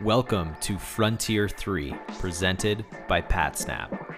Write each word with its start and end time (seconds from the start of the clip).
Welcome 0.00 0.56
to 0.62 0.76
Frontier 0.76 1.48
3, 1.48 1.94
presented 2.18 2.84
by 3.06 3.22
PatSnap. 3.22 4.16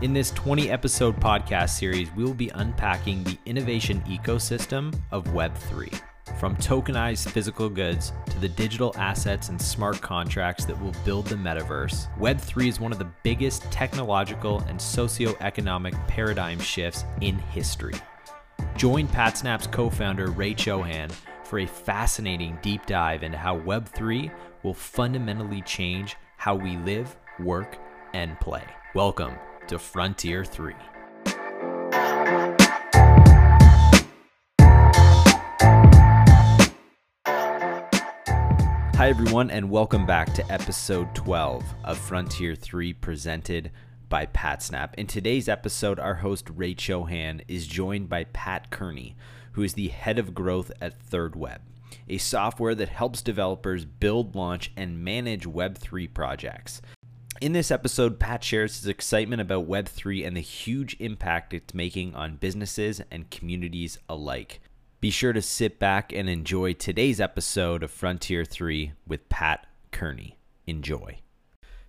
In 0.00 0.14
this 0.14 0.30
20 0.30 0.70
episode 0.70 1.20
podcast 1.20 1.78
series, 1.78 2.10
we 2.16 2.24
will 2.24 2.32
be 2.32 2.50
unpacking 2.54 3.24
the 3.24 3.36
innovation 3.44 4.00
ecosystem 4.08 4.98
of 5.10 5.24
Web3. 5.24 6.00
From 6.40 6.56
tokenized 6.56 7.28
physical 7.28 7.68
goods 7.68 8.14
to 8.30 8.38
the 8.38 8.48
digital 8.48 8.94
assets 8.96 9.50
and 9.50 9.60
smart 9.60 10.00
contracts 10.00 10.64
that 10.64 10.80
will 10.82 10.94
build 11.04 11.26
the 11.26 11.36
metaverse, 11.36 12.08
Web3 12.16 12.66
is 12.66 12.80
one 12.80 12.92
of 12.92 12.98
the 12.98 13.12
biggest 13.22 13.70
technological 13.70 14.60
and 14.60 14.80
socio-economic 14.80 15.92
paradigm 16.06 16.58
shifts 16.58 17.04
in 17.20 17.36
history. 17.36 17.94
Join 18.76 19.06
PatSnap's 19.06 19.66
co 19.66 19.90
founder 19.90 20.30
Ray 20.30 20.54
Chohan 20.54 21.12
for 21.48 21.60
a 21.60 21.66
fascinating 21.66 22.58
deep 22.60 22.84
dive 22.84 23.22
into 23.22 23.38
how 23.38 23.58
Web3 23.60 24.30
will 24.62 24.74
fundamentally 24.74 25.62
change 25.62 26.14
how 26.36 26.54
we 26.54 26.76
live, 26.76 27.16
work, 27.40 27.78
and 28.12 28.38
play. 28.38 28.64
Welcome 28.94 29.32
to 29.68 29.78
Frontier 29.78 30.44
3. 30.44 30.74
Hi, 38.94 39.08
everyone, 39.08 39.50
and 39.50 39.70
welcome 39.70 40.04
back 40.04 40.34
to 40.34 40.52
episode 40.52 41.14
12 41.14 41.64
of 41.84 41.96
Frontier 41.96 42.54
3 42.56 42.92
presented 42.92 43.70
by 44.10 44.26
PatSnap. 44.26 44.94
In 44.96 45.06
today's 45.06 45.48
episode, 45.48 45.98
our 45.98 46.16
host 46.16 46.50
Ray 46.54 46.74
Chohan 46.74 47.42
is 47.48 47.66
joined 47.66 48.10
by 48.10 48.24
Pat 48.24 48.70
Kearney, 48.70 49.16
who 49.58 49.64
is 49.64 49.74
the 49.74 49.88
head 49.88 50.20
of 50.20 50.36
growth 50.36 50.70
at 50.80 51.04
ThirdWeb, 51.10 51.58
a 52.08 52.16
software 52.16 52.76
that 52.76 52.90
helps 52.90 53.20
developers 53.20 53.84
build, 53.84 54.36
launch, 54.36 54.70
and 54.76 55.02
manage 55.02 55.48
Web3 55.48 56.14
projects. 56.14 56.80
In 57.40 57.54
this 57.54 57.72
episode, 57.72 58.20
Pat 58.20 58.44
shares 58.44 58.76
his 58.76 58.86
excitement 58.86 59.42
about 59.42 59.68
Web3 59.68 60.24
and 60.24 60.36
the 60.36 60.40
huge 60.40 60.96
impact 61.00 61.52
it's 61.52 61.74
making 61.74 62.14
on 62.14 62.36
businesses 62.36 63.02
and 63.10 63.32
communities 63.32 63.98
alike. 64.08 64.60
Be 65.00 65.10
sure 65.10 65.32
to 65.32 65.42
sit 65.42 65.80
back 65.80 66.12
and 66.12 66.28
enjoy 66.28 66.74
today's 66.74 67.20
episode 67.20 67.82
of 67.82 67.90
Frontier 67.90 68.44
3 68.44 68.92
with 69.08 69.28
Pat 69.28 69.66
Kearney. 69.90 70.38
Enjoy. 70.68 71.18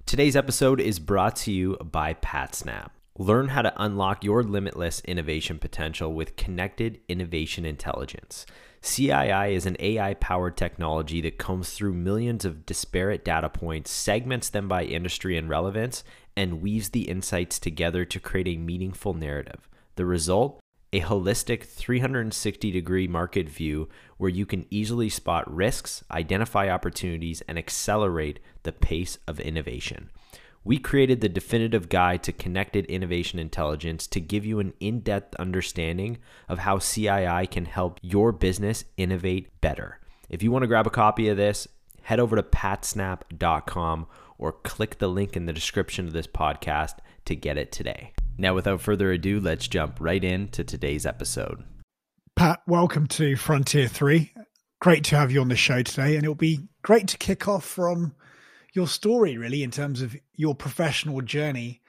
Today's 0.07 0.35
episode 0.35 0.81
is 0.81 0.97
brought 0.97 1.35
to 1.35 1.51
you 1.51 1.77
by 1.77 2.15
PatSnap. 2.15 2.89
Learn 3.19 3.49
how 3.49 3.63
to 3.63 3.73
unlock 3.75 4.23
your 4.23 4.43
limitless 4.43 5.01
innovation 5.01 5.59
potential 5.59 6.13
with 6.13 6.37
connected 6.37 7.01
innovation 7.09 7.65
intelligence. 7.65 8.45
CII 8.81 9.51
is 9.51 9.65
an 9.65 9.75
AI 9.81 10.13
powered 10.13 10.55
technology 10.55 11.19
that 11.19 11.37
combs 11.37 11.73
through 11.73 11.95
millions 11.95 12.45
of 12.45 12.65
disparate 12.65 13.25
data 13.25 13.49
points, 13.49 13.91
segments 13.91 14.47
them 14.47 14.69
by 14.69 14.85
industry 14.85 15.35
and 15.35 15.49
relevance, 15.49 16.01
and 16.37 16.61
weaves 16.61 16.91
the 16.91 17.09
insights 17.09 17.59
together 17.59 18.05
to 18.05 18.21
create 18.21 18.47
a 18.47 18.55
meaningful 18.55 19.13
narrative. 19.13 19.67
The 19.95 20.05
result? 20.05 20.61
a 20.91 21.01
holistic 21.01 21.63
360 21.63 22.71
degree 22.71 23.07
market 23.07 23.47
view 23.47 23.87
where 24.17 24.31
you 24.31 24.45
can 24.45 24.65
easily 24.71 25.07
spot 25.07 25.47
risks, 25.53 26.03
identify 26.09 26.67
opportunities, 26.67 27.41
and 27.47 27.59
accelerate 27.59 28.39
the 28.63 28.71
pace 28.71 29.19
of 29.27 29.39
innovation. 29.39 30.09
We 30.63 30.77
created 30.77 31.21
the 31.21 31.29
definitive 31.29 31.87
guide 31.87 32.21
to 32.23 32.33
connected 32.33 32.85
innovation 32.85 33.39
intelligence 33.39 34.07
to 34.07 34.19
give 34.19 34.45
you 34.45 34.59
an 34.59 34.73
in 34.79 34.99
depth 34.99 35.35
understanding 35.35 36.17
of 36.49 36.59
how 36.59 36.77
CII 36.77 37.49
can 37.49 37.65
help 37.65 37.99
your 38.01 38.31
business 38.31 38.83
innovate 38.97 39.61
better. 39.61 39.99
If 40.29 40.43
you 40.43 40.51
want 40.51 40.63
to 40.63 40.67
grab 40.67 40.85
a 40.85 40.91
copy 40.91 41.29
of 41.29 41.37
this, 41.37 41.67
head 42.01 42.19
over 42.19 42.35
to 42.35 42.43
patsnap.com 42.43 44.07
or 44.37 44.51
click 44.51 44.99
the 44.99 45.07
link 45.07 45.37
in 45.37 45.45
the 45.45 45.53
description 45.53 46.07
of 46.07 46.13
this 46.13 46.27
podcast 46.27 46.95
to 47.25 47.35
get 47.35 47.57
it 47.57 47.71
today. 47.71 48.13
Now, 48.37 48.53
without 48.53 48.81
further 48.81 49.11
ado, 49.11 49.39
let's 49.39 49.67
jump 49.67 49.97
right 49.99 50.23
into 50.23 50.63
today's 50.63 51.05
episode. 51.05 51.63
Pat, 52.35 52.61
welcome 52.67 53.07
to 53.07 53.35
Frontier 53.35 53.87
3. 53.87 54.33
Great 54.79 55.03
to 55.05 55.17
have 55.17 55.31
you 55.31 55.41
on 55.41 55.49
the 55.49 55.55
show 55.55 55.83
today. 55.83 56.15
And 56.15 56.23
it'll 56.23 56.35
be 56.35 56.67
great 56.81 57.07
to 57.09 57.17
kick 57.17 57.47
off 57.47 57.65
from 57.65 58.13
your 58.73 58.87
story, 58.87 59.37
really, 59.37 59.63
in 59.63 59.71
terms 59.71 60.01
of 60.01 60.15
your 60.35 60.55
professional 60.55 61.21
journey 61.21 61.81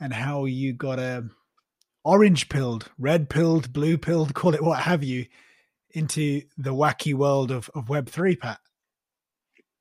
and 0.00 0.12
how 0.12 0.44
you 0.44 0.72
got 0.72 0.98
a 0.98 1.24
orange 2.04 2.48
pilled, 2.48 2.90
red 2.98 3.28
pilled, 3.28 3.72
blue 3.72 3.98
pilled, 3.98 4.34
call 4.34 4.54
it 4.54 4.62
what 4.62 4.80
have 4.80 5.02
you, 5.02 5.26
into 5.90 6.42
the 6.58 6.74
wacky 6.74 7.14
world 7.14 7.50
of, 7.50 7.70
of 7.74 7.86
Web3, 7.86 8.38
Pat. 8.38 8.60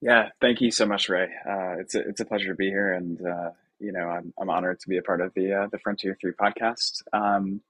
Yeah, 0.01 0.29
thank 0.41 0.61
you 0.61 0.71
so 0.71 0.85
much, 0.85 1.09
Ray. 1.09 1.29
Uh, 1.47 1.79
it's 1.79 1.95
a, 1.95 1.99
it's 1.99 2.19
a 2.19 2.25
pleasure 2.25 2.49
to 2.49 2.55
be 2.55 2.69
here, 2.69 2.93
and 2.93 3.19
uh, 3.25 3.51
you 3.79 3.91
know, 3.91 4.07
I'm, 4.07 4.33
I'm 4.39 4.49
honored 4.49 4.79
to 4.81 4.89
be 4.89 4.97
a 4.97 5.01
part 5.01 5.21
of 5.21 5.33
the 5.35 5.53
uh, 5.53 5.67
the 5.71 5.79
Frontier 5.79 6.15
Three 6.19 6.33
podcast. 6.33 7.01
Um, 7.11 7.61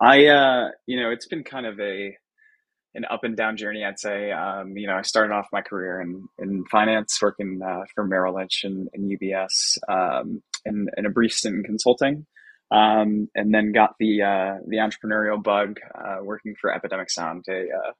I, 0.00 0.26
uh, 0.26 0.68
you 0.86 1.00
know, 1.00 1.10
it's 1.10 1.26
been 1.26 1.44
kind 1.44 1.66
of 1.66 1.78
a 1.80 2.16
an 2.94 3.04
up 3.10 3.24
and 3.24 3.36
down 3.36 3.56
journey, 3.56 3.84
I'd 3.84 3.98
say. 3.98 4.30
Um, 4.30 4.76
you 4.76 4.86
know, 4.86 4.94
I 4.94 5.02
started 5.02 5.34
off 5.34 5.48
my 5.52 5.62
career 5.62 6.00
in, 6.00 6.28
in 6.38 6.64
finance, 6.70 7.18
working 7.20 7.60
uh, 7.64 7.84
for 7.94 8.04
Merrill 8.04 8.36
Lynch 8.36 8.62
and, 8.64 8.88
and 8.92 9.10
UBS, 9.10 9.78
um, 9.88 10.42
and, 10.64 10.88
and, 10.96 11.06
a 11.06 11.10
brief 11.10 11.32
stint 11.32 11.56
in 11.56 11.62
consulting, 11.64 12.26
um, 12.70 13.28
and 13.34 13.52
then 13.52 13.72
got 13.72 13.94
the 13.98 14.22
uh, 14.22 14.54
the 14.66 14.76
entrepreneurial 14.76 15.42
bug 15.42 15.78
uh, 15.94 16.22
working 16.22 16.54
for 16.60 16.72
Epidemic 16.72 17.10
Sound, 17.10 17.44
a 17.48 17.62
uh, 17.62 17.92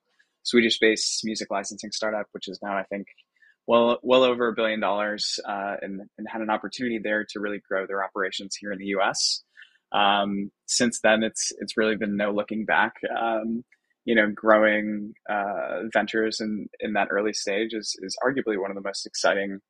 Swedish-based 0.44 1.24
music 1.24 1.50
licensing 1.50 1.90
startup, 1.90 2.26
which 2.32 2.48
is 2.48 2.60
now 2.62 2.76
I 2.76 2.84
think 2.84 3.06
well 3.66 3.98
well 4.02 4.22
over 4.22 4.48
a 4.48 4.54
billion 4.54 4.80
dollars, 4.80 5.40
uh, 5.46 5.76
and, 5.82 6.02
and 6.18 6.28
had 6.28 6.40
an 6.40 6.50
opportunity 6.50 7.00
there 7.02 7.26
to 7.30 7.40
really 7.40 7.60
grow 7.68 7.86
their 7.86 8.04
operations 8.04 8.56
here 8.56 8.72
in 8.72 8.78
the 8.78 8.86
U.S. 8.86 9.42
Um, 9.92 10.50
since 10.66 11.00
then, 11.00 11.22
it's 11.22 11.52
it's 11.58 11.76
really 11.76 11.96
been 11.96 12.16
no 12.16 12.30
looking 12.30 12.64
back. 12.64 12.94
Um, 13.16 13.64
you 14.04 14.14
know, 14.14 14.30
growing 14.34 15.14
uh, 15.28 15.82
ventures 15.92 16.40
in 16.40 16.68
in 16.80 16.92
that 16.94 17.08
early 17.10 17.32
stage 17.32 17.72
is 17.72 17.96
is 18.02 18.16
arguably 18.24 18.60
one 18.60 18.70
of 18.70 18.76
the 18.76 18.82
most 18.82 19.06
exciting, 19.06 19.60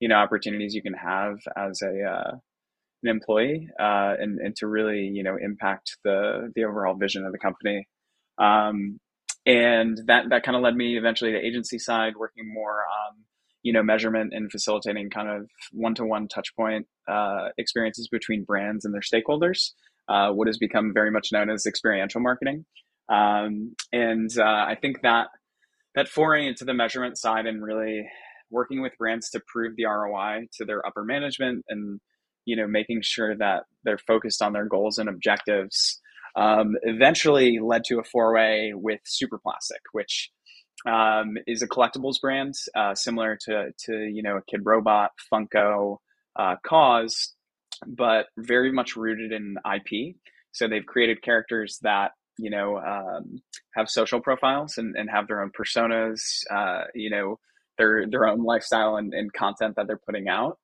you 0.00 0.08
know, 0.08 0.16
opportunities 0.16 0.74
you 0.74 0.82
can 0.82 0.94
have 0.94 1.38
as 1.56 1.80
a 1.82 2.02
uh, 2.02 2.36
an 3.02 3.10
employee, 3.10 3.68
uh, 3.78 4.14
and 4.18 4.38
and 4.40 4.56
to 4.56 4.66
really 4.66 5.10
you 5.12 5.22
know 5.22 5.36
impact 5.40 5.98
the 6.04 6.50
the 6.54 6.64
overall 6.64 6.94
vision 6.94 7.24
of 7.24 7.32
the 7.32 7.38
company. 7.38 7.86
Um, 8.38 8.98
and 9.46 10.00
that 10.06 10.30
that 10.30 10.42
kind 10.42 10.56
of 10.56 10.62
led 10.62 10.74
me 10.74 10.96
eventually 10.96 11.32
to 11.32 11.38
agency 11.38 11.78
side, 11.78 12.14
working 12.16 12.52
more 12.52 12.78
on 12.78 13.16
you 13.64 13.72
know 13.72 13.82
measurement 13.82 14.32
and 14.32 14.52
facilitating 14.52 15.10
kind 15.10 15.28
of 15.28 15.48
one-to-one 15.72 16.28
touch 16.28 16.54
point 16.56 16.86
uh, 17.08 17.48
experiences 17.58 18.08
between 18.08 18.44
brands 18.44 18.84
and 18.84 18.94
their 18.94 19.00
stakeholders 19.00 19.70
uh, 20.08 20.30
what 20.30 20.46
has 20.46 20.58
become 20.58 20.92
very 20.94 21.10
much 21.10 21.32
known 21.32 21.50
as 21.50 21.66
experiential 21.66 22.20
marketing 22.20 22.64
um, 23.08 23.74
and 23.92 24.30
uh, 24.38 24.42
i 24.42 24.76
think 24.80 25.02
that 25.02 25.28
that 25.94 26.08
foray 26.08 26.46
into 26.46 26.64
the 26.64 26.74
measurement 26.74 27.18
side 27.18 27.46
and 27.46 27.62
really 27.62 28.08
working 28.50 28.82
with 28.82 28.96
brands 28.98 29.30
to 29.30 29.40
prove 29.46 29.74
the 29.76 29.84
roi 29.84 30.46
to 30.52 30.64
their 30.64 30.86
upper 30.86 31.04
management 31.04 31.64
and 31.68 32.00
you 32.44 32.56
know 32.56 32.66
making 32.66 33.00
sure 33.02 33.36
that 33.36 33.64
they're 33.84 33.98
focused 33.98 34.42
on 34.42 34.52
their 34.52 34.66
goals 34.66 34.98
and 34.98 35.08
objectives 35.08 36.00
um, 36.36 36.74
eventually 36.82 37.60
led 37.60 37.84
to 37.84 38.00
a 38.00 38.04
foray 38.04 38.72
with 38.72 39.00
superplastic 39.06 39.82
which 39.92 40.30
um, 40.86 41.36
is 41.46 41.62
a 41.62 41.68
collectibles 41.68 42.20
brand, 42.20 42.54
uh, 42.74 42.94
similar 42.94 43.38
to 43.46 43.72
to 43.86 43.92
you 43.92 44.22
know 44.22 44.38
a 44.38 44.42
Kidrobot, 44.42 45.08
Funko, 45.32 45.98
uh, 46.36 46.56
KAWS, 46.66 47.34
but 47.86 48.26
very 48.36 48.72
much 48.72 48.96
rooted 48.96 49.32
in 49.32 49.56
IP. 49.64 50.16
So 50.52 50.68
they've 50.68 50.86
created 50.86 51.22
characters 51.22 51.78
that 51.82 52.12
you 52.38 52.50
know 52.50 52.78
um, 52.78 53.42
have 53.74 53.88
social 53.88 54.20
profiles 54.20 54.78
and, 54.78 54.96
and 54.96 55.10
have 55.10 55.28
their 55.28 55.42
own 55.42 55.50
personas. 55.58 56.20
Uh, 56.50 56.84
you 56.94 57.10
know 57.10 57.38
their 57.78 58.06
their 58.08 58.26
own 58.26 58.44
lifestyle 58.44 58.96
and, 58.96 59.12
and 59.14 59.32
content 59.32 59.74
that 59.76 59.86
they're 59.86 60.00
putting 60.06 60.28
out. 60.28 60.58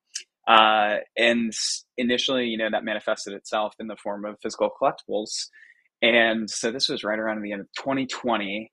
Uh, 0.48 0.96
and 1.16 1.52
initially, 1.96 2.46
you 2.46 2.58
know, 2.58 2.68
that 2.70 2.84
manifested 2.84 3.34
itself 3.34 3.74
in 3.78 3.86
the 3.86 3.96
form 3.96 4.24
of 4.24 4.36
physical 4.42 4.70
collectibles. 4.80 5.46
And 6.02 6.48
so 6.50 6.72
this 6.72 6.88
was 6.88 7.04
right 7.04 7.18
around 7.18 7.42
the 7.42 7.52
end 7.52 7.60
of 7.60 7.68
2020. 7.78 8.72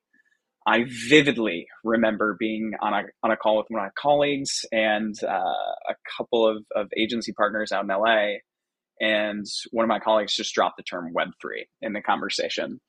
I 0.65 0.85
vividly 1.09 1.67
remember 1.83 2.35
being 2.39 2.73
on 2.81 2.93
a, 2.93 3.03
on 3.23 3.31
a 3.31 3.37
call 3.37 3.57
with 3.57 3.67
one 3.69 3.81
of 3.81 3.85
my 3.85 3.91
colleagues 4.01 4.65
and 4.71 5.15
uh, 5.23 5.27
a 5.27 5.95
couple 6.17 6.47
of, 6.47 6.63
of 6.75 6.87
agency 6.97 7.31
partners 7.31 7.71
out 7.71 7.83
in 7.83 7.89
LA. 7.89 8.39
And 8.99 9.45
one 9.71 9.83
of 9.83 9.89
my 9.89 9.99
colleagues 9.99 10.35
just 10.35 10.53
dropped 10.53 10.77
the 10.77 10.83
term 10.83 11.13
Web3 11.13 11.65
in 11.81 11.93
the 11.93 12.01
conversation. 12.01 12.79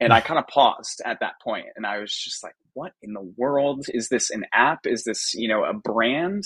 And 0.00 0.12
I 0.12 0.20
kind 0.20 0.38
of 0.38 0.46
paused 0.48 1.00
at 1.04 1.20
that 1.20 1.34
point 1.42 1.66
and 1.76 1.86
I 1.86 1.98
was 1.98 2.12
just 2.12 2.42
like, 2.42 2.54
what 2.74 2.92
in 3.00 3.12
the 3.12 3.32
world? 3.36 3.86
Is 3.88 4.08
this 4.08 4.30
an 4.30 4.44
app? 4.52 4.80
Is 4.86 5.04
this, 5.04 5.32
you 5.34 5.48
know, 5.48 5.64
a 5.64 5.72
brand? 5.72 6.44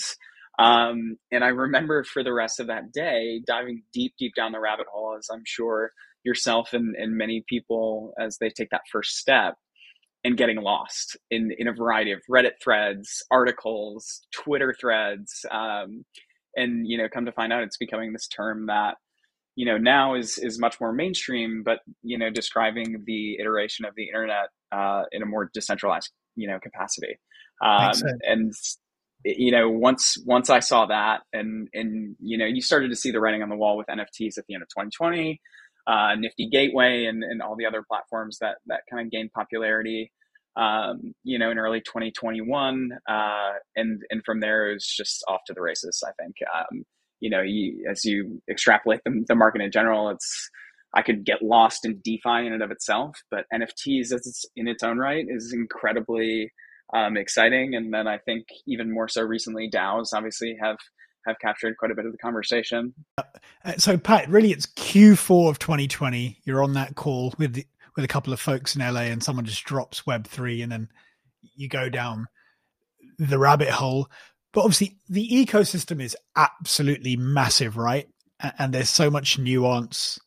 Um, 0.59 1.17
and 1.31 1.43
I 1.43 1.47
remember 1.47 2.03
for 2.03 2.23
the 2.23 2.33
rest 2.33 2.59
of 2.59 2.67
that 2.67 2.91
day 2.91 3.41
diving 3.45 3.83
deep, 3.93 4.13
deep 4.19 4.35
down 4.35 4.51
the 4.51 4.59
rabbit 4.59 4.85
hole, 4.91 5.15
as 5.17 5.27
I'm 5.31 5.43
sure 5.45 5.91
yourself 6.23 6.73
and, 6.73 6.95
and 6.95 7.17
many 7.17 7.43
people 7.47 8.13
as 8.19 8.37
they 8.37 8.49
take 8.49 8.69
that 8.71 8.81
first 8.91 9.17
step 9.17 9.55
and 10.23 10.37
getting 10.37 10.61
lost 10.61 11.17
in 11.31 11.51
in 11.57 11.67
a 11.67 11.73
variety 11.73 12.11
of 12.11 12.19
Reddit 12.29 12.61
threads, 12.61 13.23
articles, 13.31 14.21
Twitter 14.33 14.75
threads, 14.79 15.45
um, 15.49 16.03
and 16.55 16.85
you 16.85 16.97
know, 16.97 17.07
come 17.07 17.25
to 17.25 17.31
find 17.31 17.53
out, 17.53 17.63
it's 17.63 17.77
becoming 17.77 18.11
this 18.11 18.27
term 18.27 18.67
that 18.67 18.95
you 19.59 19.65
know 19.65 19.77
now 19.77 20.15
is 20.15 20.37
is 20.37 20.57
much 20.59 20.79
more 20.79 20.93
mainstream, 20.93 21.63
but 21.63 21.79
you 22.01 22.17
know, 22.17 22.29
describing 22.29 23.03
the 23.05 23.37
iteration 23.39 23.85
of 23.85 23.93
the 23.95 24.07
internet 24.07 24.49
uh, 24.71 25.03
in 25.11 25.21
a 25.21 25.25
more 25.25 25.49
decentralized 25.53 26.11
you 26.35 26.47
know 26.47 26.59
capacity, 26.59 27.19
um, 27.61 27.91
and 28.23 28.53
you 29.25 29.51
know 29.51 29.69
once 29.69 30.17
once 30.25 30.49
I 30.49 30.59
saw 30.59 30.85
that, 30.85 31.21
and 31.33 31.67
and 31.73 32.15
you 32.19 32.37
know, 32.37 32.45
you 32.45 32.61
started 32.61 32.89
to 32.89 32.95
see 32.95 33.11
the 33.11 33.19
writing 33.19 33.43
on 33.43 33.49
the 33.49 33.57
wall 33.57 33.75
with 33.75 33.87
NFTs 33.87 34.37
at 34.37 34.45
the 34.47 34.53
end 34.53 34.63
of 34.63 34.69
2020 34.69 35.41
uh, 35.89 36.15
Nifty 36.15 36.47
Gateway 36.47 37.05
and, 37.05 37.23
and 37.23 37.41
all 37.41 37.55
the 37.55 37.65
other 37.65 37.83
platforms 37.85 38.37
that 38.39 38.57
that 38.67 38.81
kind 38.89 39.05
of 39.05 39.11
gained 39.11 39.33
popularity. 39.33 40.11
Um, 40.55 41.13
you 41.23 41.39
know, 41.39 41.51
in 41.51 41.57
early 41.57 41.79
2021, 41.81 42.91
uh, 43.07 43.51
and 43.75 44.01
and 44.09 44.21
from 44.25 44.39
there 44.39 44.69
it 44.69 44.73
was 44.73 44.85
just 44.85 45.23
off 45.27 45.41
to 45.47 45.53
the 45.53 45.61
races. 45.61 46.03
I 46.05 46.11
think, 46.21 46.35
um, 46.53 46.83
you 47.19 47.29
know, 47.29 47.41
you, 47.41 47.85
as 47.89 48.05
you 48.05 48.41
extrapolate 48.49 49.01
the, 49.05 49.23
the 49.27 49.35
market 49.35 49.61
in 49.61 49.71
general, 49.71 50.09
it's 50.09 50.49
I 50.93 51.01
could 51.01 51.23
get 51.23 51.41
lost 51.41 51.85
in 51.85 51.99
DeFi 52.03 52.47
in 52.47 52.53
and 52.53 52.63
of 52.63 52.71
itself, 52.71 53.17
but 53.29 53.45
NFTs 53.53 54.11
as 54.11 54.25
it's 54.25 54.45
in 54.55 54.67
its 54.67 54.83
own 54.83 54.97
right 54.97 55.25
is 55.27 55.53
incredibly 55.53 56.51
um, 56.93 57.15
exciting. 57.15 57.75
And 57.75 57.93
then 57.93 58.07
I 58.07 58.17
think 58.17 58.47
even 58.65 58.91
more 58.91 59.07
so 59.07 59.21
recently, 59.21 59.69
DAOs 59.69 60.13
obviously 60.13 60.57
have 60.61 60.77
have 61.27 61.37
captured 61.39 61.75
quite 61.77 61.91
a 61.91 61.95
bit 61.95 62.05
of 62.05 62.11
the 62.11 62.17
conversation. 62.17 62.93
Uh, 63.17 63.23
so, 63.77 63.97
Pat, 63.97 64.29
really, 64.29 64.51
it's 64.51 64.65
Q4 64.65 65.49
of 65.49 65.59
2020. 65.59 66.39
You're 66.43 66.63
on 66.63 66.73
that 66.73 66.95
call 66.95 67.33
with 67.37 67.53
the, 67.53 67.65
with 67.95 68.05
a 68.05 68.07
couple 68.07 68.33
of 68.33 68.39
folks 68.39 68.75
in 68.75 68.81
LA, 68.81 69.01
and 69.01 69.23
someone 69.23 69.45
just 69.45 69.63
drops 69.65 70.07
Web 70.07 70.25
three, 70.25 70.61
and 70.61 70.71
then 70.71 70.89
you 71.55 71.67
go 71.67 71.89
down 71.89 72.27
the 73.19 73.37
rabbit 73.37 73.69
hole. 73.69 74.09
But 74.53 74.61
obviously, 74.61 74.97
the 75.07 75.27
ecosystem 75.29 76.01
is 76.01 76.17
absolutely 76.35 77.15
massive, 77.15 77.77
right? 77.77 78.07
And 78.57 78.73
there's 78.73 78.89
so 78.89 79.09
much 79.09 79.37
nuance. 79.37 80.19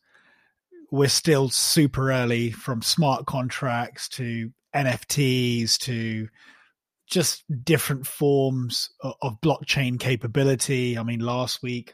We're 0.91 1.09
still 1.09 1.49
super 1.49 2.11
early 2.11 2.51
from 2.51 2.81
smart 2.81 3.25
contracts 3.25 4.07
to 4.09 4.51
NFTs 4.75 5.77
to 5.79 6.29
just 7.09 7.43
different 7.63 8.07
forms 8.07 8.89
of, 9.01 9.41
blockchain 9.41 9.99
capability. 9.99 10.97
I 10.97 11.03
mean, 11.03 11.19
last 11.19 11.61
week, 11.61 11.93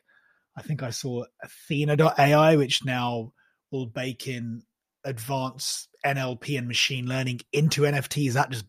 I 0.58 0.62
think 0.62 0.84
I 0.84 0.92
saw 0.92 1.24
Athena.ai, 1.44 2.56
which 2.58 2.86
now 2.86 3.34
will 3.72 3.88
bake 3.88 4.28
in 4.28 4.64
advanced 5.04 5.88
NLP 6.06 6.58
and 6.58 6.68
machine 6.68 7.08
learning 7.08 7.42
into 7.52 7.81
NFTs. 7.81 8.34
That 8.34 8.52
just 8.52 8.66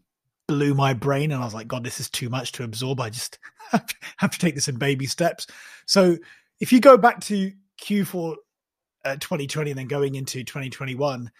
blew 0.50 0.74
my 0.74 0.92
brain. 0.94 1.30
And 1.30 1.40
I 1.40 1.44
was 1.44 1.54
like, 1.54 1.68
God, 1.68 1.84
this 1.84 2.00
is 2.00 2.10
too 2.10 2.28
much 2.28 2.50
to 2.52 2.64
absorb. 2.64 3.00
I 3.00 3.08
just 3.08 3.38
have 4.16 4.32
to 4.32 4.38
take 4.38 4.56
this 4.56 4.66
in 4.66 4.78
baby 4.78 5.06
steps. 5.06 5.46
So 5.86 6.16
if 6.58 6.72
you 6.72 6.80
go 6.80 6.96
back 6.98 7.20
to 7.22 7.52
Q4 7.80 8.34
uh, 9.04 9.14
2020 9.14 9.70
and 9.70 9.78
then 9.78 9.86
going 9.86 10.16
into 10.16 10.42
2021, 10.42 11.30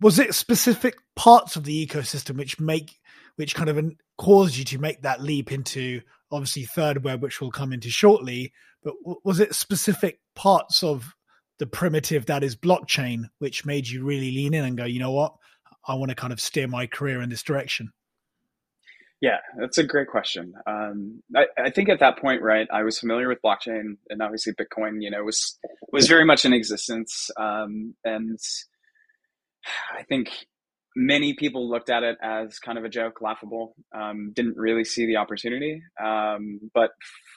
was 0.00 0.18
it 0.18 0.34
specific 0.34 0.96
parts 1.14 1.54
of 1.54 1.62
the 1.62 1.86
ecosystem 1.86 2.36
which 2.36 2.58
make 2.58 2.98
which 3.36 3.54
kind 3.54 3.68
of 3.68 3.92
caused 4.18 4.56
you 4.56 4.64
to 4.64 4.78
make 4.78 5.02
that 5.02 5.22
leap 5.22 5.52
into 5.52 6.00
obviously 6.32 6.64
third 6.64 7.04
web, 7.04 7.22
which 7.22 7.40
we'll 7.40 7.50
come 7.52 7.72
into 7.72 7.90
shortly. 7.90 8.52
But 8.82 8.94
was 9.24 9.38
it 9.38 9.54
specific 9.54 10.18
parts 10.34 10.82
of 10.82 11.14
the 11.58 11.66
primitive 11.66 12.26
that 12.26 12.42
is 12.42 12.56
blockchain 12.56 13.24
which 13.38 13.64
made 13.64 13.86
you 13.86 14.04
really 14.04 14.32
lean 14.32 14.54
in 14.54 14.64
and 14.64 14.76
go, 14.76 14.84
you 14.86 14.98
know 14.98 15.12
what, 15.12 15.34
I 15.86 15.94
want 15.94 16.10
to 16.10 16.14
kind 16.14 16.32
of 16.32 16.40
steer 16.40 16.66
my 16.66 16.86
career 16.86 17.22
in 17.22 17.30
this 17.30 17.42
direction? 17.42 17.92
Yeah, 19.20 19.38
that's 19.58 19.78
a 19.78 19.84
great 19.84 20.08
question. 20.08 20.52
Um, 20.66 21.22
I, 21.34 21.46
I, 21.58 21.70
think 21.70 21.88
at 21.88 22.00
that 22.00 22.18
point, 22.18 22.42
right, 22.42 22.68
I 22.70 22.82
was 22.82 22.98
familiar 22.98 23.28
with 23.28 23.38
blockchain, 23.42 23.96
and 24.10 24.20
obviously 24.20 24.52
Bitcoin, 24.52 24.98
you 25.00 25.10
know, 25.10 25.24
was 25.24 25.58
was 25.90 26.06
very 26.06 26.26
much 26.26 26.44
in 26.44 26.52
existence, 26.52 27.30
um, 27.38 27.94
and 28.04 28.38
I 29.96 30.02
think 30.02 30.28
many 30.94 31.34
people 31.34 31.68
looked 31.68 31.88
at 31.88 32.02
it 32.02 32.18
as 32.22 32.58
kind 32.58 32.76
of 32.76 32.84
a 32.84 32.90
joke, 32.90 33.20
laughable, 33.22 33.74
um, 33.94 34.32
didn't 34.34 34.56
really 34.56 34.84
see 34.84 35.06
the 35.06 35.16
opportunity. 35.16 35.82
Um, 36.02 36.70
but 36.74 36.90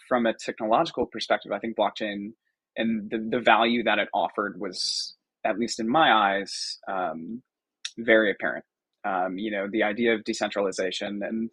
from 0.07 0.25
a 0.25 0.33
technological 0.33 1.05
perspective, 1.05 1.51
I 1.51 1.59
think 1.59 1.77
blockchain 1.77 2.31
and 2.77 3.09
the, 3.11 3.37
the 3.37 3.41
value 3.41 3.83
that 3.83 3.99
it 3.99 4.07
offered 4.13 4.59
was, 4.59 5.15
at 5.45 5.59
least 5.59 5.79
in 5.79 5.89
my 5.89 6.11
eyes, 6.11 6.77
um, 6.87 7.41
very 7.97 8.31
apparent. 8.31 8.65
Um, 9.05 9.37
you 9.37 9.51
know, 9.51 9.67
the 9.71 9.83
idea 9.83 10.13
of 10.13 10.23
decentralization 10.23 11.21
and 11.23 11.49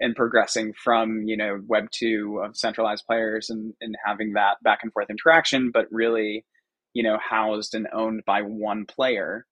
and 0.00 0.16
progressing 0.16 0.72
from 0.72 1.22
you 1.24 1.36
know 1.36 1.60
Web 1.66 1.90
two 1.90 2.40
of 2.44 2.56
centralized 2.56 3.04
players 3.06 3.50
and 3.50 3.74
and 3.80 3.96
having 4.04 4.34
that 4.34 4.62
back 4.62 4.80
and 4.82 4.92
forth 4.92 5.10
interaction, 5.10 5.70
but 5.72 5.86
really, 5.90 6.44
you 6.94 7.02
know, 7.02 7.18
housed 7.18 7.74
and 7.74 7.88
owned 7.92 8.22
by 8.26 8.42
one 8.42 8.86
player. 8.86 9.46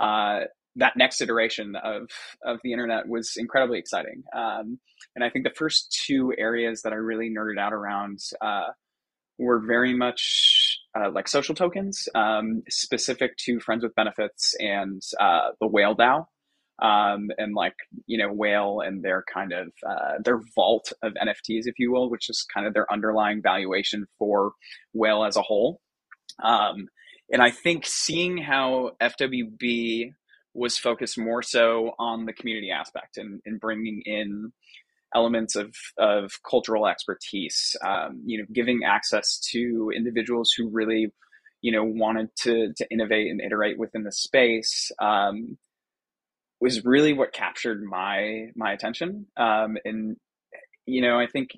Uh, 0.00 0.40
that 0.76 0.96
next 0.96 1.20
iteration 1.20 1.76
of 1.76 2.08
of 2.44 2.58
the 2.62 2.72
internet 2.72 3.06
was 3.08 3.34
incredibly 3.36 3.78
exciting. 3.78 4.22
Um, 4.34 4.78
and 5.14 5.24
I 5.24 5.30
think 5.30 5.44
the 5.44 5.54
first 5.54 6.02
two 6.06 6.32
areas 6.38 6.82
that 6.82 6.92
I 6.92 6.96
really 6.96 7.30
nerded 7.30 7.58
out 7.58 7.72
around 7.72 8.20
uh, 8.40 8.70
were 9.38 9.60
very 9.60 9.94
much 9.94 10.71
uh, 10.98 11.10
like 11.10 11.28
social 11.28 11.54
tokens, 11.54 12.08
um, 12.14 12.62
specific 12.68 13.36
to 13.38 13.60
friends 13.60 13.82
with 13.82 13.94
benefits 13.94 14.54
and 14.58 15.02
uh, 15.20 15.50
the 15.60 15.66
Whale 15.66 15.96
DAO. 15.96 16.26
Um, 16.80 17.28
and 17.38 17.54
like 17.54 17.74
you 18.06 18.18
know 18.18 18.32
whale 18.32 18.80
and 18.80 19.04
their 19.04 19.22
kind 19.32 19.52
of 19.52 19.68
uh, 19.88 20.14
their 20.24 20.40
vault 20.56 20.90
of 21.02 21.12
nfts 21.12 21.66
if 21.66 21.78
you 21.78 21.92
will 21.92 22.10
which 22.10 22.28
is 22.28 22.44
kind 22.52 22.66
of 22.66 22.74
their 22.74 22.90
underlying 22.90 23.40
valuation 23.40 24.06
for 24.18 24.52
whale 24.92 25.22
as 25.22 25.36
a 25.36 25.42
whole 25.42 25.80
um, 26.42 26.88
and 27.30 27.40
i 27.40 27.50
think 27.50 27.86
seeing 27.86 28.38
how 28.38 28.92
fwb 29.00 30.12
was 30.54 30.78
focused 30.78 31.18
more 31.18 31.42
so 31.42 31.92
on 31.98 32.26
the 32.26 32.32
community 32.32 32.70
aspect 32.70 33.16
and, 33.16 33.40
and 33.44 33.60
bringing 33.60 34.02
in 34.04 34.52
elements 35.14 35.56
of, 35.56 35.74
of 35.98 36.32
cultural 36.48 36.86
expertise, 36.86 37.76
um, 37.84 38.22
you 38.24 38.38
know, 38.38 38.44
giving 38.52 38.80
access 38.84 39.38
to 39.52 39.90
individuals 39.94 40.52
who 40.56 40.68
really, 40.70 41.12
you 41.60 41.72
know, 41.72 41.84
wanted 41.84 42.28
to, 42.40 42.72
to 42.76 42.86
innovate 42.90 43.30
and 43.30 43.40
iterate 43.40 43.78
within 43.78 44.04
the 44.04 44.12
space, 44.12 44.90
um, 45.00 45.58
was 46.60 46.84
really 46.84 47.12
what 47.12 47.32
captured 47.32 47.82
my, 47.82 48.46
my 48.54 48.72
attention. 48.72 49.26
Um, 49.36 49.76
and, 49.84 50.16
you 50.86 51.02
know, 51.02 51.18
I 51.18 51.26
think 51.26 51.50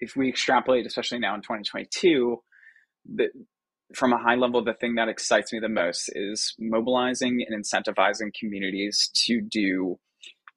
if 0.00 0.16
we 0.16 0.28
extrapolate, 0.28 0.86
especially 0.86 1.18
now 1.18 1.34
in 1.34 1.40
2022, 1.40 2.42
that 3.16 3.30
from 3.94 4.12
a 4.12 4.18
high 4.18 4.34
level, 4.34 4.64
the 4.64 4.74
thing 4.74 4.94
that 4.94 5.08
excites 5.08 5.52
me 5.52 5.60
the 5.60 5.68
most 5.68 6.10
is 6.14 6.54
mobilizing 6.58 7.44
and 7.46 7.64
incentivizing 7.64 8.32
communities 8.38 9.10
to 9.26 9.40
do 9.40 9.98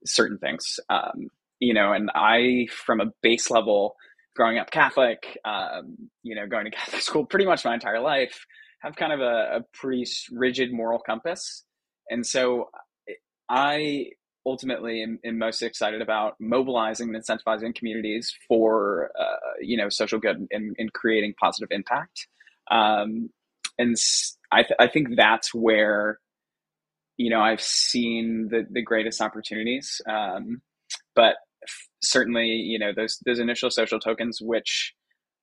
certain 0.05 0.37
things. 0.37 0.79
Um, 0.89 1.29
you 1.59 1.73
know, 1.73 1.93
and 1.93 2.09
I, 2.13 2.67
from 2.71 3.01
a 3.01 3.11
base 3.21 3.49
level, 3.49 3.95
growing 4.35 4.57
up 4.57 4.71
Catholic, 4.71 5.37
um, 5.43 5.97
you 6.23 6.35
know, 6.35 6.47
going 6.47 6.65
to 6.65 6.71
Catholic 6.77 7.01
school 7.01 7.25
pretty 7.25 7.45
much 7.45 7.65
my 7.65 7.73
entire 7.73 7.99
life, 7.99 8.45
have 8.81 8.95
kind 8.95 9.11
of 9.11 9.19
a, 9.19 9.57
a 9.57 9.61
pretty 9.73 10.05
rigid 10.31 10.71
moral 10.71 10.99
compass. 10.99 11.63
And 12.09 12.25
so 12.25 12.69
I 13.49 14.11
ultimately 14.45 15.03
am, 15.03 15.19
am, 15.25 15.37
most 15.37 15.61
excited 15.61 16.01
about 16.01 16.35
mobilizing 16.39 17.13
and 17.13 17.21
incentivizing 17.21 17.75
communities 17.75 18.33
for, 18.47 19.11
uh, 19.19 19.53
you 19.59 19.75
know, 19.75 19.89
social 19.89 20.19
good 20.19 20.47
and, 20.51 20.75
and 20.77 20.93
creating 20.93 21.33
positive 21.39 21.69
impact. 21.71 22.27
Um, 22.71 23.29
and 23.77 23.95
I, 24.51 24.63
th- 24.63 24.77
I 24.79 24.87
think 24.87 25.15
that's 25.15 25.53
where, 25.53 26.19
you 27.17 27.29
know, 27.29 27.41
I've 27.41 27.61
seen 27.61 28.47
the, 28.49 28.65
the 28.69 28.81
greatest 28.81 29.21
opportunities. 29.21 30.01
Um, 30.09 30.61
but 31.15 31.35
certainly, 32.09 32.47
you 32.47 32.79
know, 32.79 32.91
those, 32.95 33.19
those 33.25 33.39
initial 33.39 33.71
social 33.71 33.99
tokens, 33.99 34.39
which 34.41 34.93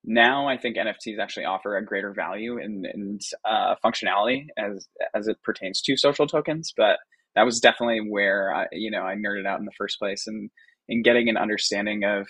now 0.03 0.47
I 0.47 0.57
think 0.57 0.77
NFTs 0.77 1.19
actually 1.19 1.45
offer 1.45 1.75
a 1.75 1.85
greater 1.85 2.13
value 2.13 2.59
and, 2.59 3.21
uh, 3.43 3.75
functionality 3.83 4.47
as, 4.57 4.87
as 5.13 5.27
it 5.27 5.41
pertains 5.43 5.81
to 5.83 5.97
social 5.97 6.27
tokens. 6.27 6.73
But 6.75 6.97
that 7.35 7.43
was 7.43 7.59
definitely 7.59 8.01
where 8.09 8.53
I, 8.53 8.67
you 8.71 8.91
know, 8.91 9.01
I 9.01 9.15
nerded 9.15 9.47
out 9.47 9.59
in 9.59 9.65
the 9.65 9.71
first 9.77 9.99
place 9.99 10.27
and, 10.27 10.49
and 10.87 11.03
getting 11.03 11.29
an 11.29 11.37
understanding 11.37 12.03
of 12.03 12.27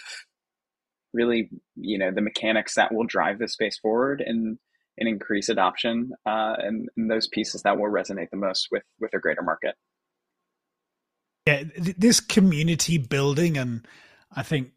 really, 1.13 1.50
you 1.75 1.98
know, 1.98 2.12
the 2.12 2.22
mechanics 2.22 2.75
that 2.75 2.94
will 2.94 3.06
drive 3.06 3.39
this 3.39 3.54
space 3.54 3.77
forward 3.77 4.24
and, 4.25 4.58
and 4.98 5.10
increase 5.10 5.50
adoption 5.50 6.12
uh, 6.25 6.56
and, 6.60 6.89
and, 6.96 7.10
those 7.10 7.27
pieces 7.27 7.62
that 7.63 7.77
will 7.77 7.92
resonate 7.92 8.30
the 8.32 8.38
most 8.38 8.68
with 8.72 8.84
with 9.00 9.13
a 9.13 9.20
greater 9.20 9.42
market 9.42 9.75
yeah 11.46 11.63
this 11.75 12.20
community 12.20 12.98
building 12.98 13.58
and 13.58 13.88
i 14.34 14.44
think 14.44 14.72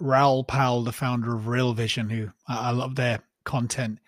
raoul 0.00 0.44
pal 0.44 0.82
the 0.82 0.92
founder 0.92 1.34
of 1.34 1.46
real 1.46 1.72
vision 1.72 2.10
who 2.10 2.30
i, 2.48 2.68
I 2.68 2.70
love 2.70 2.94
their 2.96 3.20
content 3.44 3.98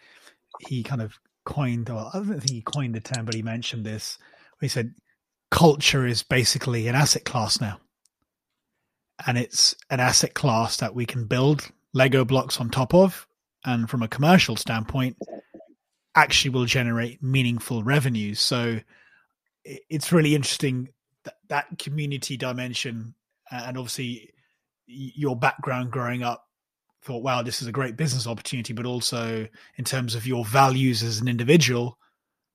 he 0.68 0.82
kind 0.82 1.02
of 1.02 1.18
coined 1.44 1.88
well 1.88 2.10
i 2.12 2.18
don't 2.18 2.28
think 2.28 2.50
he 2.50 2.62
coined 2.62 2.94
the 2.94 3.00
term 3.00 3.24
but 3.24 3.34
he 3.34 3.42
mentioned 3.42 3.84
this 3.84 4.18
he 4.60 4.68
said 4.68 4.94
culture 5.50 6.06
is 6.06 6.22
basically 6.22 6.88
an 6.88 6.94
asset 6.94 7.24
class 7.24 7.60
now. 7.60 7.80
And 9.26 9.38
it's 9.38 9.74
an 9.90 10.00
asset 10.00 10.34
class 10.34 10.76
that 10.78 10.94
we 10.94 11.06
can 11.06 11.24
build 11.24 11.70
Lego 11.94 12.24
blocks 12.24 12.60
on 12.60 12.68
top 12.68 12.94
of. 12.94 13.26
And 13.64 13.88
from 13.88 14.02
a 14.02 14.08
commercial 14.08 14.56
standpoint, 14.56 15.16
actually 16.14 16.50
will 16.50 16.66
generate 16.66 17.22
meaningful 17.22 17.82
revenues. 17.82 18.40
So 18.40 18.80
it's 19.64 20.12
really 20.12 20.34
interesting 20.34 20.90
that, 21.24 21.36
that 21.48 21.78
community 21.78 22.36
dimension 22.36 23.14
and 23.50 23.78
obviously 23.78 24.30
your 24.86 25.36
background 25.36 25.90
growing 25.90 26.22
up 26.22 26.44
thought 27.02 27.22
wow 27.22 27.42
this 27.42 27.62
is 27.62 27.68
a 27.68 27.72
great 27.72 27.96
business 27.96 28.26
opportunity 28.26 28.72
but 28.72 28.86
also 28.86 29.46
in 29.76 29.84
terms 29.84 30.14
of 30.14 30.26
your 30.26 30.44
values 30.44 31.02
as 31.02 31.20
an 31.20 31.28
individual 31.28 31.98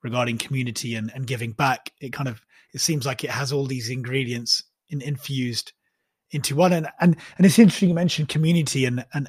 regarding 0.03 0.38
community 0.38 0.95
and, 0.95 1.11
and 1.13 1.27
giving 1.27 1.51
back 1.51 1.91
it 2.00 2.11
kind 2.11 2.27
of 2.27 2.41
it 2.73 2.81
seems 2.81 3.05
like 3.05 3.23
it 3.23 3.29
has 3.29 3.51
all 3.51 3.65
these 3.65 3.89
ingredients 3.89 4.63
in, 4.89 5.01
infused 5.01 5.73
into 6.31 6.55
one. 6.55 6.73
And, 6.73 6.88
and 7.00 7.15
and 7.38 7.45
it's 7.45 7.59
interesting 7.59 7.89
you 7.89 7.95
mentioned 7.95 8.29
community 8.29 8.85
and 8.85 9.05
and 9.13 9.27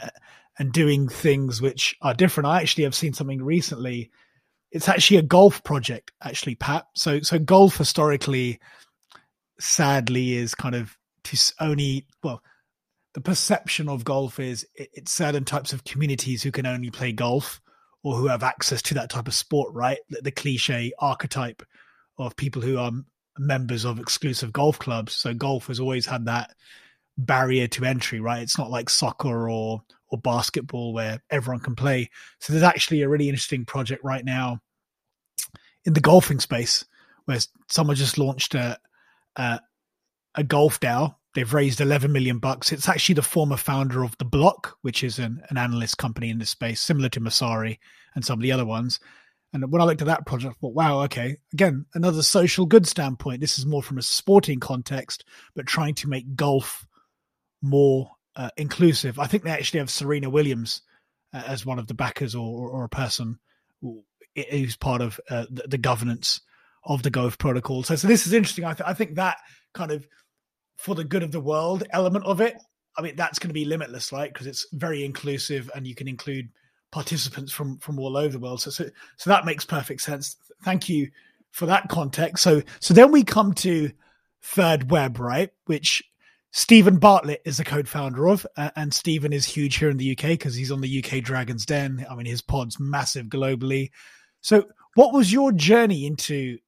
and 0.58 0.72
doing 0.72 1.08
things 1.08 1.60
which 1.60 1.96
are 2.02 2.14
different. 2.14 2.48
I 2.48 2.60
actually 2.60 2.84
have 2.84 2.94
seen 2.94 3.12
something 3.12 3.42
recently. 3.42 4.10
It's 4.70 4.88
actually 4.88 5.18
a 5.18 5.22
golf 5.22 5.62
project 5.64 6.12
actually 6.22 6.54
pat. 6.54 6.86
So 6.94 7.20
so 7.20 7.38
golf 7.38 7.76
historically 7.76 8.60
sadly 9.58 10.34
is 10.34 10.54
kind 10.54 10.74
of 10.74 10.96
only 11.60 12.06
well 12.22 12.42
the 13.14 13.20
perception 13.20 13.88
of 13.88 14.04
golf 14.04 14.40
is 14.40 14.66
it's 14.74 15.12
certain 15.12 15.44
types 15.44 15.72
of 15.72 15.84
communities 15.84 16.42
who 16.42 16.50
can 16.50 16.66
only 16.66 16.90
play 16.90 17.12
golf 17.12 17.60
or 18.02 18.16
who 18.16 18.26
have 18.26 18.42
access 18.42 18.82
to 18.82 18.94
that 18.94 19.10
type 19.10 19.28
of 19.28 19.34
sport 19.34 19.72
right? 19.74 19.98
The, 20.08 20.30
cliche 20.30 20.92
archetype 20.98 21.62
of 22.18 22.36
people 22.36 22.62
who 22.62 22.78
are 22.78 22.92
members 23.38 23.84
of 23.84 23.98
exclusive 23.98 24.52
golf 24.52 24.78
clubs. 24.78 25.12
So 25.12 25.34
golf 25.34 25.66
has 25.66 25.78
always 25.78 26.06
had 26.06 26.24
that 26.26 26.50
barrier 27.18 27.68
to 27.68 27.84
entry 27.84 28.20
right? 28.20 28.42
It's 28.42 28.58
not 28.58 28.70
like 28.70 28.88
soccer 28.88 29.50
or 29.50 29.82
or 30.08 30.18
basketball 30.18 30.92
where 30.92 31.22
everyone 31.30 31.62
can 31.62 31.74
play. 31.74 32.10
So 32.38 32.52
there's 32.52 32.62
actually 32.62 33.02
a 33.02 33.08
really 33.08 33.28
interesting 33.28 33.64
project 33.64 34.04
right 34.04 34.24
now 34.24 34.60
in 35.84 35.94
the 35.94 36.00
golfing 36.00 36.38
space 36.40 36.84
where 37.24 37.38
someone 37.70 37.96
just 37.96 38.18
launched 38.18 38.54
a 38.54 38.78
a, 39.36 39.60
a 40.34 40.44
golf 40.44 40.80
DAO 40.80 41.14
They've 41.34 41.52
raised 41.52 41.80
11 41.80 42.12
million 42.12 42.38
bucks. 42.38 42.72
It's 42.72 42.88
actually 42.88 43.14
the 43.14 43.22
former 43.22 43.56
founder 43.56 44.04
of 44.04 44.16
The 44.18 44.24
Block, 44.24 44.76
which 44.82 45.02
is 45.02 45.18
an, 45.18 45.42
an 45.48 45.56
analyst 45.56 45.96
company 45.96 46.28
in 46.28 46.38
this 46.38 46.50
space, 46.50 46.80
similar 46.80 47.08
to 47.10 47.20
Messari 47.20 47.78
and 48.14 48.24
some 48.24 48.38
of 48.38 48.42
the 48.42 48.52
other 48.52 48.66
ones. 48.66 49.00
And 49.52 49.70
when 49.70 49.82
I 49.82 49.84
looked 49.84 50.02
at 50.02 50.06
that 50.06 50.26
project, 50.26 50.54
I 50.56 50.60
thought, 50.60 50.74
wow, 50.74 51.02
okay, 51.02 51.36
again, 51.52 51.86
another 51.94 52.22
social 52.22 52.66
good 52.66 52.86
standpoint. 52.86 53.40
This 53.40 53.58
is 53.58 53.66
more 53.66 53.82
from 53.82 53.98
a 53.98 54.02
sporting 54.02 54.60
context, 54.60 55.24
but 55.54 55.66
trying 55.66 55.94
to 55.96 56.08
make 56.08 56.34
golf 56.34 56.86
more 57.60 58.10
uh, 58.34 58.50
inclusive. 58.56 59.18
I 59.18 59.26
think 59.26 59.42
they 59.42 59.50
actually 59.50 59.80
have 59.80 59.90
Serena 59.90 60.30
Williams 60.30 60.82
uh, 61.34 61.42
as 61.46 61.66
one 61.66 61.78
of 61.78 61.86
the 61.86 61.94
backers 61.94 62.34
or, 62.34 62.70
or, 62.70 62.84
a 62.84 62.88
person 62.88 63.38
who's 64.50 64.76
part 64.76 65.02
of 65.02 65.20
uh, 65.28 65.44
the, 65.50 65.64
the, 65.68 65.78
governance 65.78 66.40
of 66.84 67.02
the 67.02 67.10
golf 67.10 67.36
protocol. 67.36 67.82
So, 67.82 67.94
so 67.96 68.08
this 68.08 68.26
is 68.26 68.32
interesting. 68.32 68.64
I, 68.64 68.72
th- 68.72 68.88
I 68.88 68.94
think 68.94 69.16
that 69.16 69.36
kind 69.74 69.90
of 69.90 70.06
for 70.76 70.94
the 70.94 71.04
good 71.04 71.22
of 71.22 71.32
the 71.32 71.40
world 71.40 71.84
element 71.90 72.24
of 72.24 72.40
it, 72.40 72.56
I 72.96 73.02
mean, 73.02 73.16
that's 73.16 73.38
going 73.38 73.48
to 73.48 73.54
be 73.54 73.64
limitless, 73.64 74.12
right? 74.12 74.32
Because 74.32 74.46
it's 74.46 74.66
very 74.72 75.04
inclusive 75.04 75.70
and 75.74 75.86
you 75.86 75.94
can 75.94 76.08
include 76.08 76.48
participants 76.90 77.52
from 77.52 77.78
from 77.78 77.98
all 77.98 78.16
over 78.16 78.32
the 78.32 78.38
world. 78.38 78.60
So, 78.60 78.70
so, 78.70 78.88
so 79.16 79.30
that 79.30 79.44
makes 79.44 79.64
perfect 79.64 80.02
sense. 80.02 80.36
Thank 80.64 80.88
you 80.88 81.10
for 81.50 81.66
that 81.66 81.88
context. 81.88 82.42
So, 82.42 82.62
so 82.80 82.94
then 82.94 83.12
we 83.12 83.24
come 83.24 83.52
to 83.54 83.90
Third 84.42 84.90
Web, 84.90 85.18
right? 85.18 85.50
Which 85.66 86.02
Steven 86.50 86.98
Bartlett 86.98 87.42
is 87.44 87.56
the 87.56 87.64
co-founder 87.64 88.28
of, 88.28 88.46
uh, 88.56 88.70
and 88.76 88.92
Steven 88.92 89.32
is 89.32 89.46
huge 89.46 89.76
here 89.76 89.88
in 89.88 89.96
the 89.96 90.12
UK 90.12 90.30
because 90.30 90.54
he's 90.54 90.70
on 90.70 90.80
the 90.80 91.04
UK 91.04 91.22
Dragons 91.22 91.64
Den. 91.64 92.04
I 92.10 92.14
mean, 92.14 92.26
his 92.26 92.42
pod's 92.42 92.78
massive 92.78 93.26
globally. 93.26 93.90
So, 94.40 94.64
what 94.94 95.14
was 95.14 95.32
your 95.32 95.52
journey 95.52 96.04
into 96.06 96.58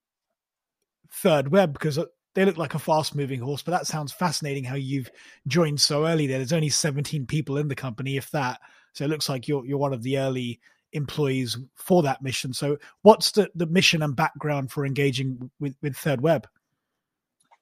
Third 1.12 1.48
Web? 1.48 1.74
Because 1.74 1.98
uh, 1.98 2.06
they 2.34 2.44
look 2.44 2.56
like 2.56 2.74
a 2.74 2.78
fast 2.78 3.14
moving 3.14 3.40
horse, 3.40 3.62
but 3.62 3.72
that 3.72 3.86
sounds 3.86 4.12
fascinating 4.12 4.64
how 4.64 4.74
you've 4.74 5.10
joined 5.46 5.80
so 5.80 6.06
early 6.06 6.26
there. 6.26 6.38
There's 6.38 6.52
only 6.52 6.68
17 6.68 7.26
people 7.26 7.58
in 7.58 7.68
the 7.68 7.74
company, 7.74 8.16
if 8.16 8.30
that. 8.32 8.60
So 8.92 9.04
it 9.04 9.08
looks 9.08 9.28
like 9.28 9.48
you're 9.48 9.64
you're 9.64 9.78
one 9.78 9.92
of 9.92 10.02
the 10.02 10.18
early 10.18 10.60
employees 10.92 11.58
for 11.74 12.02
that 12.02 12.22
mission. 12.22 12.52
So 12.52 12.78
what's 13.02 13.32
the, 13.32 13.50
the 13.54 13.66
mission 13.66 14.02
and 14.02 14.14
background 14.14 14.70
for 14.70 14.86
engaging 14.86 15.50
with, 15.60 15.74
with 15.82 15.96
Third 15.96 16.20
Web? 16.20 16.46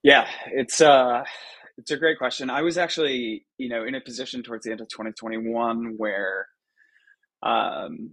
Yeah, 0.02 0.26
it's 0.46 0.80
uh 0.80 1.24
it's 1.78 1.90
a 1.90 1.96
great 1.96 2.18
question. 2.18 2.50
I 2.50 2.62
was 2.62 2.76
actually, 2.76 3.46
you 3.58 3.68
know, 3.68 3.84
in 3.84 3.94
a 3.94 4.00
position 4.00 4.42
towards 4.42 4.64
the 4.64 4.72
end 4.72 4.80
of 4.80 4.88
2021 4.88 5.94
where 5.96 6.48
um 7.42 8.12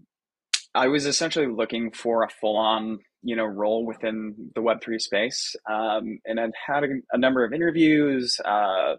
I 0.73 0.87
was 0.87 1.05
essentially 1.05 1.47
looking 1.47 1.91
for 1.91 2.23
a 2.23 2.29
full 2.29 2.57
on 2.57 2.99
you 3.21 3.35
know 3.35 3.45
role 3.45 3.85
within 3.85 4.51
the 4.55 4.61
Web3 4.61 4.99
space, 4.99 5.55
um, 5.69 6.19
and 6.25 6.39
I've 6.39 6.51
had 6.67 6.83
a, 6.83 6.87
a, 7.11 7.17
number 7.17 7.43
of 7.43 7.53
interviews. 7.53 8.39
Uh, 8.43 8.95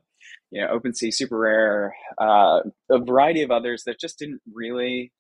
you 0.51 0.61
know, 0.61 0.77
OpenSea, 0.77 1.15
Super 1.15 1.39
Rare, 1.39 1.95
uh, 2.21 2.61
a 2.91 2.99
variety 2.99 3.43
of 3.43 3.51
others 3.51 3.85
that 3.85 4.01
just 4.01 4.19
didn't 4.19 4.41
really, 4.53 5.13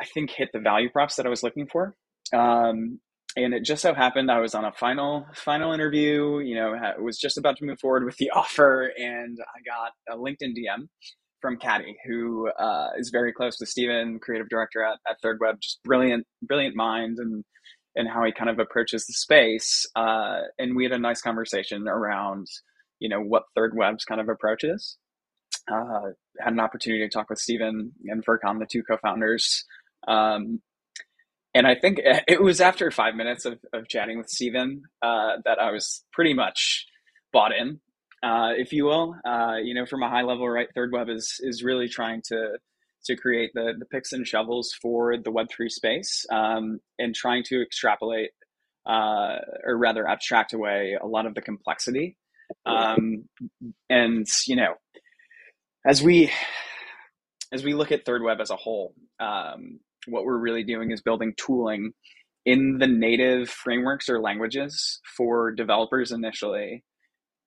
I 0.00 0.06
think, 0.06 0.30
hit 0.30 0.48
the 0.52 0.60
value 0.60 0.90
props 0.90 1.16
that 1.16 1.26
I 1.26 1.28
was 1.28 1.42
looking 1.42 1.66
for. 1.66 1.94
Um, 2.34 3.00
and 3.36 3.52
it 3.52 3.64
just 3.64 3.82
so 3.82 3.94
happened 3.94 4.30
I 4.30 4.40
was 4.40 4.54
on 4.54 4.64
a 4.64 4.72
final 4.72 5.26
final 5.34 5.72
interview. 5.72 6.38
You 6.38 6.54
know, 6.56 6.74
was 6.98 7.18
just 7.18 7.38
about 7.38 7.58
to 7.58 7.64
move 7.64 7.78
forward 7.78 8.04
with 8.04 8.16
the 8.16 8.30
offer, 8.34 8.90
and 8.98 9.38
I 9.40 9.60
got 9.64 10.16
a 10.16 10.18
LinkedIn 10.18 10.54
DM 10.56 10.88
from 11.46 11.58
Caddy, 11.58 11.96
who 12.04 12.50
uh, 12.58 12.88
is 12.98 13.10
very 13.10 13.32
close 13.32 13.56
to 13.58 13.66
Steven, 13.66 14.18
creative 14.18 14.48
director 14.48 14.82
at, 14.82 14.98
at 15.08 15.20
Third 15.22 15.38
Web, 15.40 15.60
just 15.60 15.80
brilliant, 15.84 16.26
brilliant 16.42 16.74
mind 16.74 17.18
and 17.20 17.44
and 17.94 18.08
how 18.08 18.24
he 18.24 18.32
kind 18.32 18.50
of 18.50 18.58
approaches 18.58 19.06
the 19.06 19.12
space. 19.12 19.86
Uh, 19.94 20.40
and 20.58 20.74
we 20.74 20.82
had 20.82 20.92
a 20.92 20.98
nice 20.98 21.22
conversation 21.22 21.86
around, 21.86 22.48
you 22.98 23.08
know, 23.08 23.20
what 23.20 23.44
Third 23.54 23.76
Web's 23.76 24.04
kind 24.04 24.20
of 24.20 24.28
approach 24.28 24.64
is. 24.64 24.98
Uh, 25.70 26.10
had 26.40 26.52
an 26.52 26.58
opportunity 26.58 27.04
to 27.04 27.08
talk 27.08 27.30
with 27.30 27.38
Steven 27.38 27.92
and 28.06 28.26
Furqan, 28.26 28.58
the 28.58 28.66
two 28.66 28.82
co-founders. 28.82 29.64
Um, 30.08 30.60
and 31.54 31.64
I 31.64 31.76
think 31.76 32.00
it 32.02 32.42
was 32.42 32.60
after 32.60 32.90
five 32.90 33.14
minutes 33.14 33.44
of, 33.44 33.60
of 33.72 33.86
chatting 33.88 34.18
with 34.18 34.28
Steven 34.28 34.82
uh, 35.00 35.36
that 35.44 35.60
I 35.60 35.70
was 35.70 36.04
pretty 36.12 36.34
much 36.34 36.86
bought 37.32 37.52
in 37.52 37.80
uh, 38.22 38.52
if 38.56 38.72
you 38.72 38.84
will. 38.84 39.16
Uh, 39.24 39.56
you 39.62 39.74
know, 39.74 39.86
from 39.86 40.02
a 40.02 40.08
high 40.08 40.22
level, 40.22 40.48
right? 40.48 40.68
Third 40.74 40.92
Web 40.92 41.08
is 41.08 41.36
is 41.40 41.62
really 41.62 41.88
trying 41.88 42.22
to 42.28 42.58
to 43.06 43.16
create 43.16 43.50
the 43.54 43.74
the 43.78 43.86
picks 43.86 44.12
and 44.12 44.26
shovels 44.26 44.74
for 44.80 45.16
the 45.16 45.30
Web 45.30 45.48
three 45.50 45.68
space, 45.68 46.24
um, 46.32 46.80
and 46.98 47.14
trying 47.14 47.42
to 47.44 47.62
extrapolate, 47.62 48.30
uh, 48.86 49.36
or 49.64 49.76
rather, 49.76 50.08
abstract 50.08 50.52
away 50.52 50.96
a 51.00 51.06
lot 51.06 51.26
of 51.26 51.34
the 51.34 51.42
complexity. 51.42 52.16
Um, 52.64 53.28
and 53.90 54.26
you 54.46 54.56
know, 54.56 54.74
as 55.86 56.02
we 56.02 56.30
as 57.52 57.64
we 57.64 57.74
look 57.74 57.92
at 57.92 58.04
Third 58.04 58.22
Web 58.22 58.40
as 58.40 58.50
a 58.50 58.56
whole, 58.56 58.94
um, 59.20 59.80
what 60.06 60.24
we're 60.24 60.38
really 60.38 60.64
doing 60.64 60.90
is 60.90 61.02
building 61.02 61.34
tooling 61.36 61.92
in 62.44 62.78
the 62.78 62.86
native 62.86 63.48
frameworks 63.50 64.08
or 64.08 64.20
languages 64.20 65.00
for 65.16 65.50
developers 65.50 66.12
initially 66.12 66.84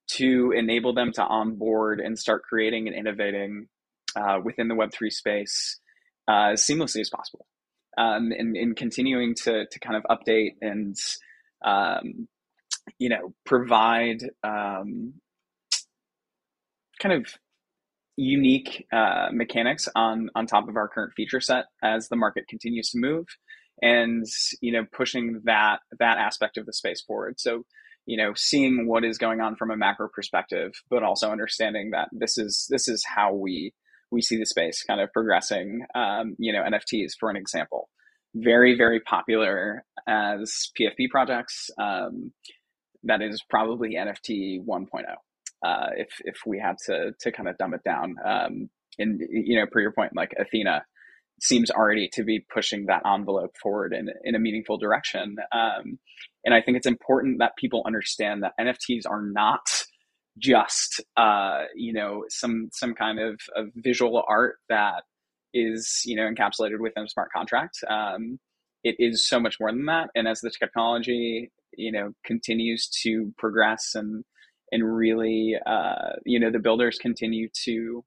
to 0.09 0.51
enable 0.51 0.93
them 0.93 1.11
to 1.13 1.23
onboard 1.23 1.99
and 1.99 2.17
start 2.17 2.43
creating 2.43 2.87
and 2.87 2.95
innovating 2.95 3.67
uh, 4.15 4.39
within 4.43 4.67
the 4.67 4.75
Web3 4.75 5.11
space 5.11 5.79
uh, 6.27 6.51
as 6.53 6.65
seamlessly 6.65 7.01
as 7.01 7.09
possible. 7.09 7.45
Um, 7.97 8.31
and, 8.37 8.55
and, 8.55 8.75
continuing 8.77 9.35
to, 9.43 9.65
to 9.65 9.79
kind 9.79 9.97
of 9.97 10.03
update 10.09 10.51
and, 10.61 10.95
um, 11.65 12.29
you 12.97 13.09
know, 13.09 13.33
provide 13.45 14.23
um, 14.43 15.15
kind 17.01 17.13
of 17.13 17.33
unique 18.15 18.85
uh, 18.93 19.29
mechanics 19.33 19.89
on, 19.95 20.29
on 20.35 20.45
top 20.45 20.69
of 20.69 20.77
our 20.77 20.87
current 20.87 21.13
feature 21.15 21.41
set 21.41 21.65
as 21.83 22.07
the 22.07 22.15
market 22.15 22.47
continues 22.47 22.91
to 22.91 22.99
move 22.99 23.25
and, 23.81 24.25
you 24.61 24.71
know, 24.71 24.85
pushing 24.93 25.41
that, 25.43 25.79
that 25.99 26.17
aspect 26.17 26.57
of 26.57 26.65
the 26.65 26.73
space 26.73 27.01
forward. 27.01 27.39
So, 27.39 27.65
you 28.05 28.17
know 28.17 28.33
seeing 28.35 28.87
what 28.87 29.03
is 29.03 29.17
going 29.17 29.41
on 29.41 29.55
from 29.55 29.71
a 29.71 29.77
macro 29.77 30.07
perspective 30.13 30.71
but 30.89 31.03
also 31.03 31.31
understanding 31.31 31.91
that 31.91 32.09
this 32.11 32.37
is 32.37 32.67
this 32.69 32.87
is 32.87 33.03
how 33.05 33.33
we 33.33 33.73
we 34.11 34.21
see 34.21 34.37
the 34.37 34.45
space 34.45 34.83
kind 34.83 35.01
of 35.01 35.11
progressing 35.13 35.85
um, 35.95 36.35
you 36.37 36.51
know 36.53 36.63
nfts 36.63 37.11
for 37.19 37.29
an 37.29 37.35
example. 37.35 37.89
Very 38.35 38.77
very 38.77 38.99
popular 38.99 39.83
as 40.07 40.69
pfp 40.79 41.09
projects 41.09 41.69
um, 41.79 42.31
that 43.03 43.21
is 43.21 43.43
probably 43.49 43.95
nft 43.95 44.65
1.0 44.65 45.03
uh, 45.65 45.87
if 45.97 46.09
if 46.25 46.35
we 46.45 46.59
had 46.59 46.75
to 46.85 47.11
to 47.19 47.31
kind 47.31 47.49
of 47.49 47.57
dumb 47.57 47.73
it 47.73 47.83
down 47.83 48.15
um, 48.23 48.69
and 48.99 49.21
you 49.31 49.57
know 49.57 49.65
per 49.71 49.79
your 49.79 49.91
point 49.91 50.15
like 50.15 50.33
athena 50.39 50.83
seems 51.41 51.71
already 51.71 52.09
to 52.13 52.23
be 52.23 52.45
pushing 52.53 52.85
that 52.85 53.03
envelope 53.05 53.55
forward 53.61 53.93
in, 53.93 54.09
in 54.23 54.35
a 54.35 54.39
meaningful 54.39 54.77
direction. 54.77 55.37
Um, 55.51 55.99
and 56.45 56.53
I 56.53 56.61
think 56.61 56.77
it's 56.77 56.87
important 56.87 57.39
that 57.39 57.57
people 57.57 57.83
understand 57.85 58.43
that 58.43 58.53
NFTs 58.59 59.03
are 59.09 59.21
not 59.21 59.61
just 60.37 61.01
uh, 61.17 61.63
you 61.75 61.93
know 61.93 62.23
some 62.29 62.69
some 62.71 62.93
kind 62.93 63.19
of, 63.19 63.39
of 63.55 63.67
visual 63.75 64.23
art 64.27 64.57
that 64.69 65.03
is 65.53 66.01
you 66.05 66.15
know 66.15 66.29
encapsulated 66.29 66.79
within 66.79 67.03
a 67.03 67.09
smart 67.09 67.29
contract. 67.35 67.79
Um, 67.89 68.39
it 68.83 68.95
is 68.97 69.27
so 69.27 69.39
much 69.39 69.57
more 69.59 69.71
than 69.71 69.85
that. 69.85 70.09
And 70.15 70.27
as 70.27 70.39
the 70.39 70.51
technology 70.51 71.51
you 71.77 71.91
know 71.91 72.13
continues 72.25 72.87
to 73.03 73.33
progress 73.37 73.95
and 73.95 74.23
and 74.71 74.95
really 74.95 75.55
uh, 75.65 76.13
you 76.25 76.39
know 76.39 76.51
the 76.51 76.59
builders 76.59 76.97
continue 76.97 77.49
to 77.65 78.03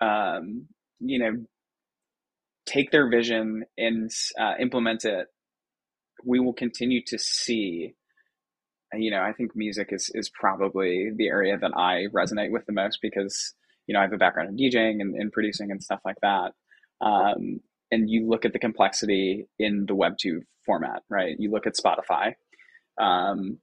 um, 0.00 0.66
you 1.00 1.18
know 1.18 1.32
take 2.68 2.90
their 2.90 3.08
vision 3.08 3.64
and 3.76 4.10
uh, 4.38 4.54
implement 4.60 5.04
it, 5.04 5.26
we 6.24 6.40
will 6.40 6.52
continue 6.52 7.02
to 7.06 7.18
see. 7.18 7.94
You 8.92 9.10
know, 9.10 9.20
I 9.20 9.32
think 9.32 9.52
music 9.54 9.88
is 9.90 10.10
is 10.14 10.30
probably 10.30 11.10
the 11.14 11.28
area 11.28 11.58
that 11.58 11.72
I 11.76 12.06
resonate 12.14 12.50
with 12.50 12.66
the 12.66 12.72
most 12.72 12.98
because 13.02 13.54
you 13.86 13.94
know 13.94 14.00
I 14.00 14.02
have 14.02 14.12
a 14.12 14.18
background 14.18 14.48
in 14.48 14.56
DJing 14.56 15.00
and, 15.00 15.14
and 15.14 15.32
producing 15.32 15.70
and 15.70 15.82
stuff 15.82 16.00
like 16.04 16.16
that. 16.22 16.52
Um, 17.00 17.60
and 17.90 18.10
you 18.10 18.28
look 18.28 18.44
at 18.44 18.52
the 18.52 18.58
complexity 18.58 19.46
in 19.58 19.86
the 19.86 19.94
Web 19.94 20.14
two 20.20 20.42
format, 20.64 21.02
right? 21.08 21.36
You 21.38 21.50
look 21.50 21.66
at 21.66 21.74
Spotify, 21.76 22.34
um, 23.00 23.58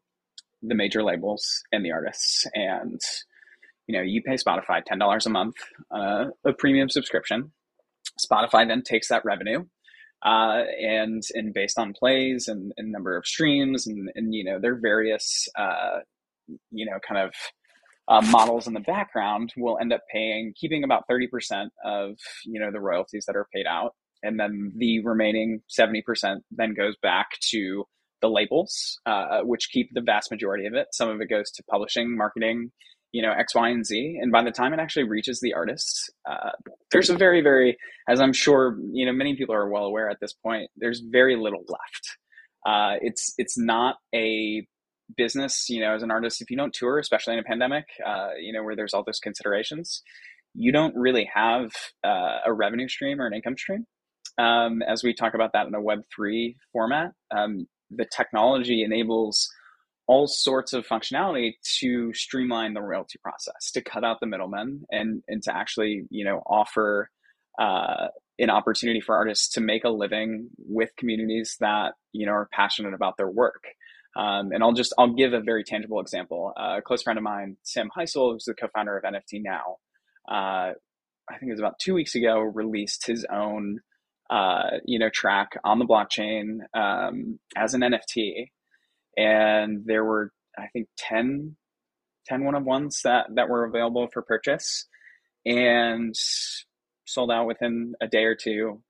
the 0.62 0.76
major 0.76 1.04
labels, 1.04 1.64
and 1.72 1.84
the 1.84 1.92
artists, 1.92 2.46
and 2.54 3.02
you 3.88 3.98
know 3.98 4.04
you 4.04 4.22
pay 4.22 4.36
Spotify 4.36 4.84
ten 4.86 5.00
dollars 5.00 5.26
a 5.26 5.32
month, 5.32 5.56
uh, 5.92 6.26
a 6.46 6.54
premium 6.54 6.90
subscription, 6.90 7.52
Spotify 8.20 8.68
then 8.68 8.82
takes 8.82 9.10
that 9.10 9.26
revenue 9.26 9.66
uh, 10.24 10.64
and 10.82 11.24
and 11.34 11.54
based 11.54 11.78
on 11.78 11.94
plays 11.94 12.48
and, 12.48 12.74
and 12.78 12.92
number 12.92 13.16
of 13.16 13.26
streams 13.26 13.88
and, 13.88 14.10
and 14.16 14.34
you 14.34 14.44
know 14.44 14.60
their 14.60 14.76
various 14.76 15.48
uh, 15.58 16.00
you 16.72 16.86
know 16.86 16.98
kind 17.08 17.22
of 17.22 17.34
uh, 18.08 18.22
models 18.32 18.68
in 18.68 18.74
the 18.74 18.80
background 18.82 19.54
will 19.58 19.78
end 19.80 19.94
up 19.94 20.02
paying 20.12 20.54
keeping 20.56 20.84
about 20.84 21.04
30% 21.10 21.70
of 21.84 22.18
you 22.46 22.60
know 22.60 22.72
the 22.72 22.80
royalties 22.80 23.26
that 23.28 23.36
are 23.36 23.48
paid 23.54 23.66
out. 23.66 23.94
And 24.24 24.40
then 24.40 24.72
the 24.76 25.04
remaining 25.06 25.62
70% 25.70 26.38
then 26.50 26.74
goes 26.74 26.96
back 27.04 27.28
to 27.52 27.86
the 28.22 28.30
labels 28.30 29.00
uh, 29.06 29.42
which 29.42 29.70
keep 29.72 29.90
the 29.94 30.02
vast 30.02 30.32
majority 30.32 30.66
of 30.66 30.74
it. 30.74 30.88
Some 30.94 31.10
of 31.10 31.22
it 31.22 31.30
goes 31.30 31.52
to 31.52 31.64
publishing 31.70 32.18
marketing 32.18 32.72
you 33.16 33.22
know 33.22 33.32
X, 33.32 33.56
Y, 33.56 33.70
and 33.70 33.86
Z, 33.86 34.20
and 34.22 34.30
by 34.30 34.44
the 34.44 34.52
time 34.52 34.74
it 34.74 34.80
actually 34.80 35.04
reaches 35.04 35.40
the 35.40 35.54
artists, 35.54 36.10
uh, 36.30 36.52
there's 36.92 37.10
a 37.10 37.16
very, 37.16 37.42
very, 37.42 37.78
as 38.10 38.20
I'm 38.20 38.34
sure 38.34 38.78
you 38.92 39.06
know, 39.06 39.14
many 39.14 39.38
people 39.38 39.56
are 39.56 39.70
well 39.70 39.86
aware 39.86 40.10
at 40.10 40.18
this 40.20 40.34
point. 40.34 40.70
There's 40.76 41.00
very 41.00 41.38
little 41.38 41.64
left. 41.70 42.04
Uh, 42.66 42.96
it's 43.02 43.34
it's 43.38 43.58
not 43.58 43.96
a 44.14 44.68
business, 45.16 45.70
you 45.70 45.80
know, 45.80 45.96
as 45.96 46.04
an 46.04 46.12
artist. 46.12 46.42
If 46.42 46.52
you 46.52 46.58
don't 46.58 46.74
tour, 46.74 47.00
especially 47.00 47.36
in 47.36 47.40
a 47.40 47.44
pandemic, 47.44 47.86
uh, 48.06 48.32
you 48.38 48.52
know, 48.52 48.64
where 48.64 48.76
there's 48.76 48.94
all 48.94 49.04
those 49.06 49.20
considerations, 49.20 50.04
you 50.54 50.74
don't 50.74 50.96
really 50.96 51.30
have 51.34 51.72
uh, 52.04 52.40
a 52.46 52.52
revenue 52.52 52.90
stream 52.90 53.22
or 53.22 53.28
an 53.28 53.34
income 53.34 53.56
stream. 53.58 53.86
Um, 54.38 54.82
as 54.82 55.04
we 55.06 55.14
talk 55.14 55.36
about 55.36 55.52
that 55.54 55.68
in 55.68 55.74
a 55.74 55.82
Web 55.82 56.00
three 56.14 56.58
format, 56.74 57.12
um, 57.34 57.68
the 57.92 58.08
technology 58.14 58.84
enables 58.84 59.48
all 60.08 60.28
sorts 60.28 60.74
of 60.74 60.86
functionality 60.88 61.54
to 61.80 62.14
streamline 62.14 62.74
the 62.74 62.82
royalty 62.82 63.18
process, 63.22 63.72
to 63.72 63.82
cut 63.82 64.04
out 64.04 64.20
the 64.20 64.28
middlemen, 64.28 64.86
and 64.92 65.24
and 65.28 65.42
to 65.44 65.56
actually 65.56 66.04
you 66.10 66.26
know 66.26 66.42
offer 66.46 67.10
uh, 67.60 68.08
an 68.40 68.50
opportunity 68.50 69.02
for 69.02 69.16
artists 69.16 69.50
to 69.54 69.62
make 69.62 69.84
a 69.84 69.90
living 69.90 70.50
with 70.58 70.90
communities 70.98 71.56
that 71.60 71.94
you 72.12 72.26
know 72.26 72.34
are 72.34 72.50
passionate 72.52 72.94
about 72.94 73.18
their 73.18 73.30
work. 73.30 73.64
Um, 74.18 74.52
and 74.54 74.64
I'll 74.64 74.74
just 74.74 74.94
I'll 74.98 75.14
give 75.14 75.34
a 75.34 75.42
very 75.42 75.64
tangible 75.64 76.00
example. 76.00 76.54
Uh, 76.58 76.76
a 76.78 76.82
close 76.82 77.04
friend 77.04 77.18
of 77.18 77.24
mine, 77.24 77.58
Sam 77.64 77.90
Hysell, 77.98 78.34
who's 78.34 78.46
the 78.46 78.54
co-founder 78.54 78.98
of 78.98 79.04
NFT 79.04 79.42
Now, 79.42 79.78
uh, 80.30 80.72
I 81.30 81.38
think 81.40 81.50
it 81.50 81.54
was 81.54 81.60
about 81.60 81.80
two 81.80 81.94
weeks 81.94 82.16
ago, 82.16 82.40
released 82.40 83.08
his 83.08 83.26
own 83.32 83.80
uh, 84.30 84.78
you 84.86 85.00
know 85.00 85.10
track 85.10 85.58
on 85.64 85.80
the 85.80 85.86
blockchain 85.86 86.60
um, 86.74 87.40
as 87.58 87.74
an 87.74 87.82
NFT 87.82 88.50
and 89.18 89.84
there 89.86 90.04
were 90.04 90.32
I 90.58 90.68
think 90.68 90.88
10, 90.98 91.56
10 92.28 92.44
one 92.44 92.56
of 92.56 92.64
ones 92.64 93.02
that 93.04 93.28
that 93.36 93.50
were 93.50 93.66
available 93.66 94.08
for 94.12 94.22
purchase, 94.22 94.88
and 95.46 96.14
sold 97.06 97.32
out 97.32 97.48
within 97.48 97.94
a 98.02 98.08
day 98.08 98.24
or 98.24 98.36
two. 98.36 98.82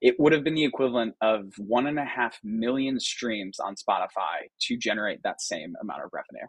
It 0.00 0.16
would 0.18 0.32
have 0.32 0.44
been 0.44 0.54
the 0.54 0.64
equivalent 0.64 1.14
of 1.20 1.52
one 1.58 1.86
and 1.86 1.98
a 1.98 2.04
half 2.04 2.38
million 2.42 2.98
streams 2.98 3.58
on 3.60 3.74
Spotify 3.74 4.48
to 4.62 4.76
generate 4.78 5.22
that 5.24 5.42
same 5.42 5.74
amount 5.80 6.02
of 6.02 6.10
revenue, 6.12 6.46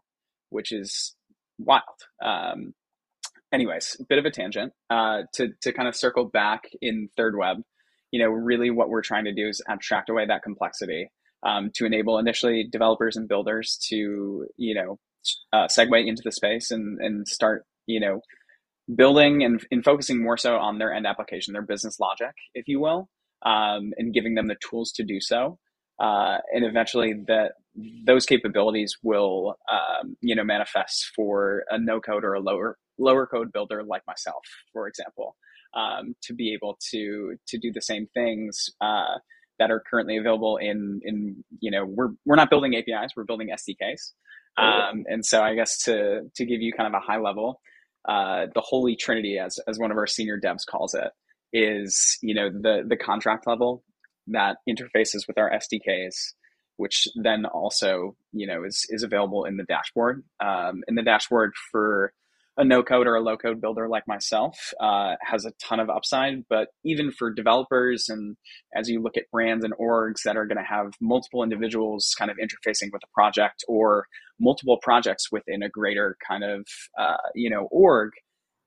which 0.51 0.71
is 0.71 1.15
wild. 1.59 1.81
Um, 2.23 2.73
anyways, 3.53 3.97
bit 4.07 4.19
of 4.19 4.25
a 4.25 4.31
tangent. 4.31 4.71
Uh, 4.89 5.23
to 5.33 5.49
to 5.61 5.73
kind 5.73 5.87
of 5.87 5.95
circle 5.95 6.25
back 6.25 6.63
in 6.81 7.09
Third 7.17 7.35
Web, 7.37 7.57
you 8.11 8.23
know, 8.23 8.29
really 8.29 8.71
what 8.71 8.89
we're 8.89 9.01
trying 9.01 9.25
to 9.25 9.33
do 9.33 9.47
is 9.47 9.61
abstract 9.67 10.09
away 10.09 10.25
that 10.25 10.43
complexity 10.43 11.09
um, 11.43 11.71
to 11.75 11.85
enable 11.85 12.17
initially 12.17 12.67
developers 12.69 13.15
and 13.15 13.27
builders 13.27 13.79
to 13.89 14.45
you 14.57 14.75
know 14.75 14.99
uh, 15.53 15.67
segue 15.67 16.07
into 16.07 16.21
the 16.23 16.31
space 16.31 16.71
and 16.71 16.99
and 16.99 17.27
start 17.27 17.65
you 17.87 17.99
know 17.99 18.21
building 18.95 19.43
and, 19.43 19.65
and 19.71 19.83
focusing 19.83 20.21
more 20.21 20.37
so 20.37 20.55
on 20.57 20.77
their 20.77 20.93
end 20.93 21.05
application, 21.07 21.53
their 21.53 21.61
business 21.61 21.99
logic, 21.99 22.33
if 22.53 22.67
you 22.67 22.79
will, 22.79 23.09
um, 23.45 23.93
and 23.97 24.13
giving 24.13 24.35
them 24.35 24.47
the 24.47 24.57
tools 24.69 24.91
to 24.93 25.03
do 25.03 25.19
so. 25.21 25.57
Uh, 25.99 26.37
and 26.53 26.65
eventually 26.65 27.13
that 27.27 27.53
those 28.05 28.25
capabilities 28.25 28.97
will 29.03 29.55
um, 29.71 30.17
you 30.21 30.35
know 30.35 30.43
manifest 30.43 31.11
for 31.15 31.63
a 31.69 31.77
no 31.77 31.99
code 31.99 32.23
or 32.23 32.33
a 32.33 32.39
lower 32.39 32.77
lower 32.97 33.27
code 33.27 33.51
builder 33.51 33.83
like 33.83 34.01
myself, 34.07 34.43
for 34.73 34.87
example, 34.87 35.35
um, 35.75 36.15
to 36.23 36.33
be 36.33 36.53
able 36.53 36.77
to 36.89 37.35
to 37.47 37.57
do 37.59 37.71
the 37.71 37.81
same 37.81 38.07
things 38.15 38.69
uh, 38.81 39.19
that 39.61 39.69
are 39.69 39.83
currently 39.87 40.17
available 40.17 40.57
in 40.57 40.99
in 41.03 41.43
you 41.59 41.69
know 41.69 41.85
we're 41.85 42.09
we're 42.25 42.35
not 42.35 42.49
building 42.49 42.75
APIs, 42.75 43.11
we're 43.15 43.25
building 43.25 43.49
SDKs. 43.49 44.11
Um, 44.57 45.05
and 45.07 45.23
so 45.23 45.41
I 45.41 45.53
guess 45.53 45.83
to 45.83 46.21
to 46.35 46.45
give 46.45 46.61
you 46.61 46.73
kind 46.73 46.87
of 46.87 46.99
a 46.99 47.05
high 47.05 47.19
level, 47.19 47.61
uh, 48.09 48.47
the 48.55 48.61
holy 48.61 48.95
trinity, 48.95 49.37
as 49.37 49.59
as 49.67 49.77
one 49.77 49.91
of 49.91 49.97
our 49.97 50.07
senior 50.07 50.39
devs 50.43 50.65
calls 50.67 50.95
it, 50.95 51.11
is 51.53 52.17
you 52.23 52.33
know 52.33 52.49
the 52.49 52.83
the 52.87 52.97
contract 52.97 53.45
level 53.45 53.83
that 54.27 54.57
interfaces 54.67 55.27
with 55.27 55.37
our 55.37 55.51
SDKs, 55.51 56.15
which 56.77 57.07
then 57.21 57.45
also 57.45 58.15
you 58.33 58.47
know 58.47 58.63
is 58.63 58.87
is 58.89 59.03
available 59.03 59.45
in 59.45 59.57
the 59.57 59.63
dashboard. 59.65 60.23
Um, 60.43 60.83
in 60.87 60.95
the 60.95 61.03
dashboard 61.03 61.51
for 61.71 62.13
a 62.57 62.65
no 62.65 62.83
code 62.83 63.07
or 63.07 63.15
a 63.15 63.21
low 63.21 63.37
code 63.37 63.61
builder 63.61 63.87
like 63.87 64.07
myself 64.07 64.73
uh, 64.79 65.15
has 65.21 65.45
a 65.45 65.51
ton 65.61 65.79
of 65.79 65.89
upside. 65.89 66.43
But 66.49 66.69
even 66.83 67.11
for 67.11 67.31
developers, 67.31 68.09
and 68.09 68.35
as 68.75 68.89
you 68.89 69.01
look 69.01 69.17
at 69.17 69.31
brands 69.31 69.63
and 69.63 69.73
orgs 69.75 70.23
that 70.25 70.37
are 70.37 70.45
going 70.45 70.57
to 70.57 70.63
have 70.63 70.91
multiple 70.99 71.43
individuals 71.43 72.13
kind 72.17 72.29
of 72.29 72.37
interfacing 72.37 72.89
with 72.91 73.03
a 73.03 73.13
project 73.13 73.63
or 73.67 74.05
multiple 74.39 74.77
projects 74.81 75.31
within 75.31 75.63
a 75.63 75.69
greater 75.69 76.17
kind 76.27 76.43
of 76.43 76.67
uh, 76.99 77.17
you 77.35 77.49
know 77.49 77.67
org, 77.71 78.11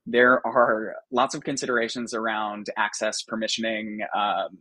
there 0.07 0.45
are 0.47 0.95
lots 1.11 1.35
of 1.35 1.43
considerations 1.43 2.15
around 2.15 2.67
access, 2.77 3.23
permissioning. 3.23 3.99
Um, 4.17 4.59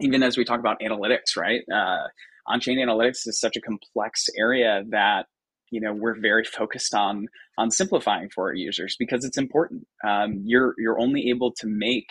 even 0.00 0.22
as 0.22 0.36
we 0.36 0.44
talk 0.44 0.60
about 0.60 0.80
analytics, 0.80 1.36
right? 1.36 1.62
Uh, 1.72 2.06
on-chain 2.46 2.78
analytics 2.78 3.26
is 3.26 3.38
such 3.38 3.56
a 3.56 3.60
complex 3.60 4.26
area 4.38 4.84
that 4.90 5.26
you 5.70 5.80
know 5.80 5.92
we're 5.92 6.18
very 6.20 6.44
focused 6.44 6.94
on 6.94 7.26
on 7.56 7.70
simplifying 7.70 8.28
for 8.34 8.48
our 8.48 8.54
users 8.54 8.96
because 8.98 9.24
it's 9.24 9.38
important. 9.38 9.86
Um, 10.06 10.42
you're 10.44 10.74
you're 10.78 11.00
only 11.00 11.30
able 11.30 11.52
to 11.58 11.66
make 11.66 12.08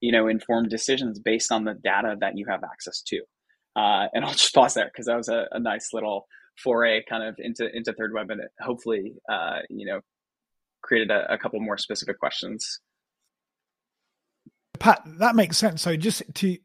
you 0.00 0.12
know 0.12 0.28
informed 0.28 0.70
decisions 0.70 1.18
based 1.18 1.52
on 1.52 1.64
the 1.64 1.74
data 1.74 2.16
that 2.20 2.36
you 2.36 2.46
have 2.48 2.62
access 2.64 3.02
to. 3.02 3.20
Uh, 3.76 4.08
and 4.12 4.24
i'll 4.24 4.32
just 4.32 4.54
pause 4.54 4.74
there 4.74 4.90
because 4.92 5.06
that 5.06 5.16
was 5.16 5.28
a, 5.28 5.46
a, 5.52 5.60
nice 5.60 5.90
little 5.92 6.26
foray 6.56 7.02
kind 7.08 7.22
of 7.22 7.36
into 7.38 7.68
into 7.74 7.92
third 7.92 8.12
web 8.12 8.30
and 8.30 8.40
it 8.40 8.50
hopefully 8.60 9.14
uh, 9.30 9.58
you 9.70 9.86
know 9.86 10.00
created 10.82 11.10
a, 11.10 11.32
a 11.32 11.38
couple 11.38 11.60
more 11.60 11.78
specific 11.78 12.18
questions. 12.18 12.80
Pat 14.78 15.02
that 15.18 15.36
makes 15.36 15.58
sense. 15.58 15.82
So 15.82 15.96
just 15.96 16.22
to 16.34 16.56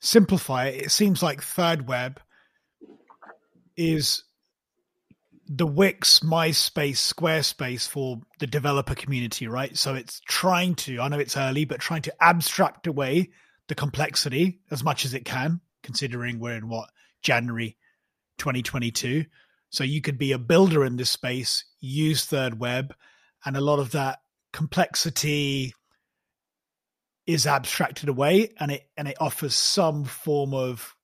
simplify 0.00 0.66
it 0.66 0.86
it 0.86 0.90
seems 0.90 1.22
like 1.22 1.42
third 1.42 1.86
web 1.88 2.20
is 3.76 4.24
the 5.48 5.66
Wix, 5.66 6.20
MySpace, 6.20 7.12
Squarespace 7.12 7.88
for 7.88 8.20
the 8.38 8.46
developer 8.46 8.94
community, 8.94 9.46
right? 9.46 9.76
So 9.76 9.94
it's 9.94 10.20
trying 10.20 10.74
to, 10.76 11.00
I 11.00 11.08
know 11.08 11.18
it's 11.18 11.36
early, 11.36 11.64
but 11.64 11.80
trying 11.80 12.02
to 12.02 12.14
abstract 12.20 12.86
away 12.86 13.30
the 13.68 13.74
complexity 13.74 14.60
as 14.70 14.84
much 14.84 15.04
as 15.04 15.14
it 15.14 15.24
can, 15.24 15.60
considering 15.82 16.38
we're 16.38 16.56
in 16.56 16.68
what, 16.68 16.88
January 17.22 17.76
2022. 18.38 19.24
So 19.70 19.84
you 19.84 20.00
could 20.00 20.18
be 20.18 20.32
a 20.32 20.38
builder 20.38 20.84
in 20.84 20.96
this 20.96 21.10
space, 21.10 21.64
use 21.80 22.24
Third 22.24 22.58
Web, 22.58 22.94
and 23.44 23.56
a 23.56 23.60
lot 23.60 23.78
of 23.78 23.92
that 23.92 24.20
complexity 24.52 25.74
is 27.26 27.46
abstracted 27.46 28.08
away 28.08 28.52
and 28.58 28.72
it 28.72 28.88
and 28.96 29.06
it 29.06 29.16
offers 29.20 29.54
some 29.54 30.04
form 30.04 30.52
of 30.52 30.94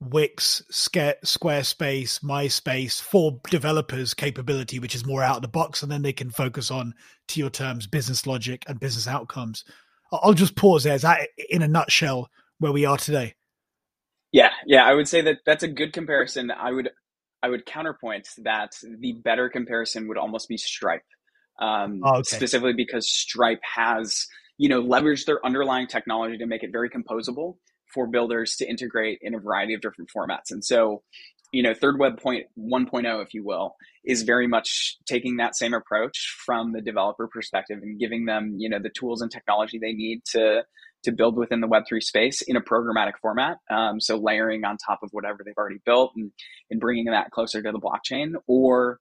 Wix, 0.00 0.62
Squarespace, 0.72 2.24
MySpace 2.24 3.00
for 3.00 3.38
developers 3.50 4.14
capability, 4.14 4.78
which 4.78 4.94
is 4.94 5.04
more 5.04 5.22
out 5.22 5.36
of 5.36 5.42
the 5.42 5.48
box, 5.48 5.82
and 5.82 5.92
then 5.92 6.02
they 6.02 6.12
can 6.12 6.30
focus 6.30 6.70
on, 6.70 6.94
to 7.28 7.40
your 7.40 7.50
terms, 7.50 7.86
business 7.86 8.26
logic 8.26 8.64
and 8.66 8.80
business 8.80 9.06
outcomes. 9.06 9.64
I'll 10.10 10.32
just 10.32 10.56
pause 10.56 10.84
there. 10.84 10.94
Is 10.94 11.02
that 11.02 11.28
in 11.50 11.62
a 11.62 11.68
nutshell 11.68 12.30
where 12.58 12.72
we 12.72 12.86
are 12.86 12.96
today? 12.96 13.34
Yeah, 14.32 14.50
yeah, 14.66 14.84
I 14.84 14.94
would 14.94 15.08
say 15.08 15.20
that 15.22 15.38
that's 15.44 15.62
a 15.62 15.68
good 15.68 15.92
comparison. 15.92 16.50
I 16.50 16.72
would 16.72 16.90
I 17.42 17.48
would 17.48 17.66
counterpoint 17.66 18.28
that 18.38 18.72
the 19.00 19.12
better 19.12 19.48
comparison 19.48 20.08
would 20.08 20.18
almost 20.18 20.48
be 20.48 20.56
Stripe, 20.56 21.04
um, 21.60 22.00
oh, 22.04 22.16
okay. 22.16 22.22
specifically 22.22 22.74
because 22.74 23.10
Stripe 23.10 23.60
has 23.62 24.26
you 24.56 24.68
know 24.68 24.82
leveraged 24.82 25.26
their 25.26 25.44
underlying 25.44 25.88
technology 25.88 26.38
to 26.38 26.46
make 26.46 26.62
it 26.62 26.70
very 26.72 26.88
composable 26.88 27.56
for 27.92 28.06
builders 28.06 28.56
to 28.56 28.68
integrate 28.68 29.18
in 29.22 29.34
a 29.34 29.38
variety 29.38 29.74
of 29.74 29.80
different 29.80 30.10
formats. 30.14 30.50
And 30.50 30.64
so, 30.64 31.02
you 31.52 31.62
know, 31.62 31.74
Third 31.74 31.98
Web 31.98 32.20
point 32.20 32.46
1.0, 32.58 33.22
if 33.22 33.34
you 33.34 33.44
will, 33.44 33.74
is 34.04 34.22
very 34.22 34.46
much 34.46 34.96
taking 35.06 35.36
that 35.36 35.56
same 35.56 35.74
approach 35.74 36.36
from 36.44 36.72
the 36.72 36.80
developer 36.80 37.26
perspective 37.26 37.80
and 37.82 37.98
giving 37.98 38.24
them, 38.24 38.56
you 38.58 38.68
know, 38.68 38.78
the 38.78 38.90
tools 38.90 39.20
and 39.20 39.30
technology 39.30 39.78
they 39.78 39.92
need 39.92 40.22
to 40.32 40.62
to 41.02 41.12
build 41.12 41.36
within 41.36 41.60
the 41.60 41.66
Web3 41.66 42.02
space 42.02 42.42
in 42.42 42.56
a 42.56 42.60
programmatic 42.60 43.14
format. 43.22 43.56
Um, 43.70 44.00
so 44.00 44.18
layering 44.18 44.64
on 44.64 44.76
top 44.76 44.98
of 45.02 45.08
whatever 45.12 45.38
they've 45.42 45.56
already 45.56 45.80
built 45.86 46.12
and, 46.14 46.30
and 46.70 46.78
bringing 46.78 47.06
that 47.06 47.30
closer 47.30 47.62
to 47.62 47.72
the 47.72 47.80
blockchain 47.80 48.34
or 48.46 48.98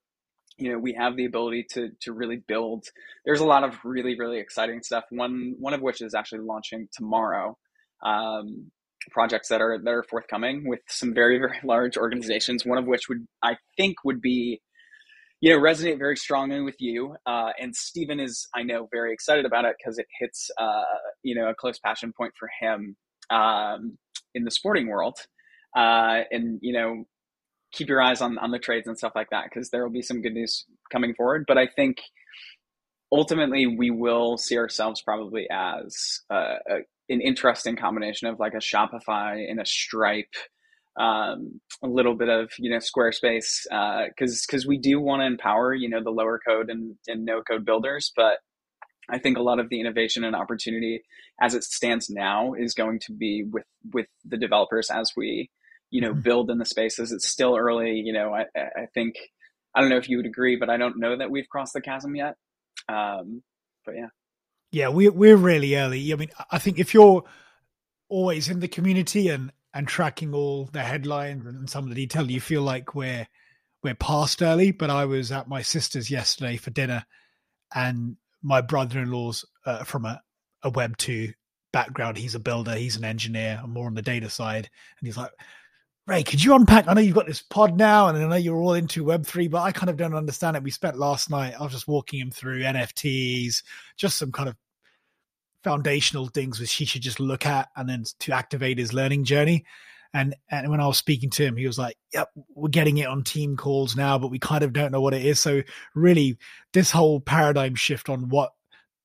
you 0.59 0.71
know 0.71 0.77
we 0.77 0.93
have 0.93 1.15
the 1.15 1.25
ability 1.25 1.65
to 1.71 1.89
to 2.01 2.11
really 2.11 2.35
build 2.35 2.83
there's 3.25 3.39
a 3.39 3.45
lot 3.45 3.63
of 3.63 3.77
really 3.85 4.19
really 4.19 4.39
exciting 4.39 4.83
stuff 4.83 5.05
one 5.09 5.55
one 5.57 5.73
of 5.73 5.81
which 5.81 6.01
is 6.01 6.13
actually 6.13 6.41
launching 6.41 6.87
tomorrow 6.91 7.57
um, 8.03 8.69
projects 9.11 9.49
that 9.49 9.61
are 9.61 9.77
that 9.77 9.89
are 9.91 10.03
forthcoming 10.03 10.67
with 10.67 10.79
some 10.87 11.13
very 11.13 11.37
very 11.37 11.57
large 11.63 11.97
organizations. 11.97 12.65
One 12.65 12.77
of 12.77 12.85
which 12.85 13.09
would 13.09 13.25
I 13.43 13.57
think 13.77 13.97
would 14.03 14.21
be 14.21 14.61
you 15.41 15.51
know 15.51 15.59
resonate 15.59 15.97
very 15.97 16.17
strongly 16.17 16.61
with 16.61 16.75
you 16.79 17.15
uh, 17.25 17.51
and 17.59 17.75
Steven 17.75 18.19
is 18.19 18.47
I 18.55 18.63
know 18.63 18.87
very 18.91 19.13
excited 19.13 19.45
about 19.45 19.65
it 19.65 19.75
because 19.77 19.97
it 19.97 20.07
hits 20.19 20.49
uh, 20.59 20.83
you 21.23 21.35
know 21.35 21.49
a 21.49 21.55
close 21.55 21.79
passion 21.79 22.13
point 22.15 22.33
for 22.37 22.49
him 22.59 22.95
um, 23.29 23.97
in 24.35 24.43
the 24.43 24.51
sporting 24.51 24.87
world 24.87 25.17
uh, 25.75 26.21
and 26.31 26.59
you 26.61 26.73
know 26.73 27.05
keep 27.71 27.87
your 27.87 28.01
eyes 28.01 28.21
on 28.21 28.37
on 28.39 28.51
the 28.51 28.59
trades 28.59 28.87
and 28.87 28.97
stuff 28.97 29.13
like 29.15 29.29
that 29.29 29.45
because 29.45 29.69
there 29.69 29.83
will 29.83 29.93
be 29.93 30.01
some 30.01 30.21
good 30.21 30.33
news 30.33 30.65
coming 30.91 31.13
forward 31.15 31.45
but 31.47 31.57
I 31.57 31.67
think 31.67 31.97
ultimately 33.11 33.67
we 33.67 33.91
will 33.91 34.37
see 34.37 34.57
ourselves 34.57 35.01
probably 35.01 35.47
as 35.51 36.21
a, 36.29 36.55
an 37.09 37.21
interesting 37.21 37.75
combination 37.75 38.27
of 38.27 38.39
like 38.39 38.53
a 38.53 38.57
Shopify 38.57 39.49
and 39.49 39.59
a 39.59 39.65
Stripe, 39.65 40.33
um, 40.99 41.59
a 41.83 41.87
little 41.87 42.15
bit 42.15 42.29
of 42.29 42.51
you 42.57 42.69
know 42.69 42.77
Squarespace, 42.77 43.63
because 43.63 44.33
uh, 44.33 44.45
because 44.47 44.67
we 44.67 44.77
do 44.77 44.99
want 44.99 45.21
to 45.21 45.25
empower 45.25 45.73
you 45.73 45.89
know 45.89 46.03
the 46.03 46.11
lower 46.11 46.39
code 46.45 46.69
and, 46.69 46.95
and 47.07 47.25
no 47.25 47.41
code 47.41 47.65
builders, 47.65 48.11
but 48.15 48.37
I 49.09 49.17
think 49.17 49.37
a 49.37 49.41
lot 49.41 49.59
of 49.59 49.69
the 49.69 49.79
innovation 49.79 50.23
and 50.23 50.35
opportunity 50.35 51.01
as 51.41 51.55
it 51.55 51.63
stands 51.63 52.09
now 52.09 52.53
is 52.53 52.73
going 52.73 52.99
to 53.07 53.13
be 53.13 53.43
with 53.49 53.65
with 53.93 54.07
the 54.25 54.37
developers 54.37 54.89
as 54.91 55.13
we 55.17 55.49
you 55.89 56.01
know 56.01 56.11
mm-hmm. 56.11 56.21
build 56.21 56.51
in 56.51 56.59
the 56.59 56.65
spaces. 56.65 57.11
It's 57.11 57.27
still 57.27 57.57
early, 57.57 58.01
you 58.05 58.13
know. 58.13 58.33
I 58.33 58.45
I 58.55 58.85
think 58.93 59.15
I 59.73 59.81
don't 59.81 59.89
know 59.89 59.97
if 59.97 60.09
you 60.09 60.17
would 60.17 60.25
agree, 60.25 60.57
but 60.57 60.69
I 60.69 60.77
don't 60.77 60.99
know 60.99 61.17
that 61.17 61.31
we've 61.31 61.49
crossed 61.49 61.73
the 61.73 61.81
chasm 61.81 62.15
yet. 62.15 62.35
Um, 62.89 63.43
but 63.85 63.95
yeah. 63.95 64.07
Yeah, 64.71 64.89
we're 64.89 65.11
we're 65.11 65.37
really 65.37 65.75
early. 65.75 66.13
I 66.13 66.15
mean, 66.15 66.29
I 66.51 66.59
think 66.59 66.77
if 66.77 66.93
you're 66.93 67.23
always 68.07 68.49
in 68.49 68.59
the 68.59 68.67
community 68.67 69.29
and 69.29 69.51
and 69.73 69.87
tracking 69.87 70.33
all 70.33 70.65
the 70.71 70.81
headlines 70.81 71.45
and 71.45 71.69
some 71.69 71.83
of 71.85 71.89
the 71.89 71.95
detail, 71.95 72.29
you 72.29 72.39
feel 72.41 72.61
like 72.61 72.93
we're 72.93 73.27
we're 73.83 73.95
past 73.95 74.41
early. 74.43 74.71
But 74.71 74.89
I 74.89 75.05
was 75.05 75.31
at 75.31 75.47
my 75.47 75.61
sister's 75.63 76.11
yesterday 76.11 76.57
for 76.57 76.69
dinner, 76.69 77.05
and 77.73 78.17
my 78.43 78.61
brother-in-law's 78.61 79.45
uh, 79.65 79.83
from 79.83 80.05
a, 80.05 80.21
a 80.63 80.69
Web 80.69 80.97
two 80.97 81.33
background. 81.73 82.17
He's 82.17 82.35
a 82.35 82.39
builder. 82.39 82.75
He's 82.75 82.95
an 82.95 83.05
engineer. 83.05 83.59
I'm 83.63 83.73
more 83.73 83.87
on 83.87 83.95
the 83.95 84.01
data 84.03 84.29
side, 84.29 84.69
and 84.99 85.07
he's 85.07 85.17
like, 85.17 85.31
Ray, 86.09 86.23
could 86.23 86.43
you 86.43 86.55
unpack? 86.55 86.87
I 86.87 86.93
know 86.93 87.01
you've 87.01 87.13
got 87.13 87.27
this 87.27 87.43
pod 87.43 87.77
now, 87.77 88.07
and 88.07 88.17
I 88.17 88.27
know 88.27 88.35
you're 88.35 88.57
all 88.57 88.73
into 88.73 89.05
Web3, 89.05 89.47
but 89.51 89.61
I 89.61 89.71
kind 89.71 89.91
of 89.91 89.97
don't 89.97 90.15
understand 90.15 90.57
it. 90.57 90.63
We 90.63 90.71
spent 90.71 90.97
last 90.97 91.29
night, 91.29 91.53
I 91.53 91.61
was 91.61 91.71
just 91.71 91.87
walking 91.87 92.19
him 92.19 92.31
through 92.31 92.63
NFTs, 92.63 93.61
just 93.95 94.17
some 94.17 94.31
kind 94.31 94.49
of 94.49 94.55
foundational 95.63 96.25
things 96.25 96.59
which 96.59 96.73
he 96.73 96.85
should 96.85 97.03
just 97.03 97.19
look 97.19 97.45
at 97.45 97.69
and 97.75 97.87
then 97.87 98.05
to 98.21 98.31
activate 98.33 98.79
his 98.79 98.91
learning 98.91 99.23
journey. 99.23 99.65
And 100.11 100.35
and 100.49 100.71
when 100.71 100.81
I 100.81 100.87
was 100.87 100.97
speaking 100.97 101.29
to 101.29 101.45
him, 101.45 101.55
he 101.55 101.67
was 101.67 101.77
like, 101.77 101.95
"Yep, 102.11 102.29
we're 102.55 102.69
getting 102.69 102.97
it 102.97 103.07
on 103.07 103.23
team 103.23 103.55
calls 103.55 103.95
now, 103.95 104.17
but 104.17 104.31
we 104.31 104.39
kind 104.39 104.63
of 104.63 104.73
don't 104.73 104.91
know 104.91 105.01
what 105.01 105.13
it 105.13 105.23
is." 105.23 105.39
So 105.39 105.61
really, 105.93 106.39
this 106.73 106.89
whole 106.89 107.19
paradigm 107.21 107.75
shift 107.75 108.09
on 108.09 108.29
what 108.29 108.53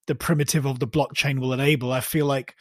the 0.07 0.15
primitive 0.15 0.65
of 0.65 0.79
the 0.79 0.89
blockchain 0.89 1.39
will 1.39 1.53
enable, 1.53 1.93
I 1.93 2.01
feel 2.01 2.25
like 2.25 2.57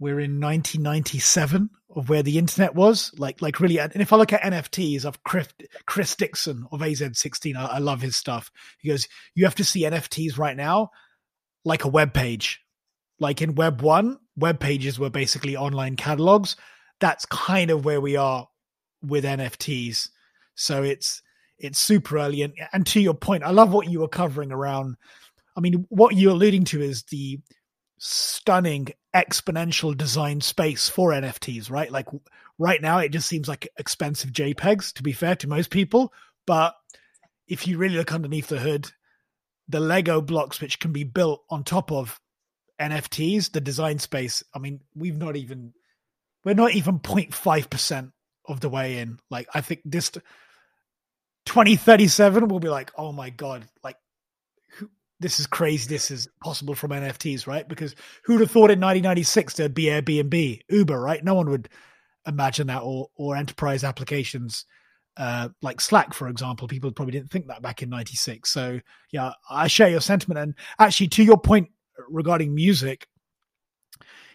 we're 0.00 0.18
in 0.18 0.40
1997 0.40 1.70
of 1.94 2.08
where 2.08 2.22
the 2.22 2.38
internet 2.38 2.74
was. 2.74 3.12
Like 3.16 3.40
like 3.42 3.60
really 3.60 3.78
and 3.78 3.94
if 3.96 4.12
i 4.12 4.16
look 4.16 4.32
at 4.32 4.42
nfts 4.42 5.04
of 5.04 5.22
chris, 5.22 5.48
chris 5.86 6.16
dixon 6.16 6.66
of 6.72 6.80
a16z 6.80 7.54
I, 7.54 7.66
I, 7.66 7.78
love 7.78 8.00
his 8.00 8.16
stuff. 8.16 8.50
He 8.80 8.88
goes 8.88 9.06
you 9.34 9.44
have 9.44 9.54
to 9.56 9.64
see 9.64 9.82
nfts 9.82 10.38
right 10.38 10.56
now 10.56 10.90
like 11.64 11.84
a 11.84 11.88
web 11.88 12.14
page. 12.14 12.60
Like 13.20 13.42
in 13.42 13.54
web 13.54 13.82
1 13.82 14.18
web 14.36 14.58
pages 14.58 14.98
were 14.98 15.10
basically 15.10 15.56
online 15.56 15.94
catalogs. 15.94 16.56
That's 17.00 17.26
kind 17.26 17.70
of 17.70 17.84
where 17.84 18.00
we 18.00 18.16
are 18.16 18.48
with 19.02 19.24
nfts 19.24 20.08
so 20.54 20.82
it's 20.82 21.22
it's 21.58 21.78
super 21.78 22.16
early. 22.18 22.42
And, 22.42 22.54
and 22.72 22.86
to 22.88 23.00
your 23.00 23.14
point 23.14 23.44
i 23.44 23.50
love 23.50 23.72
what 23.72 23.88
you 23.88 24.00
were 24.00 24.08
covering 24.08 24.52
around 24.52 24.96
i 25.56 25.60
mean 25.60 25.86
what 25.88 26.16
you're 26.16 26.32
alluding 26.32 26.64
to 26.64 26.80
is 26.80 27.02
the 27.04 27.40
stunning 27.98 28.88
exponential 29.14 29.96
design 29.96 30.40
space 30.40 30.88
for 30.88 31.10
NFTs, 31.10 31.70
right? 31.70 31.90
Like 31.90 32.06
right 32.58 32.80
now, 32.80 32.98
it 32.98 33.10
just 33.10 33.28
seems 33.28 33.48
like 33.48 33.68
expensive 33.76 34.30
JPEGs, 34.30 34.92
to 34.94 35.02
be 35.02 35.12
fair 35.12 35.36
to 35.36 35.48
most 35.48 35.70
people. 35.70 36.12
But 36.46 36.74
if 37.48 37.66
you 37.66 37.78
really 37.78 37.96
look 37.96 38.12
underneath 38.12 38.48
the 38.48 38.60
hood, 38.60 38.90
the 39.68 39.80
Lego 39.80 40.20
blocks 40.20 40.60
which 40.60 40.78
can 40.80 40.92
be 40.92 41.04
built 41.04 41.42
on 41.50 41.64
top 41.64 41.92
of 41.92 42.20
NFTs, 42.80 43.52
the 43.52 43.60
design 43.60 43.98
space, 43.98 44.42
I 44.54 44.58
mean, 44.58 44.80
we've 44.94 45.16
not 45.16 45.36
even, 45.36 45.74
we're 46.44 46.54
not 46.54 46.74
even 46.74 47.00
0.5% 47.00 48.12
of 48.46 48.60
the 48.60 48.68
way 48.68 48.98
in. 48.98 49.18
Like, 49.30 49.48
I 49.54 49.60
think 49.60 49.82
this 49.84 50.10
2037 51.46 52.48
will 52.48 52.60
be 52.60 52.68
like, 52.68 52.92
oh 52.96 53.12
my 53.12 53.30
God, 53.30 53.66
like 53.82 53.96
this 55.20 55.38
is 55.38 55.46
crazy. 55.46 55.86
This 55.88 56.10
is 56.10 56.28
possible 56.42 56.74
from 56.74 56.90
NFTs, 56.90 57.46
right? 57.46 57.68
Because 57.68 57.94
who'd 58.24 58.40
have 58.40 58.50
thought 58.50 58.70
in 58.70 58.80
1996 58.80 59.54
there'd 59.54 59.74
be 59.74 59.84
Airbnb, 59.84 60.60
Uber, 60.68 61.00
right? 61.00 61.22
No 61.22 61.34
one 61.34 61.50
would 61.50 61.68
imagine 62.26 62.66
that, 62.68 62.82
or 62.82 63.08
or 63.16 63.36
enterprise 63.36 63.84
applications 63.84 64.64
uh, 65.16 65.50
like 65.60 65.80
Slack, 65.80 66.14
for 66.14 66.28
example. 66.28 66.66
People 66.66 66.90
probably 66.90 67.12
didn't 67.12 67.30
think 67.30 67.46
that 67.48 67.62
back 67.62 67.82
in 67.82 67.90
'96. 67.90 68.50
So 68.50 68.80
yeah, 69.12 69.32
I 69.48 69.68
share 69.68 69.90
your 69.90 70.00
sentiment. 70.00 70.40
And 70.40 70.54
actually, 70.78 71.08
to 71.08 71.22
your 71.22 71.38
point 71.38 71.68
regarding 72.08 72.54
music, 72.54 73.06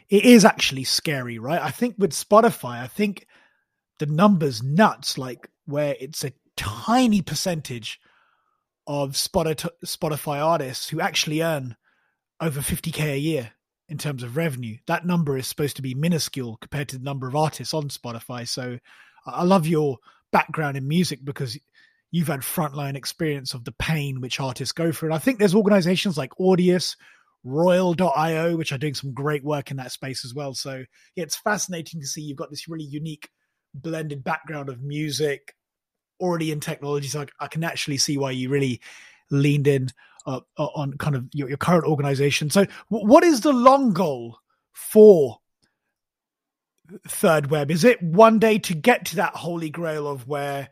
it 0.09 0.23
is 0.23 0.45
actually 0.45 0.83
scary, 0.83 1.39
right? 1.39 1.61
I 1.61 1.71
think 1.71 1.95
with 1.97 2.11
Spotify, 2.11 2.81
I 2.81 2.87
think 2.87 3.25
the 3.97 4.05
numbers 4.05 4.61
nuts, 4.61 5.17
like 5.17 5.49
where 5.65 5.95
it's 5.99 6.23
a 6.23 6.33
tiny 6.55 7.21
percentage 7.23 7.99
of 8.87 9.11
Spotify 9.11 10.43
artists 10.43 10.89
who 10.89 11.01
actually 11.01 11.41
earn 11.41 11.75
over 12.41 12.59
50k 12.59 13.13
a 13.13 13.19
year 13.19 13.51
in 13.87 13.97
terms 13.97 14.23
of 14.23 14.37
revenue. 14.37 14.77
That 14.87 15.05
number 15.05 15.37
is 15.37 15.47
supposed 15.47 15.75
to 15.77 15.81
be 15.81 15.93
minuscule 15.93 16.57
compared 16.61 16.89
to 16.89 16.97
the 16.97 17.03
number 17.03 17.27
of 17.27 17.35
artists 17.35 17.73
on 17.73 17.89
Spotify. 17.89 18.47
So 18.47 18.79
I 19.25 19.43
love 19.43 19.67
your 19.67 19.97
background 20.31 20.77
in 20.77 20.87
music 20.87 21.19
because 21.23 21.57
you've 22.11 22.27
had 22.27 22.41
frontline 22.41 22.95
experience 22.95 23.53
of 23.53 23.63
the 23.63 23.73
pain 23.73 24.21
which 24.21 24.39
artists 24.39 24.71
go 24.71 24.91
through. 24.91 25.09
And 25.09 25.15
I 25.15 25.19
think 25.19 25.39
there's 25.39 25.55
organizations 25.55 26.17
like 26.17 26.31
Audius, 26.39 26.95
Royal.io, 27.43 28.55
which 28.57 28.71
are 28.71 28.77
doing 28.77 28.95
some 28.95 29.13
great 29.13 29.43
work 29.43 29.69
in 29.69 29.77
that 29.77 29.91
space 29.91 30.25
as 30.25 30.33
well. 30.33 30.53
So 30.53 30.83
yeah, 31.15 31.23
it's 31.23 31.37
fascinating 31.37 32.01
to 32.01 32.07
see 32.07 32.21
you've 32.21 32.37
got 32.37 32.49
this 32.49 32.67
really 32.67 32.85
unique 32.85 33.29
blended 33.73 34.23
background 34.23 34.69
of 34.69 34.81
music, 34.81 35.53
already 36.19 36.51
in 36.51 36.59
technology, 36.59 37.07
so 37.07 37.21
I, 37.21 37.45
I 37.45 37.47
can 37.47 37.63
actually 37.63 37.97
see 37.97 38.17
why 38.17 38.31
you 38.31 38.49
really 38.49 38.81
leaned 39.31 39.67
in 39.67 39.89
uh, 40.25 40.41
uh 40.57 40.65
on 40.65 40.93
kind 40.97 41.15
of 41.15 41.25
your, 41.33 41.49
your 41.49 41.57
current 41.57 41.85
organization. 41.85 42.49
So, 42.49 42.65
w- 42.91 43.07
what 43.07 43.23
is 43.23 43.41
the 43.41 43.53
long 43.53 43.93
goal 43.93 44.39
for 44.73 45.39
Third 47.07 47.49
Web? 47.49 47.71
Is 47.71 47.83
it 47.83 48.01
one 48.01 48.39
day 48.39 48.59
to 48.59 48.73
get 48.73 49.05
to 49.05 49.15
that 49.17 49.35
holy 49.35 49.69
grail 49.69 50.07
of 50.07 50.27
where 50.27 50.69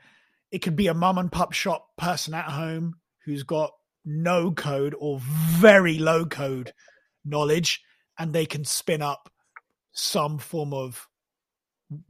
it 0.52 0.60
could 0.60 0.76
be 0.76 0.88
a 0.88 0.94
mum 0.94 1.18
and 1.18 1.32
pop 1.32 1.54
shop 1.54 1.90
person 1.98 2.34
at 2.34 2.46
home 2.46 2.96
who's 3.26 3.44
got 3.44 3.72
no 4.06 4.52
code 4.52 4.96
or 5.00 5.20
very 5.20 5.98
low 5.98 6.26
code 6.26 6.74
knowledge 7.26 7.82
and 8.20 8.34
they 8.34 8.46
can 8.46 8.64
spin 8.64 9.02
up 9.02 9.32
some 9.94 10.38
form 10.38 10.74
of 10.74 11.08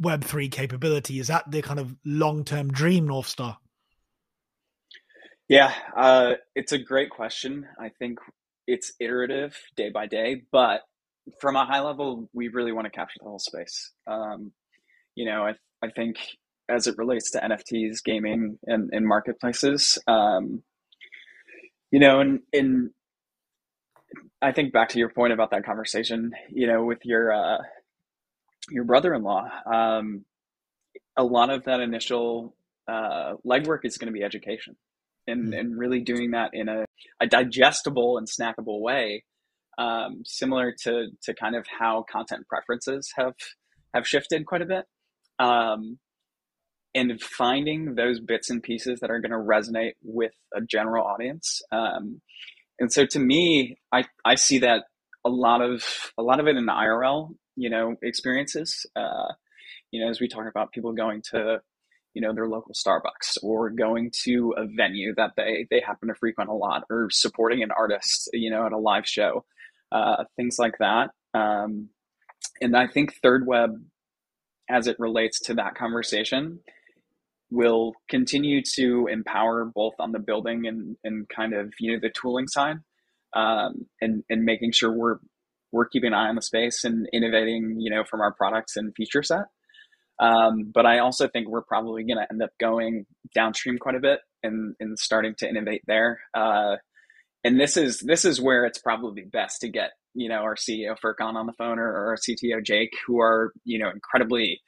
Web3 0.02 0.52
capability? 0.52 1.19
Is 1.19 1.28
that 1.28 1.50
the 1.50 1.62
kind 1.62 1.80
of 1.80 1.96
long 2.06 2.43
term 2.43 2.72
dream, 2.72 3.08
North 3.08 3.28
Star? 3.28 3.58
Yeah, 5.50 5.74
uh, 5.96 6.34
it's 6.56 6.72
a 6.72 6.78
great 6.78 7.10
question. 7.10 7.67
I 7.80 7.89
think 8.00 8.19
it's 8.65 8.93
iterative 9.00 9.58
day 9.76 9.89
by 9.89 10.08
day, 10.08 10.43
but 10.52 10.82
from 11.39 11.56
a 11.56 11.65
high 11.65 11.82
level, 11.82 12.30
we 12.34 12.48
really 12.48 12.72
want 12.72 12.86
to 12.86 12.91
capture 12.91 13.19
the 13.19 13.30
whole 13.30 13.39
space. 13.39 13.91
Um, 14.08 14.52
you 15.15 15.26
know, 15.26 15.46
I, 15.46 15.54
I 15.86 15.89
think 15.91 16.17
as 16.69 16.88
it 16.88 16.98
relates 16.98 17.32
to 17.32 17.39
NFTs, 17.39 18.04
gaming, 18.04 18.58
and, 18.65 18.89
and 18.93 19.06
marketplaces, 19.06 19.98
um, 20.08 20.63
you 21.91 22.00
know, 22.00 22.22
and, 22.22 22.39
and 22.52 22.89
I 24.41 24.52
think 24.52 24.74
back 24.74 24.89
to 24.89 25.00
your 25.00 25.10
point 25.10 25.34
about 25.34 25.52
that 25.52 25.65
conversation, 25.65 26.32
you 26.50 26.67
know, 26.67 26.84
with 26.84 27.00
your 27.04 27.34
uh, 27.34 27.58
your 28.69 28.84
brother-in-law, 28.84 29.49
um, 29.71 30.26
a 31.17 31.23
lot 31.23 31.49
of 31.49 31.65
that 31.65 31.80
initial 31.80 32.56
uh, 32.88 33.34
legwork 33.45 33.80
is 33.84 33.97
going 33.97 34.12
to 34.12 34.17
be 34.17 34.23
education, 34.23 34.76
and 35.28 35.45
mm-hmm. 35.45 35.54
and 35.54 35.78
really 35.78 36.02
doing 36.02 36.32
that 36.32 36.52
in 36.54 36.69
a, 36.69 36.86
a 37.21 37.28
digestible 37.28 38.17
and 38.17 38.28
snackable 38.28 38.82
way, 38.82 39.23
um, 39.78 40.23
similar 40.26 40.73
to 40.84 41.08
to 41.23 41.34
kind 41.34 41.56
of 41.56 41.65
how 41.67 42.06
content 42.12 42.47
preferences 42.47 43.12
have 43.15 43.34
have 43.93 44.08
shifted 44.08 44.45
quite 44.45 44.62
a 44.62 44.65
bit. 44.65 44.86
Um, 45.39 45.99
and 46.95 47.19
finding 47.21 47.95
those 47.95 48.19
bits 48.19 48.49
and 48.49 48.62
pieces 48.62 48.99
that 48.99 49.10
are 49.10 49.19
going 49.19 49.32
to 49.32 49.38
resonate 49.38 49.93
with 50.04 50.34
a 50.56 50.62
general 50.62 51.06
audience. 51.06 51.62
Um, 51.71 52.21
and 52.80 52.91
so 52.91 53.06
to 53.06 53.19
me, 53.19 53.78
I, 53.91 54.04
I 54.23 54.36
see 54.36 54.60
that 54.60 54.84
a 55.26 55.30
lot 55.30 55.62
of 55.62 55.84
a 56.17 56.21
lot 56.21 56.39
of 56.39 56.47
it 56.47 56.56
in 56.56 56.65
IRL, 56.67 57.36
you 57.56 57.70
know, 57.70 57.96
experiences. 58.02 58.86
Uh, 58.96 59.34
you 59.92 60.04
know, 60.04 60.10
as 60.10 60.20
we 60.20 60.28
talk 60.28 60.48
about 60.50 60.72
people 60.72 60.94
going 60.94 61.22
to, 61.32 61.62
you 62.13 62.22
know, 62.22 62.34
their 62.34 62.48
local 62.48 62.74
Starbucks 62.74 63.38
or 63.42 63.70
going 63.70 64.12
to 64.24 64.54
a 64.58 64.66
venue 64.66 65.13
that 65.16 65.32
they 65.38 65.68
they 65.70 65.82
happen 65.86 66.10
to 66.10 66.16
frequent 66.16 66.50
a 66.50 66.54
lot, 66.54 66.84
or 66.89 67.10
supporting 67.12 67.63
an 67.63 67.72
artist, 67.72 68.30
you 68.34 68.50
know, 68.50 68.66
at 68.66 68.72
a 68.72 68.78
live 68.78 69.08
show, 69.08 69.46
uh, 69.92 70.24
things 70.36 70.58
like 70.60 70.78
that. 70.80 71.12
Um, 71.34 71.89
and 72.62 72.76
I 72.76 72.88
think 72.88 73.16
Third 73.22 73.46
Web, 73.48 73.72
as 74.70 74.88
it 74.88 74.98
relates 75.00 75.39
to 75.42 75.56
that 75.56 75.76
conversation, 75.76 76.60
will 77.52 77.94
continue 78.10 78.62
to 78.76 79.08
empower 79.12 79.66
both 79.66 79.94
on 80.00 80.12
the 80.12 80.20
building 80.20 80.66
and, 80.66 80.98
and 81.04 81.30
kind 81.30 81.54
of 81.54 81.74
you 81.80 81.94
know 81.94 82.00
the 82.02 82.10
tooling 82.10 82.48
side 82.48 82.78
um, 83.36 83.86
and 84.02 84.24
and 84.30 84.44
making 84.44 84.72
sure 84.72 84.92
we're 84.92 85.18
we're 85.74 85.88
keeping 85.88 86.08
an 86.08 86.14
eye 86.14 86.30
on 86.30 86.36
the 86.36 86.42
space 86.42 86.86
and 86.86 87.10
innovating 87.12 87.76
you 87.80 87.90
know 87.90 88.04
from 88.06 88.22
our 88.22 88.32
products 88.32 88.78
and 88.78 88.96
feature 88.96 89.24
set. 89.24 89.46
Um, 90.20 90.72
but 90.74 90.86
I 90.86 91.00
also 91.00 91.28
think 91.28 91.50
we're 91.50 91.64
probably 91.64 92.04
going 92.04 92.18
to 92.18 92.28
end 92.32 92.42
up 92.42 92.52
going 92.60 93.06
downstream 93.34 93.80
quite 93.80 93.96
a 93.96 94.00
bit 94.00 94.20
and, 94.44 94.76
and 94.80 94.98
starting 94.98 95.34
to 95.40 95.50
innovate 95.50 95.82
there. 95.88 96.22
Uh, 96.36 96.76
and 97.44 97.60
this 97.60 97.76
is 97.76 98.00
this 98.00 98.24
is 98.24 98.40
where 98.40 98.64
it's 98.66 98.78
probably 98.78 99.24
best 99.24 99.62
to 99.62 99.70
get 99.70 99.92
you 100.14 100.30
know 100.30 100.38
our 100.38 100.56
CEO 100.56 100.96
Furqan 101.04 101.34
on 101.34 101.48
the 101.48 101.54
phone 101.54 101.80
or, 101.80 101.88
or 101.88 102.08
our 102.10 102.18
CTO 102.18 102.64
Jake, 102.64 102.94
who 103.06 103.20
are 103.20 103.52
you 103.66 103.80
know 103.80 103.90
incredibly 103.90 104.62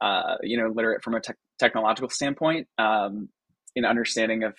uh, 0.00 0.36
you 0.42 0.56
know 0.56 0.68
literate 0.68 1.02
from 1.02 1.14
a 1.14 1.20
te- 1.20 1.32
technological 1.58 2.10
standpoint. 2.10 2.68
Um, 2.78 3.30
in 3.76 3.84
understanding 3.84 4.42
of 4.42 4.54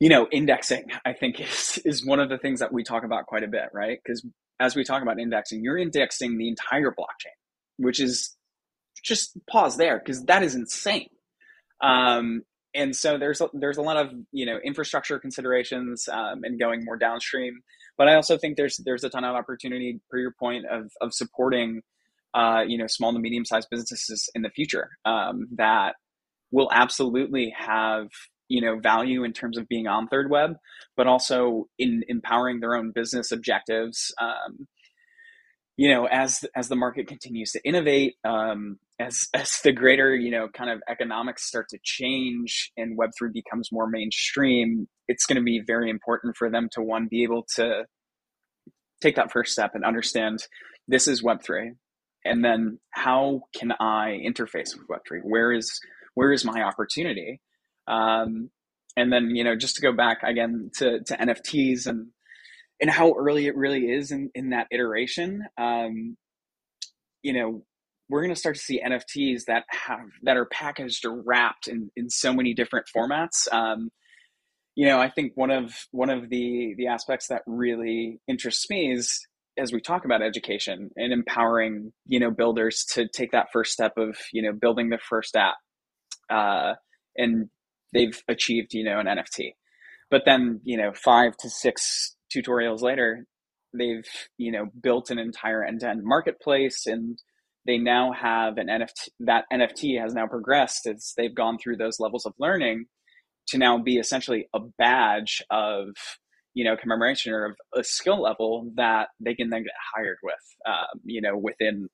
you 0.00 0.08
know 0.08 0.28
indexing 0.30 0.84
i 1.04 1.12
think 1.12 1.40
is 1.40 1.80
is 1.84 2.06
one 2.06 2.20
of 2.20 2.28
the 2.28 2.38
things 2.38 2.60
that 2.60 2.72
we 2.72 2.84
talk 2.84 3.04
about 3.04 3.26
quite 3.26 3.42
a 3.42 3.48
bit 3.48 3.68
right? 3.72 3.98
Because 4.04 4.24
as 4.60 4.76
we 4.76 4.84
talk 4.84 5.02
about 5.02 5.18
indexing 5.18 5.62
you're 5.62 5.78
indexing 5.78 6.38
the 6.38 6.48
entire 6.48 6.90
blockchain 6.90 7.36
which 7.76 8.00
is 8.00 8.36
just 9.02 9.36
pause 9.48 9.76
there 9.76 9.98
because 9.98 10.24
that 10.24 10.42
is 10.42 10.54
insane. 10.54 11.08
Um, 11.80 12.42
and 12.74 12.96
so 12.96 13.18
there's 13.18 13.40
a, 13.40 13.48
there's 13.52 13.76
a 13.76 13.82
lot 13.82 13.96
of 13.96 14.10
you 14.32 14.46
know 14.46 14.58
infrastructure 14.64 15.18
considerations 15.18 16.08
um, 16.10 16.40
and 16.42 16.58
going 16.58 16.84
more 16.84 16.96
downstream. 16.96 17.60
But 17.96 18.08
i 18.08 18.14
also 18.14 18.36
think 18.36 18.56
there's 18.56 18.80
there's 18.84 19.04
a 19.04 19.08
ton 19.08 19.24
of 19.24 19.36
opportunity 19.36 20.00
per 20.10 20.18
your 20.18 20.34
point 20.38 20.64
of 20.66 20.90
of 21.00 21.14
supporting 21.14 21.82
uh, 22.34 22.62
you 22.66 22.78
know 22.78 22.86
small 22.88 23.12
to 23.12 23.18
medium 23.18 23.44
sized 23.44 23.68
businesses 23.70 24.28
in 24.34 24.42
the 24.42 24.50
future 24.50 24.88
um, 25.04 25.46
that 25.56 25.94
will 26.50 26.70
absolutely 26.72 27.54
have 27.56 28.08
you 28.48 28.60
know 28.60 28.78
value 28.78 29.24
in 29.24 29.32
terms 29.32 29.56
of 29.58 29.68
being 29.68 29.86
on 29.86 30.06
third 30.08 30.30
web 30.30 30.56
but 30.96 31.06
also 31.06 31.66
in 31.78 32.02
empowering 32.08 32.60
their 32.60 32.74
own 32.74 32.92
business 32.94 33.32
objectives 33.32 34.12
um, 34.20 34.66
you 35.76 35.88
know 35.88 36.06
as 36.06 36.44
as 36.54 36.68
the 36.68 36.76
market 36.76 37.06
continues 37.06 37.52
to 37.52 37.60
innovate 37.64 38.14
um, 38.24 38.78
as 39.00 39.28
as 39.34 39.60
the 39.62 39.72
greater 39.72 40.14
you 40.14 40.30
know 40.30 40.48
kind 40.48 40.70
of 40.70 40.82
economics 40.88 41.46
start 41.46 41.68
to 41.68 41.78
change 41.82 42.70
and 42.76 42.98
web3 42.98 43.32
becomes 43.32 43.70
more 43.72 43.88
mainstream 43.88 44.86
it's 45.08 45.26
going 45.26 45.36
to 45.36 45.42
be 45.42 45.62
very 45.66 45.90
important 45.90 46.36
for 46.36 46.50
them 46.50 46.68
to 46.72 46.80
one 46.80 47.08
be 47.10 47.22
able 47.22 47.44
to 47.56 47.84
take 49.02 49.16
that 49.16 49.32
first 49.32 49.52
step 49.52 49.72
and 49.74 49.84
understand 49.84 50.46
this 50.88 51.08
is 51.08 51.22
web3 51.22 51.70
and 52.24 52.44
then 52.44 52.78
how 52.90 53.42
can 53.56 53.72
i 53.80 54.18
interface 54.26 54.76
with 54.76 54.86
web3 54.88 55.20
where 55.22 55.52
is 55.52 55.80
where 56.14 56.32
is 56.32 56.44
my 56.44 56.62
opportunity 56.62 57.40
um, 57.86 58.50
and 58.96 59.12
then 59.12 59.30
you 59.34 59.44
know 59.44 59.56
just 59.56 59.76
to 59.76 59.82
go 59.82 59.92
back 59.92 60.22
again 60.22 60.70
to, 60.78 61.00
to 61.02 61.16
nfts 61.16 61.86
and 61.86 62.08
and 62.80 62.90
how 62.90 63.14
early 63.14 63.46
it 63.46 63.56
really 63.56 63.90
is 63.90 64.10
in, 64.10 64.30
in 64.34 64.50
that 64.50 64.66
iteration 64.70 65.44
um, 65.58 66.16
you 67.22 67.32
know 67.32 67.62
we're 68.08 68.20
going 68.20 68.34
to 68.34 68.40
start 68.40 68.56
to 68.56 68.60
see 68.62 68.82
nfts 68.84 69.44
that 69.46 69.64
have 69.68 70.08
that 70.22 70.36
are 70.36 70.46
packaged 70.46 71.04
or 71.04 71.22
wrapped 71.22 71.68
in, 71.68 71.90
in 71.96 72.10
so 72.10 72.34
many 72.34 72.52
different 72.54 72.86
formats. 72.94 73.52
Um, 73.52 73.90
you 74.74 74.86
know 74.86 74.98
i 74.98 75.08
think 75.08 75.32
one 75.34 75.50
of 75.50 75.72
one 75.92 76.10
of 76.10 76.28
the 76.28 76.74
the 76.76 76.88
aspects 76.88 77.28
that 77.28 77.42
really 77.46 78.20
interests 78.28 78.68
me 78.68 78.92
is 78.92 79.20
as 79.56 79.72
we 79.72 79.80
talk 79.80 80.04
about 80.04 80.22
education 80.22 80.90
and 80.96 81.12
empowering 81.12 81.92
you 82.06 82.18
know 82.18 82.30
builders 82.30 82.84
to 82.92 83.06
take 83.08 83.32
that 83.32 83.46
first 83.52 83.72
step 83.72 83.92
of 83.96 84.16
you 84.32 84.42
know 84.42 84.52
building 84.52 84.88
the 84.88 84.98
first 84.98 85.36
app 85.36 85.56
uh, 86.30 86.74
and 87.16 87.48
they've 87.94 88.22
achieved 88.28 88.74
you 88.74 88.84
know 88.84 88.98
an 88.98 89.06
nft 89.06 89.54
but 90.10 90.22
then 90.26 90.60
you 90.64 90.76
know 90.76 90.92
five 90.92 91.36
to 91.36 91.48
six 91.48 92.16
tutorials 92.34 92.82
later 92.82 93.24
they've 93.72 94.04
you 94.36 94.52
know 94.52 94.66
built 94.82 95.10
an 95.10 95.18
entire 95.18 95.64
end-to-end 95.64 96.02
marketplace 96.04 96.86
and 96.86 97.18
they 97.66 97.78
now 97.78 98.12
have 98.12 98.58
an 98.58 98.66
nft 98.66 99.08
that 99.20 99.44
nft 99.52 100.00
has 100.00 100.12
now 100.12 100.26
progressed 100.26 100.86
as 100.86 101.14
they've 101.16 101.34
gone 101.34 101.56
through 101.58 101.76
those 101.76 101.98
levels 101.98 102.26
of 102.26 102.34
learning 102.38 102.84
to 103.46 103.58
now 103.58 103.78
be 103.78 103.96
essentially 103.96 104.48
a 104.54 104.60
badge 104.78 105.42
of 105.50 105.88
you 106.54 106.64
know 106.64 106.76
commemoration 106.76 107.32
or 107.32 107.46
of 107.46 107.56
a 107.74 107.84
skill 107.84 108.22
level 108.22 108.70
that 108.76 109.08
they 109.20 109.34
can 109.34 109.50
then 109.50 109.62
get 109.62 109.72
hired 109.94 110.18
with 110.22 110.34
um, 110.66 111.00
you 111.04 111.20
know 111.20 111.36
within 111.36 111.88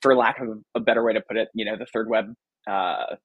for 0.00 0.16
lack 0.16 0.40
of 0.40 0.48
a 0.74 0.80
better 0.80 1.04
way 1.04 1.12
to 1.12 1.20
put 1.20 1.36
it 1.36 1.48
you 1.54 1.64
know 1.64 1.76
the 1.76 1.86
third 1.86 2.08
web 2.08 2.34
uh, 2.66 3.16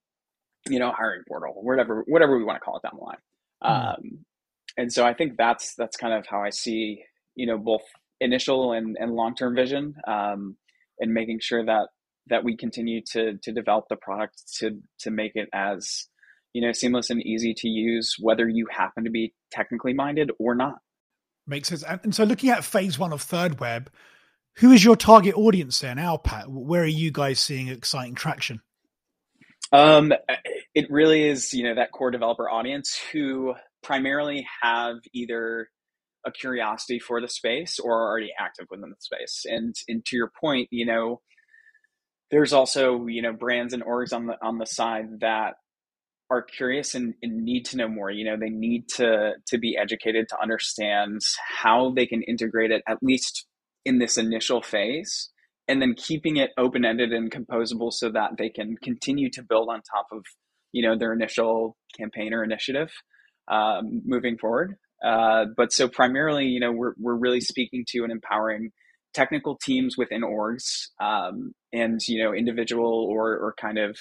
you 0.68 0.80
know 0.80 0.92
hiring 0.92 1.22
portal 1.28 1.54
whatever 1.62 2.04
whatever 2.08 2.38
we 2.38 2.44
want 2.44 2.56
to 2.56 2.60
call 2.60 2.78
it 2.78 2.84
down 2.84 2.98
the 2.98 3.04
line 3.04 3.18
mm. 3.64 3.94
um, 3.98 4.26
and 4.78 4.92
so 4.92 5.06
i 5.06 5.14
think 5.14 5.38
that's 5.38 5.76
that's 5.76 5.98
kind 5.98 6.14
of 6.14 6.26
how 6.28 6.42
i 6.42 6.50
see 6.50 7.02
you 7.36 7.46
know 7.46 7.58
both 7.58 7.84
initial 8.22 8.74
and, 8.74 8.98
and 9.00 9.14
long-term 9.14 9.56
vision 9.56 9.96
um, 10.08 10.58
and 11.00 11.14
making 11.14 11.40
sure 11.42 11.66
that 11.66 11.88
that 12.28 12.44
we 12.44 12.58
continue 12.58 13.02
to 13.02 13.38
to 13.42 13.52
develop 13.52 13.86
the 13.90 13.96
product 13.96 14.42
to 14.58 14.80
to 15.00 15.10
make 15.10 15.32
it 15.36 15.48
as 15.54 16.08
you 16.54 16.62
know, 16.62 16.72
seamless 16.72 17.10
and 17.10 17.26
easy 17.26 17.54
to 17.54 17.68
use, 17.68 18.16
whether 18.20 18.48
you 18.48 18.68
happen 18.72 19.04
to 19.04 19.10
be 19.10 19.34
technically 19.52 19.94
minded 19.94 20.32
or 20.40 20.56
not. 20.56 20.80
Makes 21.46 21.70
sense. 21.70 21.84
And 21.84 22.14
so, 22.14 22.24
looking 22.24 22.50
at 22.50 22.64
phase 22.64 22.98
one 22.98 23.14
of 23.14 23.22
Third 23.22 23.60
Web, 23.60 23.92
who 24.58 24.72
is 24.72 24.84
your 24.84 24.96
target 24.96 25.36
audience 25.36 25.80
there 25.80 25.96
now, 25.96 26.18
Pat? 26.18 26.50
Where 26.50 26.84
are 26.84 26.86
you 26.86 27.12
guys 27.12 27.40
seeing 27.40 27.68
exciting 27.68 28.16
traction? 28.16 28.62
Um, 29.72 30.14
it 30.74 30.90
really 30.90 31.24
is, 31.24 31.54
you 31.54 31.64
know, 31.64 31.76
that 31.76 31.92
core 31.92 32.12
developer 32.12 32.50
audience 32.50 33.00
who 33.12 33.54
primarily 33.84 34.48
have 34.62 34.96
either 35.14 35.70
a 36.26 36.32
curiosity 36.32 37.00
for 37.00 37.22
the 37.22 37.28
space 37.28 37.80
or 37.80 37.94
are 37.94 38.10
already 38.10 38.32
active 38.38 38.66
within 38.70 38.90
the 38.90 38.96
space. 39.00 39.46
And 39.46 39.76
and 39.88 40.04
to 40.06 40.16
your 40.16 40.32
point, 40.42 40.68
you 40.72 40.86
know, 40.86 41.22
there's 42.32 42.54
also 42.54 43.06
you 43.08 43.22
know 43.22 43.34
brands 43.34 43.74
and 43.74 43.84
orgs 43.84 44.14
on 44.14 44.28
the 44.28 44.36
on 44.42 44.58
the 44.58 44.66
side 44.66 45.20
that 45.22 45.56
are 46.32 46.44
curious 46.44 46.94
and, 46.94 47.16
and, 47.24 47.44
need 47.44 47.66
to 47.66 47.78
know 47.78 47.88
more 47.88 48.12
you 48.12 48.24
know 48.24 48.38
they 48.38 48.50
need 48.50 48.88
to 48.88 49.34
to 49.48 49.58
be 49.58 49.76
educated 49.78 50.28
to 50.30 50.40
understand 50.40 51.22
how 51.48 51.92
they 51.96 52.06
can 52.06 52.22
integrate 52.24 52.72
it 52.72 52.84
at 52.88 53.02
least 53.02 53.48
in 53.86 53.98
this 53.98 54.18
initial 54.18 54.62
phase 54.62 55.30
and 55.70 55.82
then 55.82 55.94
keeping 55.96 56.38
it 56.38 56.52
open-ended 56.58 57.14
and 57.14 57.32
composable 57.32 57.94
so 57.94 58.10
that 58.10 58.32
they 58.38 58.50
can 58.50 58.76
continue 58.78 59.30
to 59.30 59.44
build 59.44 59.70
on 59.70 59.82
top 59.82 60.08
of 60.12 60.24
you 60.72 60.86
know 60.86 60.98
their 60.98 61.14
initial 61.14 61.78
campaign 61.98 62.34
or 62.34 62.44
initiative 62.44 62.92
um, 63.50 64.02
moving 64.06 64.38
forward 64.38 64.76
uh, 65.06 65.46
but 65.56 65.72
so 65.72 65.88
primarily 65.88 66.46
you 66.46 66.60
know 66.60 66.72
we're, 66.72 66.94
we're 66.98 67.16
really 67.16 67.42
speaking 67.42 67.86
to 67.88 68.04
and 68.04 68.12
empowering 68.12 68.72
technical 69.14 69.58
teams 69.58 69.96
within 69.98 70.22
orgs 70.22 70.88
um, 71.02 71.54
and 71.72 72.02
you 72.08 72.22
know 72.22 72.34
individual 72.34 73.08
or 73.10 73.38
or 73.38 73.56
kind 73.60 73.78
of 73.78 73.98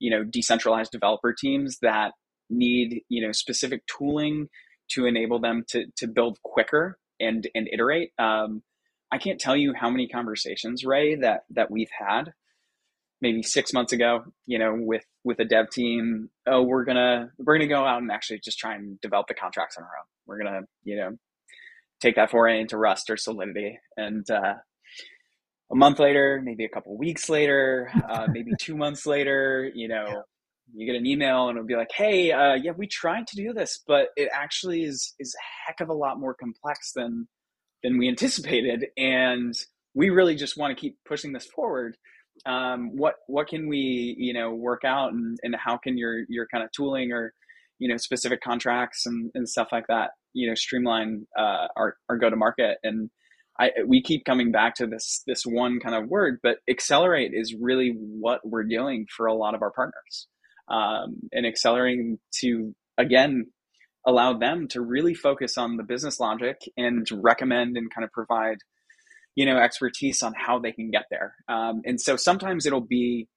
you 0.00 0.10
know 0.10 0.24
decentralized 0.24 0.90
developer 0.90 1.32
teams 1.32 1.78
that 1.82 2.12
need 2.48 3.02
you 3.08 3.24
know 3.24 3.32
specific 3.32 3.82
tooling 3.86 4.48
to 4.90 5.06
enable 5.06 5.38
them 5.38 5.64
to 5.68 5.84
to 5.96 6.08
build 6.08 6.38
quicker 6.42 6.98
and 7.20 7.48
and 7.54 7.68
iterate. 7.72 8.10
Um, 8.18 8.62
I 9.12 9.18
can't 9.18 9.40
tell 9.40 9.56
you 9.56 9.74
how 9.74 9.90
many 9.90 10.08
conversations, 10.08 10.84
Ray, 10.84 11.16
that 11.16 11.44
that 11.50 11.70
we've 11.70 11.90
had 11.90 12.32
maybe 13.20 13.42
six 13.42 13.72
months 13.72 13.92
ago, 13.92 14.24
you 14.46 14.58
know, 14.58 14.74
with 14.78 15.04
with 15.24 15.38
a 15.40 15.44
dev 15.44 15.70
team. 15.70 16.30
Oh, 16.46 16.62
we're 16.62 16.84
gonna 16.84 17.30
we're 17.38 17.56
gonna 17.56 17.68
go 17.68 17.84
out 17.84 18.02
and 18.02 18.10
actually 18.10 18.40
just 18.40 18.58
try 18.58 18.74
and 18.74 19.00
develop 19.00 19.26
the 19.26 19.34
contracts 19.34 19.76
on 19.76 19.84
our 19.84 19.90
own. 19.90 20.06
We're 20.26 20.38
gonna, 20.38 20.60
you 20.84 20.96
know, 20.96 21.16
take 22.00 22.16
that 22.16 22.30
foray 22.30 22.60
into 22.60 22.76
Rust 22.76 23.10
or 23.10 23.16
Solidity, 23.16 23.78
and 23.96 24.28
uh, 24.30 24.54
a 25.70 25.76
month 25.76 25.98
later, 25.98 26.40
maybe 26.42 26.64
a 26.64 26.68
couple 26.68 26.96
weeks 26.96 27.28
later, 27.28 27.90
uh, 28.08 28.26
maybe 28.30 28.52
two 28.60 28.76
months 28.76 29.06
later, 29.06 29.70
you 29.74 29.88
know, 29.88 30.22
you 30.74 30.86
get 30.86 30.98
an 30.98 31.06
email 31.06 31.48
and 31.48 31.56
it'll 31.56 31.66
be 31.66 31.76
like, 31.76 31.92
"Hey, 31.92 32.32
uh, 32.32 32.54
yeah, 32.54 32.72
we 32.76 32.86
tried 32.86 33.26
to 33.28 33.36
do 33.36 33.52
this, 33.52 33.82
but 33.86 34.08
it 34.16 34.28
actually 34.32 34.84
is 34.84 35.14
is 35.18 35.34
a 35.34 35.44
heck 35.66 35.80
of 35.80 35.88
a 35.88 35.94
lot 35.94 36.18
more 36.20 36.34
complex 36.34 36.92
than 36.94 37.28
than 37.82 37.98
we 37.98 38.08
anticipated, 38.14 38.86
and 38.96 39.54
we 39.94 40.10
really 40.10 40.34
just 40.34 40.56
want 40.56 40.76
to 40.76 40.80
keep 40.80 40.98
pushing 41.06 41.32
this 41.32 41.46
forward. 41.46 41.96
Um, 42.46 42.96
what 42.96 43.16
what 43.26 43.48
can 43.48 43.68
we 43.68 44.14
you 44.18 44.32
know 44.32 44.54
work 44.54 44.82
out, 44.84 45.12
and, 45.12 45.38
and 45.42 45.54
how 45.56 45.76
can 45.76 45.98
your 45.98 46.24
your 46.28 46.46
kind 46.52 46.64
of 46.64 46.70
tooling 46.72 47.12
or 47.12 47.34
you 47.78 47.88
know 47.88 47.96
specific 47.96 48.40
contracts 48.40 49.06
and, 49.06 49.30
and 49.34 49.48
stuff 49.48 49.68
like 49.72 49.86
that 49.88 50.10
you 50.32 50.48
know 50.48 50.54
streamline 50.54 51.26
uh, 51.38 51.66
our 51.76 51.96
our 52.08 52.16
go 52.16 52.30
to 52.30 52.36
market 52.36 52.78
and 52.82 53.10
I, 53.60 53.72
we 53.86 54.02
keep 54.02 54.24
coming 54.24 54.52
back 54.52 54.76
to 54.76 54.86
this 54.86 55.22
this 55.26 55.42
one 55.44 55.80
kind 55.80 55.94
of 55.94 56.08
word, 56.08 56.38
but 56.42 56.58
accelerate 56.68 57.32
is 57.34 57.54
really 57.54 57.94
what 57.94 58.40
we're 58.42 58.64
doing 58.64 59.06
for 59.14 59.26
a 59.26 59.34
lot 59.34 59.54
of 59.54 59.60
our 59.60 59.70
partners 59.70 60.28
um, 60.68 61.28
and 61.32 61.44
accelerating 61.44 62.18
to 62.40 62.74
again 62.96 63.46
allow 64.06 64.36
them 64.36 64.68
to 64.68 64.80
really 64.80 65.14
focus 65.14 65.58
on 65.58 65.76
the 65.76 65.82
business 65.82 66.20
logic 66.20 66.60
and 66.76 67.06
recommend 67.12 67.76
and 67.76 67.92
kind 67.92 68.04
of 68.04 68.12
provide 68.12 68.58
you 69.36 69.46
know 69.46 69.58
expertise 69.58 70.22
on 70.22 70.34
how 70.36 70.58
they 70.58 70.72
can 70.72 70.90
get 70.90 71.04
there. 71.10 71.34
Um, 71.48 71.82
and 71.84 72.00
so 72.00 72.16
sometimes 72.16 72.66
it'll 72.66 72.80
be 72.80 73.28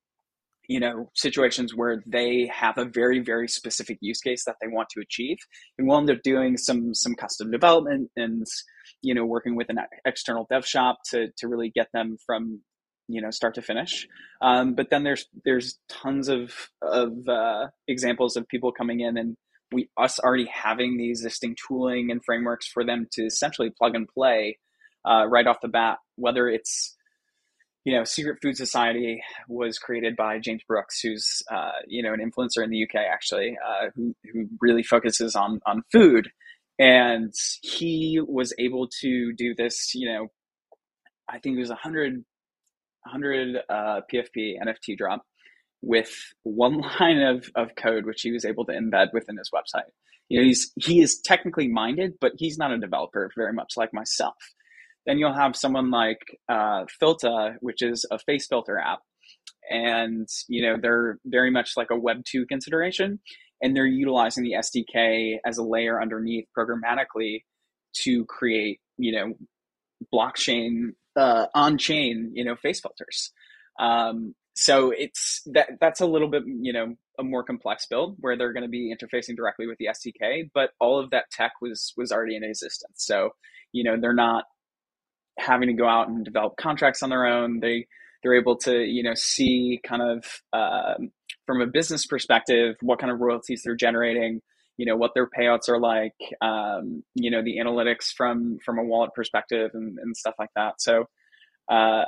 you 0.68 0.80
know 0.80 1.10
situations 1.14 1.76
where 1.76 2.02
they 2.06 2.50
have 2.54 2.78
a 2.78 2.86
very 2.86 3.20
very 3.20 3.48
specific 3.48 3.98
use 4.02 4.22
case 4.22 4.46
that 4.46 4.56
they 4.62 4.68
want 4.68 4.90
to 4.90 5.02
achieve. 5.02 5.38
And 5.78 5.88
we'll 5.88 5.98
end 5.98 6.10
up 6.10 6.22
doing 6.24 6.58
some 6.58 6.94
some 6.94 7.16
custom 7.16 7.52
development 7.52 8.10
and 8.16 8.46
you 9.02 9.14
know 9.14 9.26
working 9.26 9.56
with 9.56 9.70
an 9.70 9.80
external 10.06 10.48
dev 10.50 10.66
shop 10.66 11.00
to 11.12 11.28
to 11.38 11.48
really 11.48 11.70
get 11.70 11.88
them 11.94 12.18
from 12.26 12.62
you 13.08 13.22
know 13.22 13.32
start 13.32 13.56
to 13.56 13.62
finish. 13.62 14.08
Um, 14.42 14.74
but 14.74 14.90
then 14.90 15.04
there's 15.04 15.28
there's 15.46 15.80
tons 15.90 16.28
of 16.28 16.54
of 16.82 17.28
uh, 17.28 17.68
examples 17.88 18.36
of 18.36 18.48
people 18.48 18.72
coming 18.72 19.02
in 19.02 19.18
and 19.18 19.38
we 19.74 19.90
us 19.98 20.20
already 20.20 20.50
having 20.52 20.98
the 20.98 21.10
existing 21.10 21.56
tooling 21.68 22.12
and 22.12 22.24
frameworks 22.24 22.68
for 22.68 22.84
them 22.84 23.08
to 23.12 23.24
essentially 23.24 23.70
plug 23.70 23.96
and 23.96 24.08
play 24.08 24.58
uh, 25.06 25.26
right 25.28 25.48
off 25.48 25.62
the 25.62 25.68
bat 25.68 25.98
whether 26.16 26.48
it's 26.48 26.96
you 27.86 27.96
know 27.96 28.04
secret 28.04 28.38
food 28.42 28.56
society 28.56 29.22
was 29.48 29.78
created 29.78 30.16
by 30.16 30.40
james 30.40 30.62
brooks 30.68 31.00
who's 31.02 31.42
uh, 31.52 31.72
you 31.88 32.02
know 32.02 32.14
an 32.14 32.20
influencer 32.20 32.64
in 32.64 32.70
the 32.70 32.84
uk 32.84 32.96
actually 32.96 33.58
uh, 33.66 33.88
who, 33.96 34.16
who 34.32 34.48
really 34.62 34.84
focuses 34.84 35.36
on 35.36 35.60
on 35.66 35.84
food. 35.92 36.30
And 36.80 37.32
he 37.62 38.20
was 38.26 38.52
able 38.58 38.88
to 39.02 39.34
do 39.34 39.54
this 39.56 39.94
you 39.94 40.08
know 40.08 40.28
i 41.30 41.40
think 41.40 41.56
it 41.56 41.60
was 41.60 41.70
100 41.70 42.24
100 43.06 43.58
uh, 43.70 44.02
PFP 44.12 44.56
NFT 44.62 44.98
drop 44.98 45.26
with 45.84 46.34
one 46.44 46.80
line 47.00 47.22
of, 47.22 47.50
of 47.56 47.76
code, 47.76 48.06
which 48.06 48.22
he 48.22 48.32
was 48.32 48.46
able 48.46 48.66
to 48.66 48.74
embed 48.74 49.14
within 49.14 49.38
his 49.38 49.52
website. 49.54 49.90
You 50.30 50.40
know, 50.40 50.46
he's 50.46 50.72
he 50.78 51.02
is 51.02 51.20
technically 51.20 51.68
minded, 51.68 52.14
but 52.20 52.32
he's 52.38 52.58
not 52.58 52.72
a 52.72 52.80
developer, 52.80 53.30
very 53.36 53.54
much 53.54 53.74
like 53.76 53.94
myself. 53.94 54.36
Then 55.06 55.20
you'll 55.20 55.34
have 55.34 55.56
someone 55.56 55.92
like 55.92 56.22
uh, 56.48 56.86
Filta, 57.02 57.56
which 57.60 57.82
is 57.82 58.06
a 58.10 58.18
face 58.18 58.48
filter 58.48 58.80
app, 58.80 59.00
and 59.70 60.28
you 60.48 60.64
know 60.64 60.78
they're 60.82 61.20
very 61.26 61.52
much 61.52 61.74
like 61.76 61.92
a 61.92 62.00
Web 62.00 62.24
two 62.26 62.46
consideration, 62.46 63.20
and 63.62 63.76
they're 63.76 63.86
utilizing 63.86 64.44
the 64.44 64.54
SDK 64.54 65.38
as 65.46 65.58
a 65.58 65.64
layer 65.64 66.02
underneath 66.02 66.46
programmatically 66.58 67.44
to 68.04 68.26
create 68.26 68.80
you 68.98 69.12
know 69.12 69.34
blockchain 70.14 70.94
uh, 71.16 71.48
on 71.54 71.78
chain, 71.78 72.32
you 72.34 72.44
know, 72.44 72.56
face 72.56 72.80
filters. 72.80 73.32
Um, 73.80 74.36
so 74.54 74.92
it's 74.96 75.42
that 75.54 75.70
that's 75.82 76.02
a 76.02 76.06
little 76.06 76.28
bit, 76.28 76.44
you 76.46 76.74
know, 76.74 76.96
a 77.20 77.24
more 77.24 77.44
complex 77.44 77.86
build 77.88 78.18
where 78.20 78.38
they're 78.38 78.54
going 78.54 78.64
to 78.64 78.70
be 78.70 78.94
interfacing 78.94 79.36
directly 79.36 79.68
with 79.68 79.78
the 79.78 79.88
SDK, 79.88 80.50
but 80.54 80.72
all 80.80 81.00
of 81.00 81.10
that 81.12 81.26
tech 81.32 81.54
was 81.62 81.94
was 81.98 82.12
already 82.12 82.36
in 82.36 82.44
existence. 82.44 82.98
So, 82.98 83.32
you 83.72 83.84
know, 83.84 83.98
they're 84.00 84.14
not 84.14 84.46
having 85.40 85.68
to 85.68 85.74
go 85.74 85.88
out 85.88 86.08
and 86.08 86.24
develop 86.24 86.56
contracts 86.58 87.02
on 87.02 87.10
their 87.10 87.26
own. 87.26 87.60
They 87.60 87.88
they're 88.22 88.36
able 88.36 88.58
to, 88.58 88.84
you 88.84 89.04
know, 89.04 89.16
see 89.16 89.82
kind 89.86 90.02
of 90.02 90.26
um, 90.54 91.12
from 91.46 91.62
a 91.62 91.68
business 91.68 92.06
perspective 92.06 92.76
what 92.82 93.00
kind 93.00 93.12
of 93.12 93.20
royalties 93.20 93.64
they're 93.64 93.76
generating 93.76 94.42
you 94.78 94.88
know 94.88 94.96
what 94.96 95.12
their 95.14 95.28
payouts 95.28 95.70
are 95.70 95.80
like 95.80 96.16
um, 96.42 97.04
you 97.14 97.30
know 97.30 97.44
the 97.44 97.58
analytics 97.58 98.12
from 98.16 98.58
from 98.66 98.80
a 98.80 98.84
wallet 98.84 99.12
perspective 99.14 99.72
and, 99.74 100.00
and 100.00 100.18
stuff 100.18 100.34
like 100.40 100.50
that 100.56 100.82
so 100.82 101.06
uh, 101.70 102.06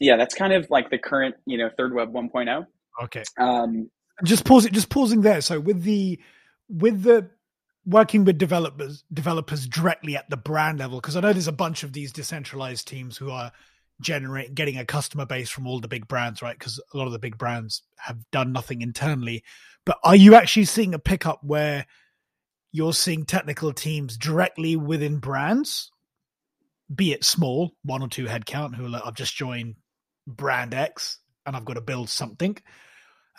yeah 0.00 0.16
that's 0.16 0.34
kind 0.34 0.52
of 0.52 0.68
like 0.70 0.90
the 0.90 0.98
current 0.98 1.34
you 1.46 1.58
know 1.58 1.70
third 1.76 1.94
web 1.94 2.12
1.0 2.12 2.66
okay. 3.02 3.22
Um, 3.38 3.90
just 4.22 4.44
pause 4.44 4.64
it 4.64 4.72
just 4.72 4.90
pausing 4.90 5.22
there. 5.22 5.40
So 5.40 5.58
with 5.58 5.82
the 5.82 6.20
with 6.68 7.02
the 7.02 7.28
working 7.84 8.24
with 8.24 8.38
developers 8.38 9.04
developers 9.12 9.66
directly 9.66 10.16
at 10.16 10.28
the 10.30 10.38
brand 10.38 10.78
level 10.78 10.98
because 10.98 11.16
i 11.16 11.20
know 11.20 11.34
there's 11.34 11.48
a 11.48 11.52
bunch 11.52 11.82
of 11.82 11.92
these 11.92 12.12
decentralized 12.12 12.88
teams 12.88 13.14
who 13.18 13.30
are 13.30 13.52
generate 14.00 14.54
getting 14.54 14.78
a 14.78 14.86
customer 14.86 15.26
base 15.26 15.50
from 15.50 15.66
all 15.66 15.80
the 15.80 15.88
big 15.88 16.08
brands 16.08 16.40
right? 16.42 16.58
Because 16.58 16.80
a 16.92 16.96
lot 16.96 17.06
of 17.06 17.12
the 17.12 17.18
big 17.18 17.38
brands 17.38 17.82
have 17.98 18.18
done 18.30 18.52
nothing 18.52 18.82
internally. 18.82 19.44
But 19.84 19.98
are 20.02 20.16
you 20.16 20.34
actually 20.34 20.64
seeing 20.64 20.94
a 20.94 20.98
pickup 20.98 21.44
where 21.44 21.86
you're 22.72 22.94
seeing 22.94 23.24
technical 23.24 23.72
teams 23.72 24.16
directly 24.16 24.76
within 24.76 25.18
brands, 25.18 25.92
be 26.92 27.12
it 27.12 27.24
small, 27.24 27.72
one 27.84 28.02
or 28.02 28.08
two 28.08 28.24
headcount, 28.24 28.74
who 28.74 28.86
are 28.86 28.88
like, 28.88 29.02
I've 29.04 29.14
just 29.14 29.36
joined 29.36 29.76
brand 30.26 30.74
X 30.74 31.18
and 31.46 31.56
I've 31.56 31.64
got 31.64 31.74
to 31.74 31.80
build 31.80 32.08
something. 32.08 32.56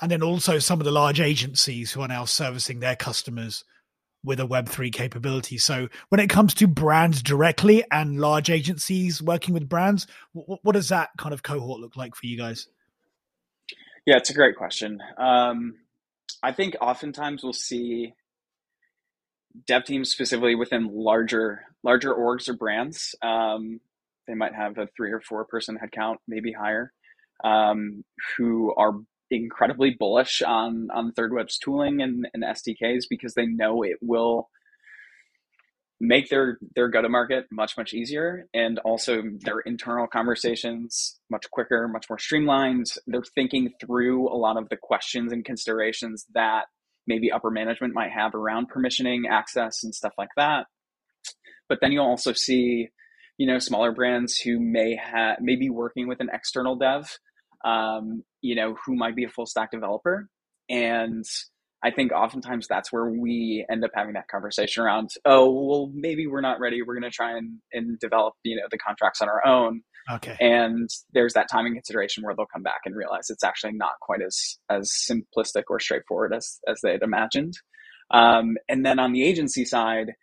And 0.02 0.12
then 0.12 0.22
also 0.22 0.60
some 0.60 0.82
of 0.82 0.86
the 0.86 0.92
large 0.92 1.20
agencies 1.22 1.92
who 1.92 2.02
are 2.02 2.08
now 2.08 2.26
servicing 2.26 2.80
their 2.80 2.96
customers 2.96 3.64
with 4.24 4.40
a 4.40 4.48
Web3 4.48 4.92
capability. 4.92 5.58
So 5.58 5.88
when 6.10 6.20
it 6.20 6.30
comes 6.30 6.54
to 6.56 6.68
brands 6.68 7.22
directly 7.22 7.84
and 7.92 8.20
large 8.20 8.50
agencies 8.50 9.22
working 9.22 9.54
with 9.54 9.70
brands, 9.70 10.08
what, 10.34 10.60
what 10.64 10.74
does 10.74 10.90
that 10.90 11.12
kind 11.18 11.34
of 11.34 11.44
cohort 11.44 11.80
look 11.80 11.96
like 11.96 12.16
for 12.16 12.26
you 12.26 12.38
guys? 12.38 12.68
Yeah, 14.06 14.18
it's 14.18 14.30
a 14.30 14.34
great 14.34 14.56
question. 14.56 15.02
Um, 15.18 15.76
I 16.44 16.52
think 16.52 16.76
oftentimes 16.82 17.44
we'll 17.44 17.54
see 17.54 18.14
dev 19.68 19.86
teams 19.86 20.12
specifically 20.12 20.56
within 20.56 20.90
larger 20.92 21.62
larger 21.84 22.14
orgs 22.14 22.50
or 22.50 22.54
brands. 22.54 23.16
Um, 23.22 23.80
they 24.28 24.34
might 24.36 24.54
have 24.54 24.78
a 24.78 24.88
three 24.96 25.12
or 25.12 25.22
four 25.22 25.46
person 25.46 25.78
headcount, 25.78 26.16
maybe 26.28 26.52
higher, 26.52 26.92
um, 27.44 28.04
who 28.38 28.74
are 28.76 28.94
incredibly 29.32 29.92
bullish 29.92 30.42
on 30.42 30.90
on 30.94 31.12
Third 31.12 31.34
Web's 31.34 31.58
tooling 31.58 32.02
and, 32.02 32.28
and 32.34 32.44
SDKs 32.44 33.04
because 33.10 33.34
they 33.34 33.46
know 33.46 33.84
it 33.84 33.98
will 34.02 34.50
make 36.00 36.30
their 36.30 36.58
their 36.76 36.90
go 36.90 37.02
to 37.02 37.10
market 37.10 37.46
much 37.52 37.78
much 37.78 37.94
easier. 37.94 38.48
And 38.54 38.80
also 38.80 39.24
their 39.40 39.60
internal 39.60 40.08
conversations 40.08 41.20
much 41.30 41.50
quicker 41.52 41.88
much 41.88 42.08
more 42.10 42.20
streamlined. 42.20 42.92
They're 43.08 43.24
thinking 43.36 43.72
through 43.80 44.30
a 44.30 44.38
lot 44.38 44.58
of 44.58 44.70
the 44.70 44.78
questions 44.78 45.32
and 45.32 45.44
considerations 45.44 46.26
that 46.34 46.66
maybe 47.08 47.32
upper 47.32 47.52
management 47.52 47.94
might 47.94 48.12
have 48.12 48.34
around 48.36 48.68
permissioning 48.72 49.24
access 49.30 49.84
and 49.84 49.94
stuff 49.94 50.14
like 50.18 50.30
that. 50.38 50.66
But 51.70 51.80
then 51.82 51.92
you'll 51.92 52.06
also 52.06 52.34
see 52.34 52.90
you 53.38 53.48
know 53.48 53.60
smaller 53.60 53.92
brands 53.92 54.38
who 54.38 54.60
may 54.60 54.96
have 54.96 55.38
maybe 55.42 55.70
working 55.70 56.08
with 56.08 56.20
an 56.20 56.30
external 56.34 56.76
dev 56.76 57.18
um, 57.64 58.24
you 58.42 58.56
know 58.56 58.76
who 58.86 58.96
might 58.96 59.16
be 59.16 59.24
a 59.24 59.30
full 59.30 59.46
stack 59.46 59.72
developer 59.72 60.28
and 60.70 61.26
I 61.86 61.92
think 61.92 62.12
oftentimes 62.12 62.68
that's 62.68 62.92
where 62.92 63.06
we 63.06 63.64
end 63.70 63.86
up 63.86 63.92
having 63.94 64.14
that 64.14 64.28
conversation 64.28 64.82
around, 64.82 65.12
oh, 65.24 65.52
well, 65.52 65.92
maybe 65.94 66.26
we're 66.26 66.42
not 66.42 66.60
ready. 66.60 66.82
We're 66.82 66.96
going 66.96 67.04
to 67.04 67.16
try 67.16 67.38
and, 67.38 67.60
and 67.74 68.00
develop, 68.00 68.34
you 68.44 68.56
know, 68.56 68.64
the 68.72 68.80
contracts 68.80 69.22
on 69.22 69.30
our 69.30 69.46
own. 69.46 69.82
Okay. 70.12 70.36
And 70.40 70.90
there's 71.14 71.34
that 71.34 71.48
timing 71.48 71.74
consideration 71.74 72.24
where 72.24 72.36
they'll 72.36 72.48
come 72.48 72.64
back 72.64 72.82
and 72.86 72.96
realize 72.96 73.30
it's 73.30 73.44
actually 73.44 73.74
not 73.74 74.00
quite 74.02 74.22
as 74.24 74.58
as 74.68 74.92
simplistic 74.92 75.64
or 75.68 75.80
straightforward 75.80 76.34
as 76.34 76.60
as 76.68 76.80
they 76.82 76.92
had 76.92 77.04
imagined. 77.04 77.54
Um, 78.10 78.58
and 78.68 78.84
then 78.84 78.98
on 78.98 79.14
the 79.14 79.24
agency 79.24 79.64
side, 79.64 80.14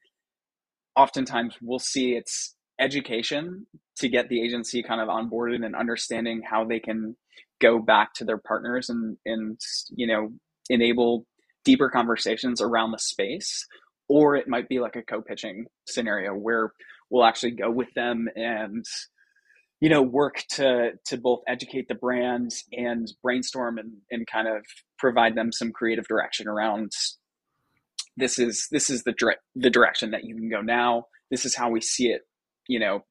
oftentimes 0.97 1.57
we'll 1.63 1.79
see 1.79 2.15
it's 2.15 2.57
education 2.83 3.67
to 3.99 4.09
get 4.09 4.29
the 4.29 4.43
agency 4.43 4.83
kind 4.83 5.01
of 5.01 5.09
onboarded 5.09 5.65
and 5.65 5.77
understanding 5.77 6.43
how 6.49 6.65
they 6.65 6.81
can 6.81 7.17
go 7.61 7.79
back 7.79 8.13
to 8.15 8.25
their 8.25 8.39
partners 8.39 8.89
and 8.91 9.17
and 9.25 9.59
you 9.95 10.07
know 10.07 10.31
enable 10.69 11.27
deeper 11.65 11.89
conversations 11.89 12.61
around 12.61 12.91
the 12.91 12.99
space 12.99 13.67
or 14.09 14.35
it 14.35 14.49
might 14.49 14.69
be 14.69 14.81
like 14.81 14.97
a 14.97 15.03
co-pitching 15.03 15.65
scenario 15.87 16.33
where 16.33 16.73
we'll 17.11 17.25
actually 17.25 17.53
go 17.53 17.71
with 17.71 17.89
them 17.95 18.29
and 18.35 18.85
you 19.81 19.89
know 19.89 20.03
work 20.03 20.43
to 20.51 20.91
to 21.07 21.17
both 21.17 21.41
educate 21.47 21.87
the 21.89 21.95
brand 21.95 22.51
and 22.73 23.13
brainstorm 23.23 23.79
and, 23.79 23.93
and 24.11 24.27
kind 24.27 24.49
of 24.49 24.65
provide 24.99 25.37
them 25.37 25.53
some 25.53 25.71
creative 25.73 26.07
direction 26.09 26.49
around 26.49 26.91
this 28.17 28.39
is 28.39 28.69
this 28.71 28.91
is 28.91 29.05
the 29.05 29.15
the 29.55 29.71
direction 29.71 30.11
that 30.11 30.25
you 30.25 30.35
can 30.35 30.51
go 30.51 30.61
now. 30.61 31.07
This 31.31 31.45
is 31.45 31.55
how 31.55 31.71
we 31.71 31.81
see 31.81 32.09
it 32.09 32.23
you 32.69 32.79
know 32.79 33.05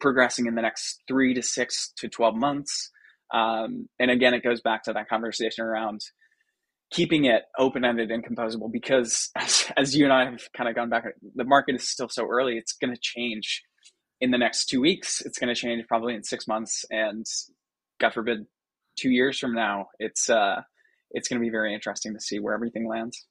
progressing 0.00 0.46
in 0.46 0.54
the 0.54 0.62
next 0.62 1.02
three 1.08 1.34
to 1.34 1.42
six 1.42 1.92
to 1.96 2.08
12 2.08 2.36
months 2.36 2.90
um, 3.32 3.88
and 3.98 4.10
again, 4.10 4.34
it 4.34 4.42
goes 4.42 4.60
back 4.60 4.84
to 4.84 4.92
that 4.94 5.08
conversation 5.08 5.64
around 5.64 6.00
keeping 6.90 7.26
it 7.26 7.42
open 7.58 7.84
ended 7.84 8.10
and 8.10 8.24
composable 8.24 8.72
because, 8.72 9.30
as, 9.36 9.70
as, 9.76 9.96
you 9.96 10.04
and 10.04 10.12
I 10.12 10.30
have 10.30 10.48
kind 10.56 10.68
of 10.68 10.74
gone 10.74 10.88
back, 10.88 11.04
the 11.34 11.44
market 11.44 11.74
is 11.74 11.88
still 11.88 12.08
so 12.08 12.26
early. 12.26 12.56
It's 12.56 12.72
going 12.72 12.94
to 12.94 13.00
change 13.00 13.62
in 14.20 14.30
the 14.30 14.38
next 14.38 14.66
two 14.66 14.80
weeks. 14.80 15.20
It's 15.20 15.38
going 15.38 15.54
to 15.54 15.60
change 15.60 15.86
probably 15.86 16.14
in 16.14 16.24
six 16.24 16.48
months, 16.48 16.84
and 16.90 17.26
God 18.00 18.14
forbid, 18.14 18.46
two 18.98 19.10
years 19.10 19.38
from 19.38 19.54
now. 19.54 19.88
It's 19.98 20.30
uh, 20.30 20.62
it's 21.10 21.28
going 21.28 21.40
to 21.40 21.44
be 21.44 21.50
very 21.50 21.74
interesting 21.74 22.14
to 22.14 22.20
see 22.20 22.38
where 22.38 22.54
everything 22.54 22.88
lands. 22.88 23.26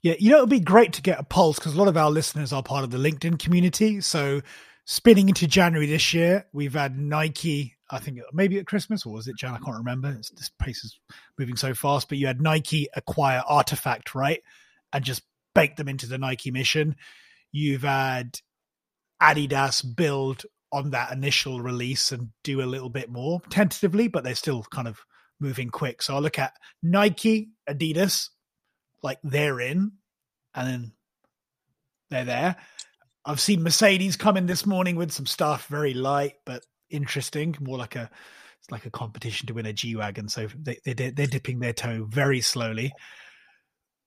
Yeah, 0.00 0.14
you 0.18 0.30
know, 0.30 0.38
it'd 0.38 0.48
be 0.48 0.58
great 0.58 0.94
to 0.94 1.02
get 1.02 1.20
a 1.20 1.22
pulse 1.22 1.58
because 1.58 1.74
a 1.74 1.78
lot 1.78 1.86
of 1.86 1.96
our 1.96 2.10
listeners 2.10 2.52
are 2.52 2.62
part 2.62 2.82
of 2.82 2.90
the 2.90 2.98
LinkedIn 2.98 3.38
community. 3.38 4.00
So, 4.00 4.40
spinning 4.84 5.28
into 5.28 5.46
January 5.46 5.86
this 5.86 6.12
year, 6.12 6.46
we've 6.52 6.74
had 6.74 6.98
Nike 6.98 7.76
I 7.92 7.98
think 7.98 8.20
maybe 8.32 8.58
at 8.58 8.66
Christmas 8.66 9.04
or 9.04 9.12
was 9.12 9.28
it 9.28 9.36
Jan? 9.36 9.52
I 9.52 9.58
can't 9.58 9.76
remember. 9.76 10.08
It's, 10.18 10.30
this 10.30 10.50
pace 10.58 10.82
is 10.82 10.98
moving 11.38 11.56
so 11.56 11.74
fast. 11.74 12.08
But 12.08 12.16
you 12.16 12.26
had 12.26 12.40
Nike 12.40 12.88
acquire 12.96 13.42
Artifact, 13.46 14.14
right, 14.14 14.40
and 14.94 15.04
just 15.04 15.22
bake 15.54 15.76
them 15.76 15.88
into 15.88 16.06
the 16.06 16.16
Nike 16.16 16.50
mission. 16.50 16.96
You've 17.52 17.82
had 17.82 18.38
Adidas 19.20 19.84
build 19.94 20.44
on 20.72 20.90
that 20.92 21.12
initial 21.12 21.60
release 21.60 22.12
and 22.12 22.30
do 22.42 22.62
a 22.62 22.64
little 22.64 22.88
bit 22.88 23.10
more 23.10 23.42
tentatively, 23.50 24.08
but 24.08 24.24
they're 24.24 24.34
still 24.34 24.62
kind 24.70 24.88
of 24.88 25.00
moving 25.38 25.68
quick. 25.68 26.00
So 26.00 26.16
I 26.16 26.20
look 26.20 26.38
at 26.38 26.54
Nike, 26.82 27.50
Adidas, 27.68 28.30
like 29.02 29.18
they're 29.22 29.60
in, 29.60 29.92
and 30.54 30.66
then 30.66 30.92
they're 32.08 32.24
there. 32.24 32.56
I've 33.24 33.40
seen 33.40 33.62
Mercedes 33.62 34.16
come 34.16 34.36
in 34.36 34.46
this 34.46 34.66
morning 34.66 34.96
with 34.96 35.12
some 35.12 35.26
stuff, 35.26 35.66
very 35.66 35.94
light, 35.94 36.34
but 36.44 36.64
interesting, 36.90 37.56
more 37.60 37.78
like 37.78 37.96
a 37.96 38.10
it's 38.60 38.70
like 38.70 38.86
a 38.86 38.90
competition 38.90 39.48
to 39.48 39.54
win 39.54 39.66
a 39.66 39.72
G 39.72 39.96
wagon. 39.96 40.28
So 40.28 40.48
they, 40.56 40.78
they 40.84 40.92
they're 41.10 41.26
dipping 41.26 41.58
their 41.58 41.72
toe 41.72 42.04
very 42.08 42.40
slowly. 42.40 42.92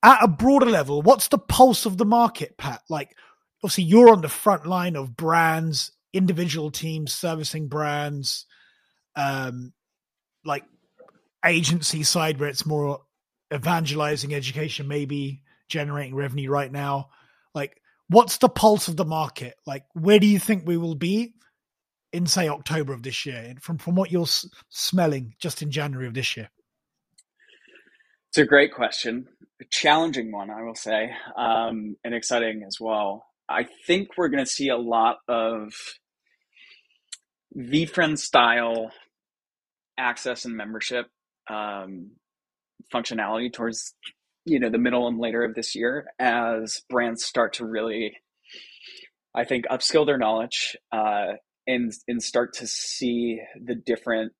At 0.01 0.23
a 0.23 0.27
broader 0.27 0.67
level, 0.67 1.01
what's 1.01 1.27
the 1.29 1.37
pulse 1.37 1.85
of 1.85 1.97
the 1.97 2.05
market, 2.05 2.57
Pat? 2.57 2.81
Like, 2.89 3.17
obviously, 3.63 3.85
you're 3.85 4.11
on 4.11 4.21
the 4.21 4.29
front 4.29 4.65
line 4.65 4.95
of 4.95 5.17
brands, 5.17 5.91
individual 6.13 6.71
teams 6.71 7.11
servicing 7.13 7.67
brands, 7.67 8.45
um, 9.15 9.73
like 10.45 10.63
agency 11.43 12.03
side 12.03 12.39
where 12.39 12.49
it's 12.49 12.65
more 12.65 13.01
evangelizing 13.53 14.33
education, 14.33 14.87
maybe 14.87 15.41
generating 15.69 16.15
revenue 16.15 16.49
right 16.49 16.71
now. 16.71 17.09
Like, 17.53 17.81
what's 18.09 18.37
the 18.37 18.49
pulse 18.49 18.87
of 18.87 18.97
the 18.97 19.05
market? 19.05 19.55
Like, 19.65 19.85
where 19.93 20.19
do 20.19 20.27
you 20.27 20.39
think 20.39 20.63
we 20.65 20.77
will 20.77 20.95
be 20.95 21.33
in 22.13 22.25
say 22.25 22.47
October 22.47 22.93
of 22.93 23.03
this 23.03 23.25
year, 23.25 23.55
from 23.61 23.77
from 23.77 23.95
what 23.95 24.11
you're 24.11 24.23
s- 24.23 24.47
smelling 24.69 25.35
just 25.39 25.61
in 25.61 25.71
January 25.71 26.07
of 26.07 26.13
this 26.13 26.37
year? 26.37 26.49
It's 28.29 28.37
a 28.37 28.45
great 28.45 28.73
question, 28.73 29.27
a 29.61 29.65
challenging 29.71 30.31
one, 30.31 30.49
I 30.49 30.63
will 30.63 30.75
say, 30.75 31.11
um, 31.37 31.95
and 32.03 32.13
exciting 32.13 32.63
as 32.67 32.77
well. 32.79 33.25
I 33.47 33.65
think 33.85 34.09
we're 34.17 34.29
going 34.29 34.43
to 34.43 34.49
see 34.49 34.69
a 34.69 34.77
lot 34.77 35.17
of 35.27 35.73
VeeFriend 37.57 38.17
style 38.17 38.91
access 39.97 40.45
and 40.45 40.55
membership 40.57 41.07
um, 41.49 42.11
functionality 42.93 43.53
towards 43.53 43.93
you 44.45 44.59
know 44.59 44.69
the 44.69 44.77
middle 44.77 45.07
and 45.07 45.19
later 45.19 45.43
of 45.43 45.55
this 45.55 45.75
year 45.75 46.07
as 46.19 46.81
brands 46.89 47.25
start 47.25 47.53
to 47.53 47.65
really 47.65 48.17
I 49.35 49.43
think 49.43 49.65
upskill 49.69 50.05
their 50.05 50.17
knowledge, 50.17 50.77
uh, 50.93 51.33
and 51.67 51.91
and 52.07 52.23
start 52.23 52.53
to 52.53 52.67
see 52.67 53.41
the 53.61 53.75
different 53.75 54.31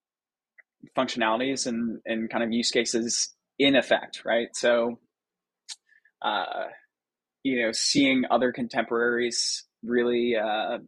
functionalities 0.97 1.67
and 1.67 1.99
and 2.05 2.29
kind 2.29 2.43
of 2.43 2.51
use 2.51 2.71
cases 2.71 3.33
in 3.59 3.75
effect 3.75 4.23
right? 4.25 4.49
So 4.53 4.99
uh 6.21 6.65
you 7.43 7.61
know 7.61 7.71
seeing 7.71 8.23
other 8.29 8.51
contemporaries 8.51 9.65
really 9.83 10.35
uh 10.35 10.79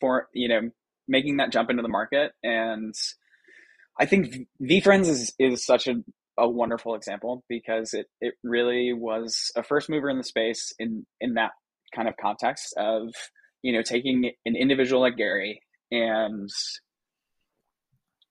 for 0.00 0.28
you 0.34 0.48
know 0.48 0.70
making 1.08 1.38
that 1.38 1.50
jump 1.52 1.70
into 1.70 1.82
the 1.82 1.88
market 1.88 2.32
and 2.42 2.94
i 3.98 4.04
think 4.04 4.46
VeeFriends 4.62 5.08
is 5.08 5.34
is 5.38 5.64
such 5.64 5.88
a 5.88 5.94
a 6.38 6.48
wonderful 6.48 6.94
example 6.94 7.44
because 7.48 7.94
it 7.94 8.06
it 8.20 8.34
really 8.42 8.92
was 8.92 9.50
a 9.56 9.62
first 9.62 9.90
mover 9.90 10.08
in 10.08 10.18
the 10.18 10.24
space 10.24 10.72
in 10.78 11.04
in 11.20 11.34
that 11.34 11.50
kind 11.94 12.08
of 12.08 12.14
context 12.16 12.74
of 12.76 13.12
you 13.62 13.72
know, 13.72 13.82
taking 13.82 14.30
an 14.46 14.56
individual 14.56 15.02
like 15.02 15.16
Gary 15.16 15.62
and 15.90 16.48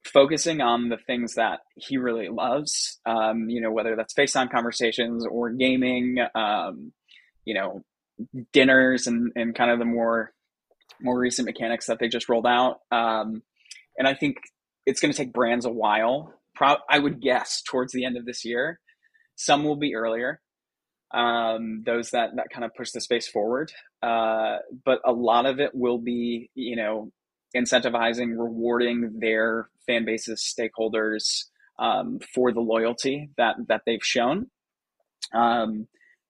focusing 0.05 0.62
on 0.62 0.89
the 0.89 0.97
things 0.97 1.36
that 1.36 1.60
he 1.76 1.97
really 1.97 2.30
loves, 2.30 2.99
um, 3.05 3.49
you 3.49 3.60
know, 3.62 3.72
whether 3.72 3.95
that's 3.95 4.14
face 4.14 4.34
FaceTime 4.34 4.51
conversations 4.51 5.26
or 5.30 5.49
gaming, 5.49 6.18
um, 6.34 6.93
you 7.43 7.53
know, 7.53 7.82
dinners 8.53 9.08
and, 9.08 9.32
and 9.36 9.55
kind 9.55 9.72
of 9.72 9.80
the 9.80 9.86
more 9.86 10.32
more 10.99 11.20
recent 11.20 11.45
mechanics 11.45 11.86
that 11.88 11.99
they 11.99 12.08
just 12.08 12.28
rolled 12.28 12.47
out. 12.47 12.80
Um, 12.91 13.43
and 13.99 14.08
I 14.08 14.16
think 14.16 14.38
it's 14.88 14.99
going 14.99 15.12
to 15.12 15.18
take 15.18 15.32
brands 15.32 15.66
a 15.66 15.70
while. 15.70 16.34
Pro- 16.58 16.78
I 16.89 16.99
would 16.99 17.22
guess 17.22 17.62
towards 17.62 17.93
the 17.93 18.05
end 18.05 18.18
of 18.18 18.26
this 18.26 18.43
year. 18.43 18.80
Some 19.36 19.64
will 19.64 19.76
be 19.76 19.95
earlier, 19.95 20.41
um, 21.14 21.84
those 21.86 22.10
that 22.12 22.32
that 22.36 22.49
kind 22.51 22.66
of 22.66 22.74
push 22.76 22.91
the 22.91 23.01
space 23.01 23.28
forward. 23.28 23.72
Uh, 24.01 24.58
but 24.84 24.99
a 25.05 25.12
lot 25.12 25.45
of 25.45 25.60
it 25.60 25.72
will 25.74 25.99
be, 25.99 26.49
you 26.55 26.76
know, 26.76 27.12
incentivizing, 27.55 28.32
rewarding 28.38 29.20
their 29.20 29.70
fan 29.86 30.05
bases, 30.05 30.43
stakeholders 30.43 31.45
um, 31.80 32.20
for 32.34 32.51
the 32.51 32.60
loyalty 32.60 33.30
that 33.38 33.55
that 33.68 33.82
they've 33.86 34.03
shown, 34.03 34.47
um, 35.36 35.88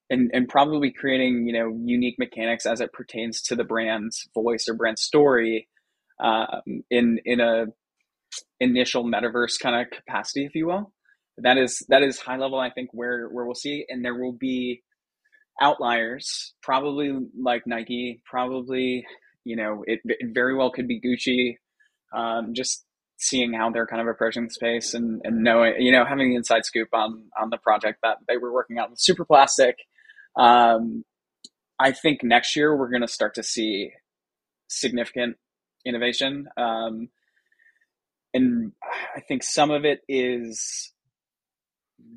and 0.09 0.30
and 0.34 0.49
probably 0.49 0.91
creating, 0.91 1.47
you 1.47 1.53
know, 1.53 1.80
unique 1.86 2.19
mechanics 2.19 2.65
as 2.65 2.82
it 2.82 2.91
pertains 2.91 3.41
to 3.43 3.55
the 3.55 3.63
brand's 3.63 4.28
voice 4.34 4.67
or 4.67 4.73
brand 4.73 4.99
story 4.99 5.69
um, 6.19 6.84
in 6.89 7.19
in 7.23 7.39
a 7.39 7.67
initial 8.59 9.03
metaverse 9.03 9.59
kind 9.61 9.79
of 9.79 9.91
capacity, 9.91 10.45
if 10.45 10.55
you 10.55 10.67
will 10.67 10.93
that 11.38 11.57
is 11.57 11.85
that 11.89 12.03
is 12.03 12.19
high 12.19 12.38
level. 12.38 12.59
I 12.59 12.71
think 12.71 12.89
where 12.93 13.27
where 13.27 13.45
we'll 13.45 13.55
see, 13.55 13.85
and 13.89 14.03
there 14.03 14.15
will 14.15 14.33
be 14.33 14.83
outliers, 15.61 16.53
probably 16.63 17.15
like 17.39 17.63
Nike, 17.65 18.21
probably 18.25 19.05
you 19.43 19.55
know 19.55 19.83
it, 19.85 19.99
it 20.05 20.33
very 20.33 20.55
well 20.55 20.71
could 20.71 20.88
be 20.88 20.99
Gucci. 20.99 21.57
Um, 22.17 22.53
just 22.53 22.85
seeing 23.17 23.53
how 23.53 23.69
they're 23.69 23.88
kind 23.88 24.01
of 24.01 24.07
approaching 24.07 24.45
the 24.45 24.49
space 24.49 24.93
and, 24.93 25.21
and 25.23 25.43
knowing 25.43 25.75
you 25.79 25.91
know 25.91 26.05
having 26.05 26.29
the 26.29 26.35
inside 26.35 26.65
scoop 26.65 26.89
on 26.93 27.25
on 27.39 27.49
the 27.49 27.57
project 27.57 27.99
that 28.03 28.17
they 28.27 28.38
were 28.38 28.53
working 28.53 28.77
on 28.77 28.91
with 28.91 28.99
Superplastic 28.99 29.73
um, 30.39 31.03
i 31.79 31.91
think 31.91 32.19
next 32.23 32.55
year 32.55 32.77
we're 32.77 32.91
going 32.91 33.01
to 33.01 33.07
start 33.07 33.33
to 33.33 33.41
see 33.41 33.89
significant 34.67 35.35
innovation 35.83 36.47
um, 36.57 37.09
and 38.38 38.71
i 39.15 39.19
think 39.27 39.43
some 39.43 39.71
of 39.71 39.85
it 39.85 39.99
is 40.07 40.93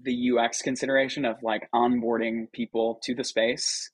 the 0.02 0.30
UX 0.30 0.62
consideration 0.62 1.24
of 1.24 1.36
like 1.42 1.68
onboarding 1.74 2.50
people 2.52 3.00
to 3.04 3.14
the 3.14 3.24
space, 3.24 3.90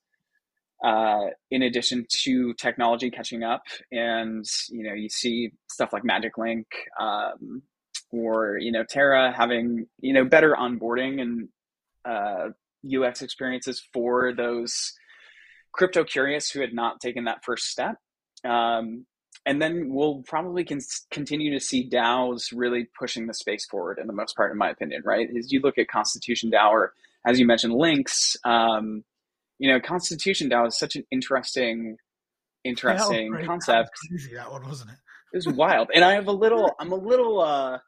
uh, 0.85 1.27
in 1.51 1.63
addition 1.63 2.07
to 2.23 2.55
technology 2.55 3.11
catching 3.11 3.43
up. 3.43 3.63
And, 3.91 4.45
you 4.71 4.85
know, 4.85 4.95
you 4.95 5.09
see 5.09 5.53
stuff 5.71 5.93
like 5.93 6.05
Magic 6.05 6.39
Link 6.39 6.67
um, 7.01 7.63
or, 8.11 8.59
you 8.59 8.73
know, 8.73 8.85
Terra 8.85 9.33
having, 9.37 9.87
you 10.01 10.13
know, 10.13 10.25
better 10.25 10.57
onboarding 10.59 11.21
and 11.21 11.49
uh, 12.05 12.49
UX 12.87 13.23
experiences 13.23 13.83
for 13.93 14.33
those 14.35 14.93
crypto 15.73 16.05
curious 16.05 16.51
who 16.51 16.61
had 16.61 16.73
not 16.73 17.01
taken 17.01 17.25
that 17.25 17.45
first 17.45 17.67
step. 17.67 17.97
Um, 18.45 19.07
and 19.47 19.63
then 19.63 19.89
we'll 19.91 20.23
probably 20.27 20.65
con- 20.65 20.81
continue 21.11 21.53
to 21.57 21.65
see 21.65 21.89
DAOs 21.89 22.53
really 22.55 22.89
pushing 22.99 23.27
the 23.27 23.35
space 23.35 23.65
forward 23.65 23.99
in 23.99 24.09
the 24.09 24.13
most 24.13 24.37
part, 24.37 24.51
in 24.51 24.59
my 24.59 24.71
opinion, 24.71 25.03
right? 25.05 25.29
As 25.39 25.53
you 25.53 25.61
look 25.61 25.79
at 25.79 25.89
Constitution 25.89 26.51
DAO, 26.51 26.71
or 26.71 26.93
as 27.25 27.39
you 27.39 27.47
mentioned, 27.47 27.73
Links, 27.73 28.37
um, 28.45 29.05
you 29.59 29.73
know, 29.73 29.81
Constitution 29.81 30.51
DAO 30.51 30.67
is 30.67 30.79
such 30.79 30.97
an 30.97 31.05
interesting, 31.13 31.97
interesting 32.65 33.35
yeah, 33.39 33.47
concept. 33.47 33.91
Crazy, 34.11 34.35
that 34.35 34.51
one, 34.51 34.67
wasn't 34.67 34.91
it? 34.91 34.97
it 35.33 35.37
was 35.37 35.49
wild. 35.49 35.91
And 35.95 36.05
I 36.05 36.15
have 36.15 36.27
a 36.27 36.33
little, 36.33 36.73
I'm 36.81 36.93
a 36.93 36.97
little, 36.97 37.41
uh, 37.41 37.79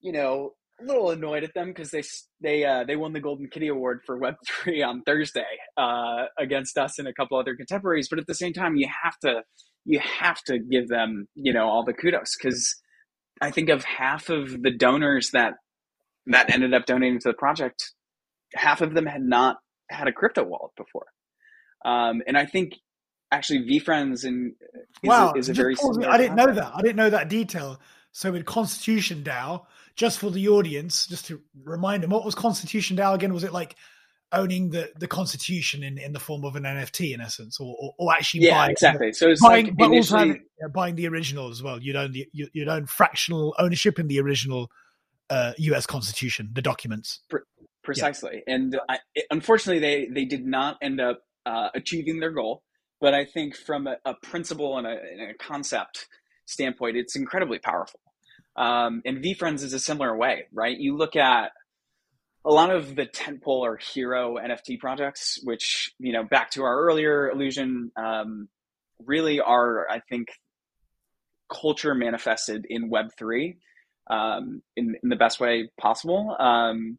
you 0.00 0.12
know, 0.12 0.52
little 0.86 1.10
annoyed 1.10 1.44
at 1.44 1.54
them 1.54 1.68
because 1.68 1.90
they 1.90 2.02
they 2.40 2.64
uh, 2.64 2.84
they 2.84 2.96
won 2.96 3.12
the 3.12 3.20
Golden 3.20 3.48
Kitty 3.48 3.68
Award 3.68 4.00
for 4.06 4.18
Web 4.18 4.34
three 4.48 4.82
on 4.82 5.02
Thursday 5.02 5.44
uh, 5.76 6.24
against 6.38 6.78
us 6.78 6.98
and 6.98 7.08
a 7.08 7.12
couple 7.12 7.38
other 7.38 7.56
contemporaries. 7.56 8.08
But 8.08 8.18
at 8.18 8.26
the 8.26 8.34
same 8.34 8.52
time, 8.52 8.76
you 8.76 8.88
have 9.02 9.18
to 9.20 9.42
you 9.84 10.00
have 10.00 10.40
to 10.44 10.58
give 10.58 10.88
them 10.88 11.26
you 11.34 11.52
know 11.52 11.68
all 11.68 11.84
the 11.84 11.92
kudos 11.92 12.36
because 12.36 12.76
I 13.40 13.50
think 13.50 13.68
of 13.68 13.84
half 13.84 14.28
of 14.28 14.62
the 14.62 14.70
donors 14.70 15.30
that 15.32 15.54
that 16.26 16.52
ended 16.52 16.74
up 16.74 16.86
donating 16.86 17.18
to 17.20 17.28
the 17.28 17.34
project, 17.34 17.92
half 18.54 18.80
of 18.80 18.94
them 18.94 19.06
had 19.06 19.22
not 19.22 19.56
had 19.90 20.08
a 20.08 20.12
crypto 20.12 20.44
wallet 20.44 20.72
before, 20.76 21.06
um, 21.84 22.22
and 22.26 22.36
I 22.36 22.46
think 22.46 22.74
actually 23.32 23.60
VeeFriends 23.60 24.24
and 24.24 24.52
wow, 25.02 25.32
is 25.32 25.48
a, 25.48 25.52
is 25.52 25.58
a 25.58 25.62
very 25.62 25.74
I 26.06 26.18
didn't 26.18 26.36
know 26.36 26.52
that. 26.52 26.72
I 26.74 26.82
didn't 26.82 26.96
know 26.96 27.10
that 27.10 27.28
detail. 27.28 27.80
So 28.12 28.30
with 28.30 28.44
Constitution 28.44 29.24
DAO, 29.24 29.64
just 29.96 30.18
for 30.18 30.30
the 30.30 30.48
audience, 30.48 31.06
just 31.06 31.26
to 31.26 31.40
remind 31.64 32.02
them, 32.02 32.10
what 32.10 32.24
was 32.24 32.34
Constitution 32.34 32.96
DAO 32.96 33.14
again? 33.14 33.32
Was 33.32 33.44
it 33.44 33.52
like 33.52 33.76
owning 34.32 34.70
the, 34.70 34.90
the 34.96 35.06
Constitution 35.06 35.82
in, 35.82 35.98
in 35.98 36.12
the 36.12 36.18
form 36.18 36.44
of 36.44 36.56
an 36.56 36.64
NFT 36.64 37.14
in 37.14 37.20
essence, 37.20 37.60
or 37.60 37.76
or, 37.78 37.94
or 37.98 38.12
actually 38.12 38.44
yeah, 38.44 38.54
buying, 38.54 38.70
exactly. 38.72 39.12
So 39.12 39.30
it's 39.30 39.40
buying, 39.40 39.66
like 39.66 39.76
but 39.76 39.90
also 39.90 40.18
having, 40.18 40.44
yeah, 40.60 40.68
buying 40.68 40.96
the 40.96 41.06
original 41.08 41.50
as 41.50 41.62
well. 41.62 41.80
You'd 41.80 41.96
own 41.96 42.12
the 42.12 42.28
you, 42.32 42.48
would 42.54 42.68
own 42.68 42.86
fractional 42.86 43.54
ownership 43.58 43.98
in 43.98 44.08
the 44.08 44.20
original 44.20 44.70
uh, 45.30 45.52
U.S. 45.58 45.86
Constitution, 45.86 46.50
the 46.52 46.62
documents. 46.62 47.20
Precisely, 47.84 48.42
yeah. 48.46 48.54
and 48.54 48.80
I, 48.88 48.98
unfortunately, 49.30 49.80
they 49.80 50.06
they 50.06 50.24
did 50.24 50.46
not 50.46 50.78
end 50.80 51.00
up 51.00 51.20
uh, 51.46 51.68
achieving 51.74 52.20
their 52.20 52.30
goal. 52.30 52.62
But 53.00 53.14
I 53.14 53.24
think 53.24 53.56
from 53.56 53.88
a, 53.88 53.96
a 54.04 54.14
principle 54.14 54.78
and 54.78 54.86
a, 54.86 54.90
and 54.90 55.30
a 55.30 55.34
concept 55.34 56.06
standpoint, 56.46 56.96
it's 56.96 57.16
incredibly 57.16 57.58
powerful. 57.58 57.98
Um, 58.56 59.02
and 59.04 59.22
VeeFriends 59.22 59.62
is 59.62 59.72
a 59.72 59.78
similar 59.78 60.16
way, 60.16 60.44
right? 60.52 60.76
You 60.76 60.96
look 60.96 61.16
at 61.16 61.52
a 62.44 62.50
lot 62.50 62.70
of 62.70 62.96
the 62.96 63.06
tentpole 63.06 63.60
or 63.60 63.76
hero 63.76 64.36
NFT 64.36 64.78
projects, 64.78 65.38
which, 65.44 65.92
you 65.98 66.12
know, 66.12 66.24
back 66.24 66.50
to 66.52 66.62
our 66.62 66.84
earlier 66.84 67.30
illusion, 67.30 67.92
um, 67.96 68.48
really 69.04 69.40
are, 69.40 69.88
I 69.88 70.00
think, 70.08 70.28
culture 71.50 71.94
manifested 71.94 72.66
in 72.68 72.90
Web3 72.90 73.56
um, 74.10 74.62
in, 74.76 74.96
in 75.02 75.08
the 75.08 75.16
best 75.16 75.40
way 75.40 75.70
possible. 75.80 76.36
Um, 76.38 76.98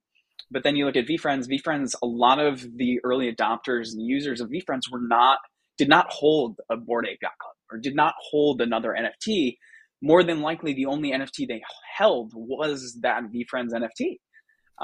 but 0.49 0.63
then 0.63 0.75
you 0.75 0.85
look 0.85 0.95
at 0.95 1.07
VeeFriends, 1.07 1.47
VeeFriends, 1.47 1.95
a 2.01 2.05
lot 2.05 2.39
of 2.39 2.65
the 2.75 2.99
early 3.03 3.33
adopters 3.33 3.93
and 3.93 4.05
users 4.05 4.39
of 4.39 4.49
VeeFriends 4.49 4.91
were 4.91 5.01
not, 5.01 5.39
did 5.77 5.89
not 5.89 6.07
hold 6.09 6.59
a 6.69 6.77
Bored 6.77 7.07
Ape 7.09 7.19
Yacht 7.21 7.31
Club 7.39 7.55
or 7.71 7.79
did 7.79 7.95
not 7.95 8.13
hold 8.19 8.61
another 8.61 8.95
NFT 8.97 9.57
more 10.03 10.21
than 10.21 10.41
likely 10.41 10.73
the 10.73 10.85
only 10.85 11.13
NFT 11.13 11.47
they 11.47 11.63
held 11.97 12.33
was 12.35 12.99
that 13.01 13.23
VeeFriends 13.33 13.71
NFT. 13.71 14.17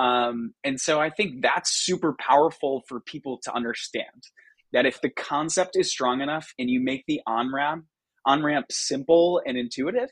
Um, 0.02 0.54
and 0.64 0.80
so 0.80 1.02
I 1.02 1.10
think 1.10 1.42
that's 1.42 1.72
super 1.84 2.16
powerful 2.18 2.84
for 2.88 3.02
people 3.02 3.38
to 3.44 3.54
understand 3.54 4.24
that 4.72 4.86
if 4.86 5.02
the 5.02 5.10
concept 5.10 5.76
is 5.76 5.92
strong 5.92 6.22
enough 6.22 6.54
and 6.58 6.70
you 6.70 6.80
make 6.80 7.04
the 7.06 7.20
on 7.28 7.54
ramp 7.54 7.86
on 8.26 8.44
ramp 8.44 8.68
simple 8.72 9.42
and 9.46 9.58
intuitive, 9.58 10.10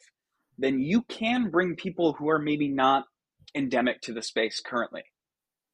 then 0.57 0.79
you 0.79 1.03
can 1.03 1.51
bring 1.51 1.75
people 1.75 2.13
who 2.13 2.29
are 2.29 2.39
maybe 2.39 2.67
not 2.67 3.05
endemic 3.55 4.01
to 4.01 4.13
the 4.13 4.21
space 4.21 4.59
currently. 4.59 5.03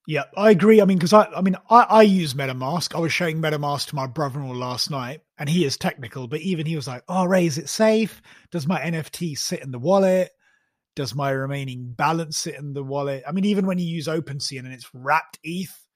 Yeah, 0.05 0.23
I 0.35 0.51
agree. 0.51 0.81
I 0.81 0.85
mean, 0.85 0.97
because 0.97 1.13
I, 1.13 1.25
I 1.25 1.41
mean, 1.41 1.55
I, 1.69 1.81
I 1.83 2.01
use 2.01 2.33
MetaMask. 2.33 2.93
I 2.93 2.99
was 2.99 3.13
showing 3.13 3.41
MetaMask 3.41 3.87
to 3.87 3.95
my 3.95 4.05
brother-in-law 4.05 4.53
last 4.53 4.91
night, 4.91 5.21
and 5.37 5.47
he 5.47 5.63
is 5.63 5.77
technical, 5.77 6.27
but 6.27 6.41
even 6.41 6.65
he 6.65 6.75
was 6.75 6.87
like, 6.87 7.03
"Oh, 7.07 7.23
Ray, 7.23 7.45
is 7.45 7.57
it 7.57 7.69
safe? 7.69 8.21
Does 8.51 8.67
my 8.67 8.81
NFT 8.81 9.37
sit 9.37 9.61
in 9.61 9.71
the 9.71 9.79
wallet? 9.79 10.31
Does 10.95 11.15
my 11.15 11.31
remaining 11.31 11.93
balance 11.93 12.37
sit 12.37 12.55
in 12.55 12.73
the 12.73 12.83
wallet? 12.83 13.23
I 13.25 13.31
mean, 13.31 13.45
even 13.45 13.65
when 13.65 13.79
you 13.79 13.85
use 13.85 14.07
OpenSea 14.07 14.59
and 14.59 14.73
it's 14.73 14.89
wrapped 14.93 15.39
ETH 15.41 15.87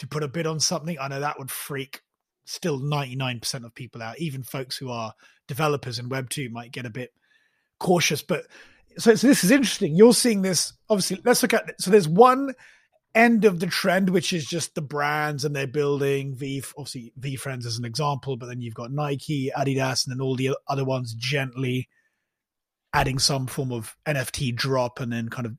to 0.00 0.08
put 0.08 0.24
a 0.24 0.28
bid 0.28 0.46
on 0.46 0.58
something, 0.58 0.98
I 1.00 1.08
know 1.08 1.20
that 1.20 1.38
would 1.38 1.50
freak 1.50 2.02
still 2.44 2.78
99% 2.80 3.64
of 3.64 3.74
people 3.74 4.02
out. 4.02 4.18
Even 4.18 4.42
folks 4.42 4.76
who 4.76 4.90
are 4.90 5.14
developers 5.46 5.98
in 5.98 6.08
Web 6.08 6.28
two 6.28 6.50
might 6.50 6.72
get 6.72 6.86
a 6.86 6.90
bit 6.90 7.12
cautious. 7.78 8.20
But 8.20 8.42
so, 8.98 9.14
so 9.14 9.28
this 9.28 9.44
is 9.44 9.50
interesting. 9.52 9.94
You're 9.94 10.12
seeing 10.12 10.42
this. 10.42 10.72
Obviously, 10.90 11.20
let's 11.24 11.42
look 11.42 11.54
at. 11.54 11.80
So 11.80 11.90
there's 11.90 12.08
one 12.08 12.52
end 13.14 13.44
of 13.44 13.60
the 13.60 13.66
trend, 13.66 14.10
which 14.10 14.32
is 14.32 14.44
just 14.44 14.74
the 14.74 14.82
brands 14.82 15.44
and 15.44 15.54
they're 15.54 15.66
building 15.66 16.34
V, 16.34 16.62
obviously 16.76 17.12
VeeFriends 17.18 17.66
as 17.66 17.78
an 17.78 17.84
example, 17.84 18.36
but 18.36 18.46
then 18.46 18.60
you've 18.60 18.74
got 18.74 18.92
Nike, 18.92 19.50
Adidas, 19.56 20.06
and 20.06 20.12
then 20.12 20.20
all 20.20 20.34
the 20.34 20.56
other 20.68 20.84
ones 20.84 21.14
gently 21.14 21.88
adding 22.92 23.18
some 23.18 23.46
form 23.46 23.72
of 23.72 23.96
NFT 24.06 24.54
drop 24.54 25.00
and 25.00 25.12
then 25.12 25.28
kind 25.28 25.46
of 25.46 25.58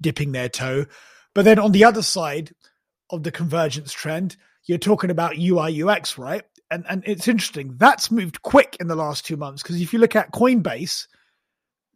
dipping 0.00 0.32
their 0.32 0.48
toe. 0.48 0.86
But 1.34 1.44
then 1.44 1.58
on 1.58 1.72
the 1.72 1.84
other 1.84 2.02
side 2.02 2.52
of 3.10 3.22
the 3.22 3.30
convergence 3.30 3.92
trend, 3.92 4.36
you're 4.64 4.78
talking 4.78 5.10
about 5.10 5.38
UI 5.38 5.82
UX, 5.82 6.16
right? 6.16 6.42
And 6.70 6.84
and 6.88 7.02
it's 7.06 7.28
interesting. 7.28 7.74
That's 7.76 8.10
moved 8.10 8.42
quick 8.42 8.76
in 8.80 8.88
the 8.88 8.96
last 8.96 9.26
two 9.26 9.36
months 9.36 9.62
because 9.62 9.80
if 9.80 9.92
you 9.92 9.98
look 9.98 10.16
at 10.16 10.32
Coinbase, 10.32 11.06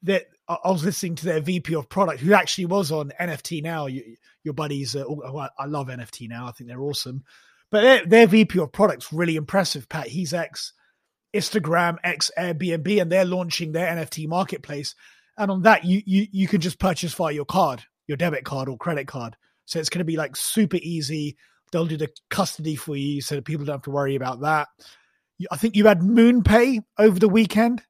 that 0.03 0.27
I 0.49 0.71
was 0.71 0.85
listening 0.85 1.15
to 1.17 1.27
their 1.27 1.41
VP 1.41 1.75
of 1.75 1.89
product, 1.91 2.21
who 2.21 2.33
actually 2.33 2.67
was 2.67 2.91
on 2.91 3.13
NFT 3.21 3.63
now. 3.63 3.87
You, 3.87 4.17
your 4.45 4.55
buddies, 4.55 4.97
uh, 4.97 5.05
I 5.59 5.67
love 5.67 5.89
NFT 5.89 6.29
now. 6.29 6.47
I 6.47 6.53
think 6.53 6.69
they're 6.69 6.81
awesome. 6.81 7.25
But 7.71 7.83
their, 7.83 8.07
their 8.07 8.27
VP 8.27 8.59
of 8.59 8.73
product's 8.73 9.13
really 9.13 9.37
impressive, 9.37 9.89
Pat. 9.89 10.09
He's 10.09 10.33
ex 10.33 10.73
Instagram, 11.37 11.99
ex 12.03 12.31
Airbnb, 12.39 13.03
and 13.03 13.13
they're 13.13 13.27
launching 13.27 13.73
their 13.73 13.95
NFT 13.95 14.27
marketplace. 14.27 14.95
And 15.37 15.51
on 15.51 15.63
that, 15.63 15.85
you 15.85 16.03
you 16.07 16.27
you 16.33 16.49
can 16.49 16.61
just 16.61 16.79
purchase 16.79 17.13
via 17.13 17.35
your 17.35 17.45
card, 17.45 17.85
your 18.07 18.17
debit 18.17 18.45
card 18.45 18.69
or 18.69 18.79
credit 18.79 19.07
card. 19.07 19.37
So 19.67 19.79
it's 19.79 19.91
going 19.91 20.01
to 20.01 20.05
be 20.05 20.17
like 20.17 20.35
super 20.35 20.79
easy. 20.81 21.37
They'll 21.71 21.85
do 21.85 21.99
the 21.99 22.09
custody 22.31 22.75
for 22.75 22.97
you, 22.97 23.21
so 23.21 23.35
that 23.35 23.45
people 23.45 23.67
don't 23.67 23.75
have 23.75 23.83
to 23.83 23.91
worry 23.91 24.15
about 24.15 24.41
that. 24.41 24.69
I 25.51 25.57
think 25.57 25.77
you 25.77 25.87
had 25.87 26.01
MoonPay 26.01 26.81
over 26.99 27.19
the 27.19 27.29
weekend 27.29 27.83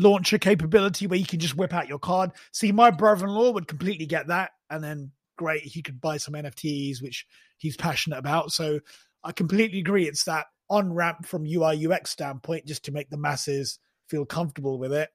launcher 0.00 0.38
capability 0.38 1.06
where 1.06 1.18
you 1.18 1.26
can 1.26 1.38
just 1.38 1.56
whip 1.56 1.74
out 1.74 1.88
your 1.88 1.98
card. 1.98 2.32
See, 2.52 2.72
my 2.72 2.90
brother-in-law 2.90 3.50
would 3.52 3.68
completely 3.68 4.06
get 4.06 4.28
that, 4.28 4.50
and 4.70 4.82
then 4.82 5.12
great, 5.36 5.62
he 5.62 5.82
could 5.82 6.00
buy 6.00 6.16
some 6.16 6.34
NFTs, 6.34 7.02
which 7.02 7.26
he's 7.58 7.76
passionate 7.76 8.18
about. 8.18 8.52
So 8.52 8.80
I 9.22 9.32
completely 9.32 9.78
agree. 9.78 10.08
It's 10.08 10.24
that 10.24 10.46
on 10.68 10.92
ramp 10.92 11.26
from 11.26 11.46
UI 11.46 11.86
UX 11.86 12.10
standpoint, 12.10 12.66
just 12.66 12.84
to 12.84 12.92
make 12.92 13.10
the 13.10 13.16
masses 13.16 13.78
feel 14.08 14.24
comfortable 14.24 14.78
with 14.78 14.92
it, 14.92 15.10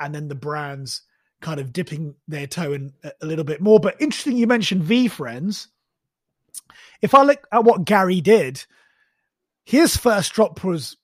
and 0.00 0.14
then 0.14 0.28
the 0.28 0.34
brands 0.34 1.02
kind 1.40 1.60
of 1.60 1.72
dipping 1.72 2.14
their 2.28 2.46
toe 2.46 2.72
in 2.72 2.92
a 3.02 3.26
little 3.26 3.44
bit 3.44 3.60
more. 3.60 3.78
But 3.78 4.00
interesting, 4.00 4.36
you 4.36 4.46
mentioned 4.46 4.82
VeeFriends. 4.82 5.66
If 7.02 7.14
I 7.14 7.22
look 7.22 7.46
at 7.52 7.64
what 7.64 7.84
Gary 7.84 8.20
did, 8.20 8.64
his 9.64 9.96
first 9.96 10.32
drop 10.32 10.64
was 10.64 10.96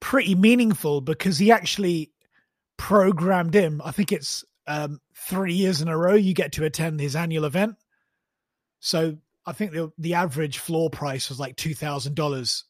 pretty 0.00 0.34
meaningful 0.34 1.00
because 1.00 1.38
he 1.38 1.50
actually 1.50 2.12
programmed 2.82 3.54
him. 3.54 3.80
I 3.84 3.92
think 3.92 4.10
it's 4.10 4.44
um, 4.66 5.00
three 5.14 5.54
years 5.54 5.80
in 5.82 5.86
a 5.86 5.96
row 5.96 6.14
you 6.14 6.34
get 6.34 6.50
to 6.54 6.64
attend 6.64 6.98
his 6.98 7.14
annual 7.14 7.44
event. 7.44 7.76
So 8.80 9.18
I 9.46 9.52
think 9.52 9.70
the 9.70 9.92
the 9.98 10.14
average 10.14 10.58
floor 10.58 10.90
price 10.90 11.28
was 11.28 11.38
like 11.38 11.54
two 11.54 11.74
thousand 11.74 12.16
dollars 12.16 12.64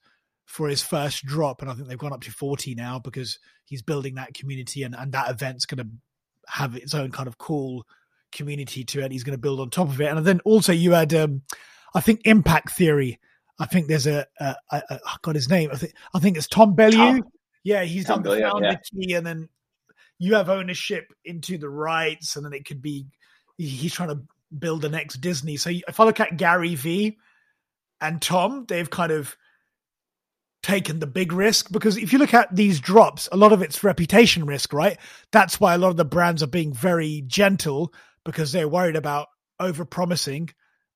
for 0.45 0.69
his 0.69 0.83
first 0.83 1.25
drop, 1.25 1.63
and 1.63 1.71
I 1.71 1.75
think 1.75 1.89
they've 1.89 1.97
gone 1.97 2.13
up 2.13 2.21
to 2.25 2.31
forty 2.31 2.75
now 2.75 2.99
because 2.99 3.39
he's 3.65 3.81
building 3.81 4.17
that 4.17 4.35
community, 4.35 4.83
and 4.83 4.95
and 4.95 5.13
that 5.13 5.31
event's 5.31 5.65
going 5.65 5.79
to 5.79 5.89
have 6.47 6.77
its 6.77 6.93
own 6.93 7.11
kind 7.11 7.27
of 7.27 7.39
cool 7.39 7.87
community 8.33 8.85
to 8.85 9.01
it. 9.01 9.13
He's 9.13 9.25
going 9.25 9.39
to 9.39 9.41
build 9.41 9.61
on 9.61 9.71
top 9.71 9.89
of 9.89 9.99
it, 9.99 10.09
and 10.09 10.27
then 10.27 10.41
also 10.45 10.75
you 10.75 10.93
had, 10.93 11.15
um, 11.15 11.41
I 11.95 12.03
think, 12.03 12.21
Impact 12.27 12.73
Theory. 12.73 13.19
I 13.59 13.65
think 13.65 13.87
there's 13.87 14.07
a, 14.07 14.27
a, 14.39 14.57
a, 14.73 14.83
a 14.91 15.01
I 15.07 15.17
got 15.23 15.37
his 15.37 15.49
name. 15.49 15.71
I 15.73 15.77
think 15.77 15.95
I 16.13 16.19
think 16.19 16.37
it's 16.37 16.49
Tom 16.49 16.77
Bilyeu. 16.77 17.21
Tom. 17.21 17.25
Yeah, 17.65 17.85
he's 17.85 18.05
Tom 18.05 18.23
done 18.23 18.37
the 18.37 18.43
founder 18.43 18.69
yeah. 18.69 18.77
key, 18.93 19.15
and 19.15 19.27
then 19.27 19.49
you 20.23 20.37
have 20.37 20.49
ownership 20.49 21.13
into 21.25 21.59
the 21.59 21.69
rights, 21.69 22.37
and 22.37 22.47
then 22.47 22.53
it 22.53 22.65
could 22.65 22.81
be 22.81 23.07
he's 23.59 23.93
trying 23.93 24.11
to 24.11 24.21
build 24.57 24.83
the 24.83 24.89
next 24.89 25.17
Disney. 25.17 25.57
So 25.57 25.71
if 25.71 25.99
I 25.99 26.05
look 26.05 26.21
at 26.21 26.37
Gary 26.37 26.77
V 26.77 27.19
and 28.01 28.23
Tom, 28.23 28.65
they've 28.69 28.89
kind 28.89 29.11
of 29.11 29.37
taken 30.63 31.01
the 31.01 31.09
big 31.09 31.33
risk 31.33 31.73
because 31.73 31.97
if 31.97 32.13
you 32.13 32.21
look 32.21 32.35
at 32.35 32.55
these 32.55 32.79
drops, 32.79 33.29
a 33.33 33.37
lot 33.37 33.53
of 33.53 33.63
it's 33.63 33.83
reputation 33.83 34.47
risk, 34.47 34.73
right? 34.73 34.97
That's 35.33 35.59
why 35.59 35.75
a 35.75 35.79
lot 35.79 35.89
of 35.89 35.97
the 35.97 36.05
brands 36.05 36.41
are 36.41 36.47
being 36.47 36.73
very 36.73 37.25
gentle 37.27 37.93
because 38.25 38.53
they're 38.53 38.69
worried 38.69 38.95
about 38.95 39.27
over 39.59 39.85
promising 39.85 40.51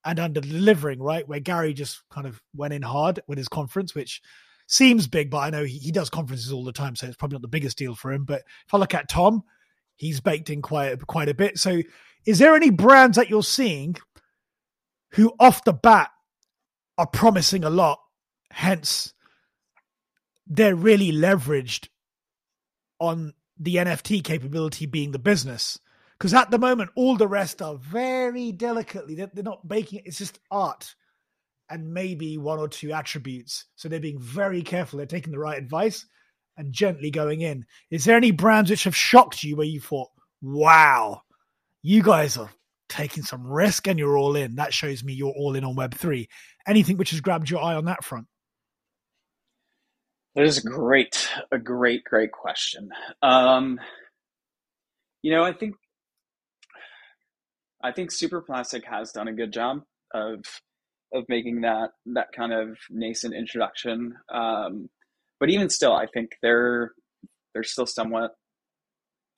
and 0.04 0.20
under 0.20 0.40
delivering, 0.40 1.02
right? 1.02 1.26
Where 1.26 1.40
Gary 1.40 1.74
just 1.74 2.00
kind 2.12 2.28
of 2.28 2.40
went 2.54 2.74
in 2.74 2.82
hard 2.82 3.18
with 3.26 3.38
his 3.38 3.48
conference, 3.48 3.92
which 3.92 4.22
seems 4.66 5.06
big, 5.06 5.30
but 5.30 5.38
I 5.38 5.50
know 5.50 5.64
he, 5.64 5.78
he 5.78 5.92
does 5.92 6.10
conferences 6.10 6.52
all 6.52 6.64
the 6.64 6.72
time, 6.72 6.96
so 6.96 7.06
it's 7.06 7.16
probably 7.16 7.36
not 7.36 7.42
the 7.42 7.48
biggest 7.48 7.78
deal 7.78 7.94
for 7.94 8.12
him. 8.12 8.24
But 8.24 8.42
if 8.66 8.74
I 8.74 8.78
look 8.78 8.94
at 8.94 9.08
Tom, 9.08 9.42
he's 9.94 10.20
baked 10.20 10.50
in 10.50 10.62
quite 10.62 11.06
quite 11.06 11.28
a 11.28 11.34
bit. 11.34 11.58
So, 11.58 11.82
is 12.26 12.38
there 12.38 12.56
any 12.56 12.70
brands 12.70 13.16
that 13.16 13.30
you're 13.30 13.42
seeing 13.42 13.96
who, 15.12 15.32
off 15.38 15.64
the 15.64 15.72
bat, 15.72 16.10
are 16.98 17.06
promising 17.06 17.64
a 17.64 17.70
lot? 17.70 18.00
Hence, 18.50 19.14
they're 20.46 20.76
really 20.76 21.12
leveraged 21.12 21.88
on 22.98 23.34
the 23.58 23.76
NFT 23.76 24.22
capability 24.24 24.86
being 24.86 25.12
the 25.12 25.18
business. 25.18 25.78
Because 26.18 26.32
at 26.32 26.50
the 26.50 26.58
moment, 26.58 26.90
all 26.94 27.16
the 27.16 27.28
rest 27.28 27.60
are 27.60 27.76
very 27.76 28.50
delicately, 28.50 29.14
they're, 29.14 29.30
they're 29.32 29.44
not 29.44 29.68
baking 29.68 29.98
it, 29.98 30.06
it's 30.06 30.18
just 30.18 30.38
art 30.50 30.94
and 31.70 31.92
maybe 31.92 32.38
one 32.38 32.58
or 32.58 32.68
two 32.68 32.92
attributes. 32.92 33.66
So 33.76 33.88
they're 33.88 34.00
being 34.00 34.20
very 34.20 34.62
careful. 34.62 34.98
They're 34.98 35.06
taking 35.06 35.32
the 35.32 35.38
right 35.38 35.58
advice 35.58 36.06
and 36.56 36.72
gently 36.72 37.10
going 37.10 37.40
in. 37.40 37.64
Is 37.90 38.04
there 38.04 38.16
any 38.16 38.30
brands 38.30 38.70
which 38.70 38.84
have 38.84 38.96
shocked 38.96 39.42
you 39.42 39.56
where 39.56 39.66
you 39.66 39.80
thought, 39.80 40.08
wow, 40.42 41.22
you 41.82 42.02
guys 42.02 42.36
are 42.36 42.50
taking 42.88 43.22
some 43.22 43.46
risk 43.46 43.88
and 43.88 43.98
you're 43.98 44.16
all 44.16 44.36
in? 44.36 44.56
That 44.56 44.72
shows 44.72 45.04
me 45.04 45.12
you're 45.12 45.34
all 45.36 45.54
in 45.56 45.64
on 45.64 45.76
Web3. 45.76 46.26
Anything 46.66 46.96
which 46.96 47.10
has 47.10 47.20
grabbed 47.20 47.50
your 47.50 47.62
eye 47.62 47.74
on 47.74 47.86
that 47.86 48.04
front? 48.04 48.26
That 50.34 50.44
is 50.44 50.58
a 50.58 50.68
great, 50.68 51.28
a 51.50 51.58
great, 51.58 52.04
great 52.04 52.30
question. 52.30 52.90
Um, 53.22 53.80
you 55.22 55.32
know, 55.32 55.42
I 55.42 55.52
think, 55.52 55.76
I 57.82 57.90
think 57.90 58.10
Superplastic 58.10 58.84
has 58.84 59.12
done 59.12 59.28
a 59.28 59.32
good 59.32 59.52
job 59.52 59.82
of 60.12 60.44
of 61.16 61.24
making 61.28 61.62
that 61.62 61.90
that 62.06 62.28
kind 62.34 62.52
of 62.52 62.78
nascent 62.90 63.34
introduction. 63.34 64.14
Um, 64.32 64.88
but 65.40 65.50
even 65.50 65.68
still, 65.70 65.92
I 65.92 66.06
think 66.06 66.30
they're 66.42 66.92
they're 67.52 67.64
still 67.64 67.86
somewhat 67.86 68.32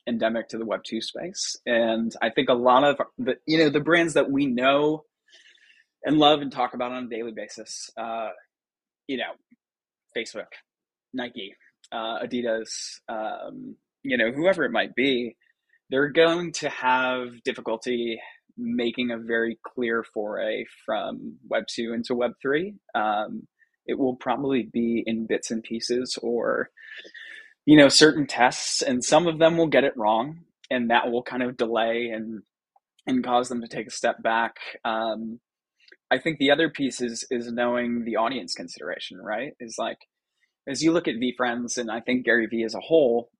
endemic 0.07 0.49
to 0.49 0.57
the 0.57 0.65
Web 0.65 0.81
two 0.85 1.01
space, 1.01 1.55
and 1.65 2.11
I 2.21 2.29
think 2.29 2.49
a 2.49 2.53
lot 2.53 2.83
of 2.83 2.97
the 3.17 3.35
you 3.45 3.57
know 3.57 3.69
the 3.69 3.79
brands 3.79 4.13
that 4.13 4.31
we 4.31 4.45
know 4.45 5.05
and 6.03 6.17
love 6.17 6.41
and 6.41 6.51
talk 6.51 6.73
about 6.73 6.91
on 6.91 7.05
a 7.05 7.09
daily 7.09 7.31
basis, 7.31 7.89
uh, 7.97 8.29
you 9.07 9.17
know, 9.17 9.33
Facebook, 10.15 10.47
Nike, 11.13 11.55
uh, 11.91 12.19
Adidas, 12.23 12.69
um, 13.09 13.75
you 14.03 14.17
know, 14.17 14.31
whoever 14.31 14.63
it 14.63 14.71
might 14.71 14.95
be, 14.95 15.35
they're 15.89 16.09
going 16.09 16.53
to 16.53 16.69
have 16.69 17.43
difficulty 17.43 18.19
making 18.59 19.11
a 19.11 19.17
very 19.17 19.57
clear 19.65 20.03
foray 20.13 20.65
from 20.85 21.37
Web 21.47 21.63
2 21.73 21.93
into 21.93 22.15
Web 22.15 22.31
3. 22.41 22.75
Um, 22.95 23.47
it 23.85 23.97
will 23.97 24.15
probably 24.15 24.69
be 24.71 25.03
in 25.05 25.25
bits 25.25 25.49
and 25.49 25.63
pieces 25.63 26.17
or, 26.21 26.69
you 27.65 27.77
know, 27.77 27.89
certain 27.89 28.27
tests, 28.27 28.81
and 28.81 29.03
some 29.03 29.27
of 29.27 29.39
them 29.39 29.57
will 29.57 29.67
get 29.67 29.83
it 29.83 29.97
wrong, 29.97 30.41
and 30.69 30.91
that 30.91 31.09
will 31.11 31.23
kind 31.23 31.43
of 31.43 31.57
delay 31.57 32.11
and 32.13 32.43
and 33.07 33.23
cause 33.23 33.49
them 33.49 33.61
to 33.61 33.67
take 33.67 33.87
a 33.87 33.91
step 33.91 34.21
back. 34.21 34.55
Um, 34.85 35.39
I 36.11 36.19
think 36.19 36.37
the 36.37 36.51
other 36.51 36.69
piece 36.69 37.01
is 37.01 37.25
is 37.31 37.51
knowing 37.51 38.03
the 38.05 38.17
audience 38.17 38.53
consideration, 38.53 39.17
right? 39.17 39.53
Is 39.59 39.75
like 39.79 39.97
as 40.67 40.83
you 40.83 40.91
look 40.91 41.07
at 41.07 41.15
VeeFriends 41.15 41.77
and 41.77 41.89
I 41.89 41.99
think 41.99 42.25
Gary 42.25 42.45
Vee 42.45 42.63
as 42.63 42.75
a 42.75 42.79
whole, 42.79 43.31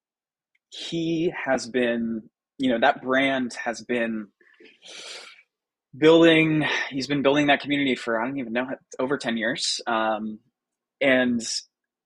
he 0.70 1.32
has 1.46 1.68
been, 1.68 2.24
you 2.58 2.72
know, 2.72 2.80
that 2.80 3.02
brand 3.02 3.54
has 3.54 3.82
been 3.82 4.28
building, 5.98 6.66
he's 6.90 7.08
been 7.08 7.22
building 7.22 7.48
that 7.48 7.62
community 7.62 7.96
for, 7.96 8.20
I 8.20 8.26
don't 8.26 8.40
even 8.40 8.54
know, 8.54 8.68
over 9.00 9.18
10 9.18 9.38
years. 9.38 9.82
Um, 9.88 10.40
and 11.02 11.42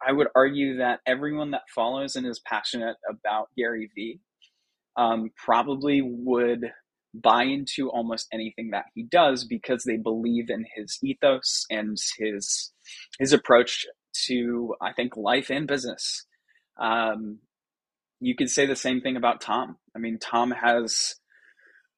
I 0.06 0.12
would 0.12 0.28
argue 0.36 0.78
that 0.78 1.00
everyone 1.06 1.52
that 1.52 1.64
follows 1.74 2.16
and 2.16 2.26
is 2.26 2.42
passionate 2.46 2.98
about 3.10 3.50
Gary 3.58 3.90
Vee 3.96 4.20
um, 4.96 5.32
probably 5.38 6.02
would 6.04 6.72
buy 7.14 7.44
into 7.44 7.90
almost 7.90 8.28
anything 8.34 8.72
that 8.72 8.86
he 8.96 9.04
does 9.04 9.46
because 9.46 9.84
they 9.84 9.98
believe 9.98 10.50
in 10.50 10.66
his 10.76 10.98
ethos 11.04 11.66
and 11.70 11.98
his 12.18 12.72
his 13.20 13.34
approach 13.34 13.86
to 14.26 14.76
I 14.82 14.94
think 14.94 15.16
life 15.16 15.50
and 15.50 15.68
business. 15.68 16.26
Um, 16.80 17.40
you 18.20 18.36
could 18.36 18.50
say 18.50 18.66
the 18.66 18.76
same 18.76 19.02
thing 19.02 19.16
about 19.16 19.42
Tom. 19.42 19.78
I 19.96 20.00
mean, 20.00 20.18
Tom 20.18 20.52
has 20.52 21.16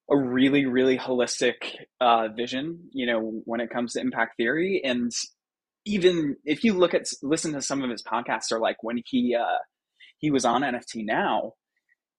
a 0.10 0.18
really, 0.18 0.66
really 0.66 0.98
holistic 0.98 1.56
uh, 2.00 2.28
vision. 2.36 2.90
You 2.92 3.08
know, 3.08 3.42
when 3.46 3.60
it 3.60 3.70
comes 3.70 3.94
to 3.94 4.02
impact 4.02 4.38
theory, 4.38 4.82
and 4.84 5.12
even 5.86 6.36
if 6.46 6.64
you 6.64 6.74
look 6.74 6.94
at 6.94 7.08
listen 7.22 7.54
to 7.54 7.62
some 7.62 7.84
of 7.84 7.90
his 7.90 8.04
podcasts, 8.04 8.52
or 8.52 8.60
like 8.60 8.78
when 8.84 9.02
he 9.06 9.36
uh, 9.36 9.60
he 10.18 10.32
was 10.32 10.46
on 10.46 10.62
NFT 10.62 11.06
now, 11.06 11.54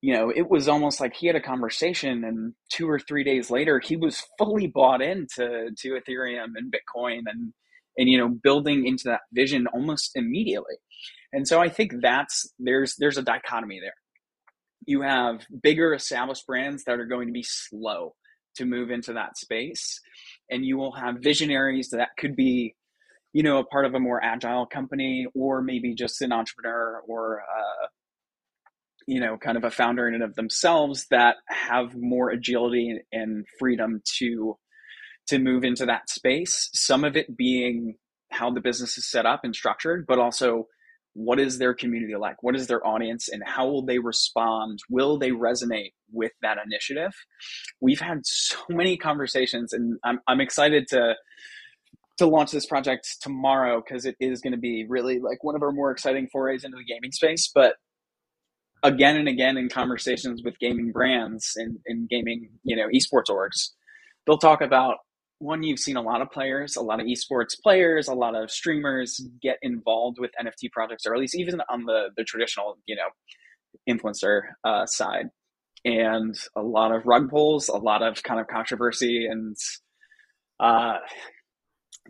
you 0.01 0.15
know, 0.15 0.31
it 0.31 0.51
was 0.51 0.69
almost 0.69 1.01
like 1.01 1.15
he 1.15 1.27
had 1.27 1.37
a 1.37 1.41
conversation, 1.41 2.25
and 2.25 2.55
two 2.71 2.89
or 2.89 2.99
three 2.99 3.25
days 3.25 3.51
later, 3.51 3.81
he 3.81 3.97
was 3.97 4.25
fully 4.39 4.67
bought 4.67 5.03
into 5.03 5.71
to 5.77 6.01
Ethereum 6.01 6.53
and 6.57 6.73
Bitcoin, 6.73 7.23
and 7.27 7.53
and 7.97 8.09
you 8.09 8.19
know 8.19 8.29
building 8.29 8.87
into 8.87 9.05
that 9.05 9.23
vision 9.33 9.67
almost 9.73 10.13
immediately 10.15 10.77
and 11.33 11.47
so 11.47 11.61
i 11.61 11.69
think 11.69 11.93
that's 12.01 12.53
there's 12.59 12.95
there's 12.99 13.19
a 13.19 13.23
dichotomy 13.23 13.81
there 13.81 13.95
you 14.87 15.03
have 15.03 15.45
bigger 15.63 15.95
established 15.95 16.47
brands 16.47 16.85
that 16.85 16.99
are 16.99 17.07
going 17.07 17.29
to 17.29 17.33
be 17.33 17.45
slow 17.45 18.15
to 18.57 18.65
move 18.65 18.91
into 18.91 19.13
that 19.13 19.37
space 19.37 20.01
and 20.51 20.65
you 20.65 20.77
will 20.77 20.93
have 20.93 21.17
visionaries 21.21 21.91
that 21.91 22.11
could 22.19 22.35
be 22.35 22.75
you 23.33 23.43
know 23.43 23.59
a 23.59 23.65
part 23.65 23.85
of 23.85 23.95
a 23.95 24.01
more 24.01 24.23
agile 24.23 24.67
company 24.67 25.27
or 25.35 25.61
maybe 25.61 25.95
just 25.95 26.23
an 26.23 26.33
entrepreneur 26.33 27.03
or 27.07 27.43
uh, 27.43 27.87
you 29.07 29.21
know 29.21 29.37
kind 29.37 29.59
of 29.59 29.65
a 29.65 29.71
founder 29.71 30.09
in 30.09 30.15
and 30.15 30.23
of 30.23 30.35
themselves 30.37 31.07
that 31.11 31.37
have 31.49 31.95
more 31.95 32.31
agility 32.31 32.99
and 33.13 33.45
freedom 33.59 34.01
to 34.19 34.57
to 35.27 35.39
move 35.39 35.65
into 35.65 35.87
that 35.87 36.09
space. 36.09 36.71
Some 36.73 37.05
of 37.05 37.17
it 37.17 37.37
being 37.37 37.97
how 38.31 38.51
the 38.51 38.61
business 38.61 38.99
is 38.99 39.11
set 39.11 39.27
up 39.27 39.41
and 39.45 39.55
structured, 39.55 40.07
but 40.07 40.19
also 40.19 40.67
what 41.17 41.41
is 41.41 41.59
their 41.59 41.73
community 41.73 42.15
like? 42.15 42.43
What 42.43 42.55
is 42.55 42.67
their 42.67 42.87
audience 42.87 43.31
and 43.31 43.43
how 43.47 43.67
will 43.67 43.83
they 43.83 43.99
respond? 43.99 44.81
Will 44.91 45.19
they 45.19 45.31
resonate 45.31 45.93
with 46.13 46.33
that 46.43 46.59
initiative? 46.65 47.13
We've 47.81 48.01
had 48.01 48.21
so 48.27 48.59
many 48.69 48.99
conversations 48.99 49.73
and 49.73 49.99
I'm, 50.05 50.21
I'm 50.29 50.41
excited 50.43 50.87
to 50.89 51.15
to 52.19 52.27
launch 52.27 52.51
this 52.51 52.67
project 52.67 53.17
tomorrow 53.21 53.83
because 53.83 54.07
it 54.07 54.17
is 54.21 54.41
going 54.41 54.53
to 54.53 54.59
be 54.59 54.87
really 54.89 55.19
like 55.19 55.43
one 55.43 55.55
of 55.55 55.63
our 55.63 55.73
more 55.73 55.91
exciting 55.91 56.29
forays 56.33 56.65
into 56.65 56.77
the 56.77 56.85
gaming 56.85 57.13
space. 57.13 57.51
But 57.55 57.77
again 58.83 59.17
and 59.17 59.29
again 59.29 59.57
in 59.57 59.69
conversations 59.71 60.43
with 60.43 60.59
gaming 60.59 60.93
brands 60.93 61.53
and, 61.57 61.79
and 61.87 62.09
gaming, 62.09 62.51
you 62.63 62.77
know, 62.77 62.89
esports 62.89 63.31
orgs, 63.31 63.71
they'll 64.27 64.39
talk 64.39 64.61
about 64.61 64.97
one 65.39 65.63
you've 65.63 65.79
seen 65.79 65.97
a 65.97 66.03
lot 66.03 66.23
of 66.23 66.31
players 66.31 66.77
a 66.77 66.81
lot 66.81 66.99
of 66.99 67.07
esports 67.07 67.61
players 67.63 68.09
a 68.09 68.15
lot 68.15 68.35
of 68.35 68.51
streamers 68.51 69.21
get 69.43 69.59
involved 69.61 70.19
with 70.19 70.31
nft 70.43 70.73
projects 70.73 71.05
or 71.07 71.15
at 71.15 71.21
least 71.21 71.35
even 71.35 71.61
on 71.69 71.85
the 71.85 72.09
the 72.17 72.25
traditional 72.25 72.79
you 72.87 72.97
know 72.97 73.09
influencer 73.89 74.43
uh, 74.65 74.87
side. 74.87 75.31
And 75.85 76.35
a 76.57 76.63
lot 76.63 76.93
of 76.93 77.07
rug 77.07 77.31
pulls 77.31 77.69
a 77.69 77.77
lot 77.77 78.03
of 78.03 78.23
kind 78.23 78.41
of 78.41 78.49
controversy 78.49 79.27
and 79.27 79.57
uh, 80.59 80.97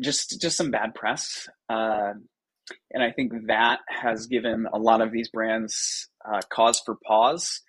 just 0.01 0.41
just 0.41 0.57
some 0.57 0.71
bad 0.71 0.95
press 0.95 1.49
uh, 1.69 2.13
and 2.93 3.03
i 3.03 3.11
think 3.11 3.33
that 3.47 3.81
has 3.89 4.27
given 4.27 4.67
a 4.73 4.79
lot 4.79 5.01
of 5.01 5.11
these 5.11 5.31
brands 5.31 6.09
uh, 6.25 6.41
cause 6.53 6.81
for 6.85 6.97
pause 7.07 7.63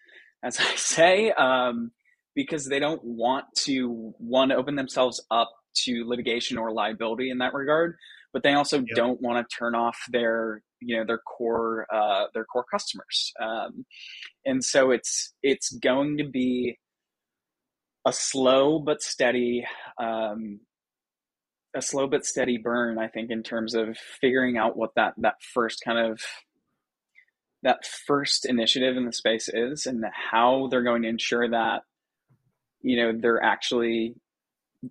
as 0.43 0.59
i 0.59 0.63
say. 0.75 1.31
Um, 1.31 1.91
because 2.37 2.67
they 2.67 2.79
don't 2.79 3.03
want 3.03 3.45
to 3.55 4.13
one 4.19 4.51
open 4.51 4.75
themselves 4.75 5.19
up 5.31 5.49
to 5.73 6.05
litigation 6.05 6.57
or 6.57 6.71
liability 6.71 7.31
in 7.31 7.39
that 7.39 7.53
regard 7.53 7.95
but 8.31 8.43
they 8.43 8.53
also 8.53 8.77
yep. 8.77 8.95
don't 8.95 9.21
want 9.21 9.49
to 9.49 9.55
turn 9.57 9.73
off 9.73 9.97
their 10.11 10.61
you 10.79 10.95
know 10.95 11.03
their 11.03 11.17
core 11.17 11.87
uh, 11.91 12.25
their 12.33 12.45
core 12.45 12.65
customers 12.71 13.33
um, 13.41 13.85
and 14.45 14.63
so 14.63 14.91
it's 14.91 15.33
it's 15.41 15.71
going 15.71 16.17
to 16.17 16.29
be 16.29 16.77
a 18.05 18.13
slow 18.13 18.77
but 18.77 19.01
steady 19.01 19.65
um, 19.99 20.59
a 21.75 21.81
slow 21.81 22.07
but 22.07 22.23
steady 22.23 22.59
burn 22.59 22.99
i 22.99 23.07
think 23.07 23.31
in 23.31 23.41
terms 23.41 23.73
of 23.73 23.97
figuring 24.21 24.57
out 24.57 24.77
what 24.77 24.91
that 24.95 25.13
that 25.17 25.35
first 25.53 25.81
kind 25.83 25.97
of 25.97 26.21
that 27.63 27.83
first 28.05 28.45
initiative 28.45 28.95
in 28.95 29.05
the 29.05 29.11
space 29.11 29.49
is 29.51 29.87
and 29.87 30.05
how 30.31 30.67
they're 30.69 30.83
going 30.83 31.01
to 31.01 31.09
ensure 31.09 31.49
that 31.49 31.81
you 32.81 32.97
know 32.97 33.17
they're 33.19 33.43
actually 33.43 34.15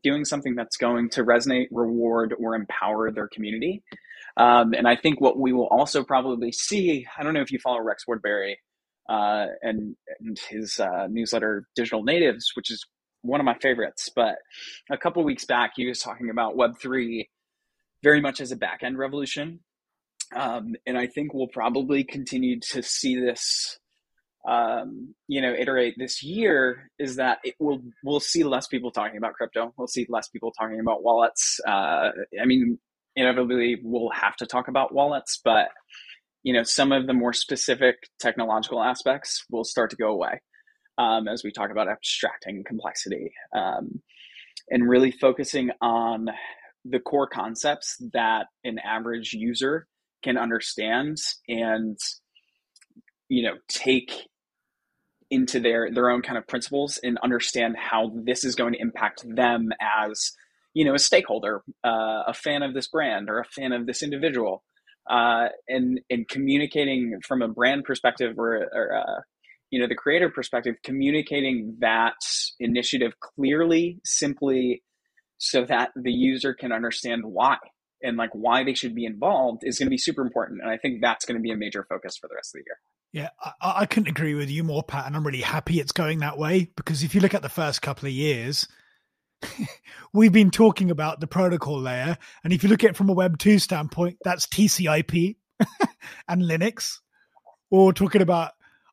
doing 0.02 0.24
something 0.24 0.54
that's 0.54 0.76
going 0.76 1.08
to 1.10 1.24
resonate 1.24 1.68
reward 1.70 2.34
or 2.38 2.54
empower 2.54 3.10
their 3.10 3.28
community. 3.28 3.82
Um, 4.36 4.74
and 4.74 4.86
i 4.86 4.96
think 4.96 5.18
what 5.20 5.38
we 5.38 5.54
will 5.54 5.68
also 5.68 6.04
probably 6.04 6.52
see 6.52 7.06
i 7.16 7.22
don't 7.22 7.32
know 7.32 7.40
if 7.40 7.50
you 7.50 7.58
follow 7.58 7.80
rex 7.80 8.06
woodbury 8.06 8.58
uh, 9.08 9.46
and, 9.62 9.96
and 10.20 10.38
his 10.50 10.78
uh, 10.78 11.06
newsletter 11.08 11.66
digital 11.74 12.02
natives 12.02 12.50
which 12.54 12.70
is 12.70 12.84
one 13.22 13.40
of 13.40 13.46
my 13.46 13.56
favorites 13.62 14.10
but 14.14 14.36
a 14.90 14.98
couple 14.98 15.24
weeks 15.24 15.46
back 15.46 15.72
he 15.76 15.86
was 15.86 16.00
talking 16.00 16.28
about 16.28 16.54
web3 16.54 17.24
very 18.02 18.20
much 18.20 18.40
as 18.40 18.52
a 18.52 18.56
back 18.56 18.82
end 18.82 18.98
revolution. 18.98 19.60
Um, 20.34 20.74
and 20.86 20.98
i 20.98 21.06
think 21.06 21.32
we'll 21.32 21.48
probably 21.48 22.04
continue 22.04 22.60
to 22.72 22.82
see 22.82 23.18
this 23.18 23.78
um, 24.46 25.14
you 25.28 25.40
know 25.40 25.52
iterate 25.52 25.94
this 25.98 26.22
year 26.22 26.90
is 26.98 27.16
that 27.16 27.38
it 27.44 27.54
will 27.58 27.80
we'll 28.04 28.20
see 28.20 28.44
less 28.44 28.66
people 28.66 28.90
talking 28.90 29.16
about 29.16 29.34
crypto. 29.34 29.72
We'll 29.76 29.88
see 29.88 30.06
less 30.08 30.28
people 30.28 30.52
talking 30.52 30.80
about 30.80 31.02
wallets. 31.02 31.60
Uh, 31.66 32.10
i 32.40 32.44
mean 32.44 32.78
inevitably 33.16 33.80
we'll 33.82 34.10
have 34.10 34.36
to 34.36 34.46
talk 34.46 34.68
about 34.68 34.92
wallets 34.92 35.40
but 35.42 35.68
you 36.46 36.52
know, 36.52 36.62
some 36.62 36.92
of 36.92 37.08
the 37.08 37.12
more 37.12 37.32
specific 37.32 37.96
technological 38.20 38.80
aspects 38.80 39.44
will 39.50 39.64
start 39.64 39.90
to 39.90 39.96
go 39.96 40.10
away 40.10 40.40
um, 40.96 41.26
as 41.26 41.42
we 41.42 41.50
talk 41.50 41.72
about 41.72 41.88
abstracting 41.88 42.62
complexity 42.64 43.32
um, 43.52 44.00
and 44.70 44.88
really 44.88 45.10
focusing 45.10 45.72
on 45.80 46.28
the 46.84 47.00
core 47.00 47.26
concepts 47.26 47.96
that 48.12 48.46
an 48.62 48.78
average 48.78 49.32
user 49.32 49.88
can 50.22 50.38
understand 50.38 51.16
and 51.48 51.98
you 53.28 53.42
know 53.42 53.54
take 53.66 54.28
into 55.30 55.60
their 55.60 55.90
their 55.90 56.10
own 56.10 56.22
kind 56.22 56.38
of 56.38 56.46
principles 56.46 56.98
and 57.02 57.18
understand 57.22 57.76
how 57.76 58.12
this 58.14 58.44
is 58.44 58.54
going 58.54 58.72
to 58.72 58.80
impact 58.80 59.24
them 59.34 59.70
as 59.80 60.32
you 60.74 60.84
know 60.84 60.94
a 60.94 60.98
stakeholder 60.98 61.62
uh, 61.84 62.22
a 62.26 62.34
fan 62.34 62.62
of 62.62 62.74
this 62.74 62.88
brand 62.88 63.28
or 63.28 63.38
a 63.38 63.44
fan 63.44 63.72
of 63.72 63.86
this 63.86 64.02
individual. 64.02 64.62
Uh, 65.08 65.48
and 65.68 66.00
and 66.10 66.28
communicating 66.28 67.20
from 67.24 67.40
a 67.40 67.46
brand 67.46 67.84
perspective 67.84 68.36
or, 68.38 68.68
or 68.74 68.96
uh, 68.96 69.20
you 69.70 69.80
know 69.80 69.86
the 69.86 69.94
creative 69.94 70.32
perspective 70.34 70.74
communicating 70.82 71.76
that 71.78 72.16
initiative 72.58 73.12
clearly 73.20 74.00
simply 74.04 74.82
so 75.38 75.64
that 75.64 75.90
the 75.94 76.10
user 76.10 76.54
can 76.54 76.72
understand 76.72 77.22
why 77.24 77.56
and 78.02 78.16
like 78.16 78.30
why 78.32 78.64
they 78.64 78.74
should 78.74 78.96
be 78.96 79.04
involved 79.04 79.62
is 79.62 79.78
going 79.78 79.86
to 79.86 79.90
be 79.90 79.98
super 79.98 80.22
important. 80.22 80.60
And 80.60 80.70
i 80.70 80.76
think 80.76 81.00
that's 81.00 81.24
going 81.24 81.36
to 81.36 81.42
be 81.42 81.52
a 81.52 81.56
major 81.56 81.86
focus 81.88 82.16
for 82.16 82.26
the 82.26 82.34
rest 82.34 82.54
of 82.54 82.60
the 82.60 82.64
year 82.66 82.78
yeah, 83.16 83.30
I, 83.42 83.52
I, 83.62 83.86
couldn't 83.86 84.10
agree 84.10 84.34
with 84.34 84.50
you 84.50 84.62
more, 84.62 84.82
Pat, 84.82 85.06
and 85.06 85.16
I'm 85.16 85.26
really 85.26 85.40
happy 85.40 85.80
it's 85.80 85.92
going 85.92 86.18
that 86.18 86.36
way 86.36 86.70
because 86.76 87.02
if 87.02 87.14
you 87.14 87.22
look 87.22 87.32
at 87.32 87.40
the 87.40 87.48
first 87.48 87.80
couple 87.80 88.06
of 88.06 88.12
years, 88.12 88.68
we've 90.12 90.34
been 90.34 90.50
talking 90.50 90.90
about 90.90 91.20
the 91.20 91.26
protocol 91.26 91.80
layer, 91.80 92.18
and 92.44 92.52
if 92.52 92.62
you 92.62 92.68
look 92.68 92.84
at 92.84 92.90
it 92.90 92.96
from 92.96 93.08
a 93.08 93.14
Web 93.14 93.38
two 93.38 93.58
standpoint, 93.58 94.18
that's 94.22 94.46
TCP 94.46 95.36
and 96.28 96.42
Linux, 96.42 96.98
or 97.70 97.94
talking 97.94 98.20
about 98.20 98.52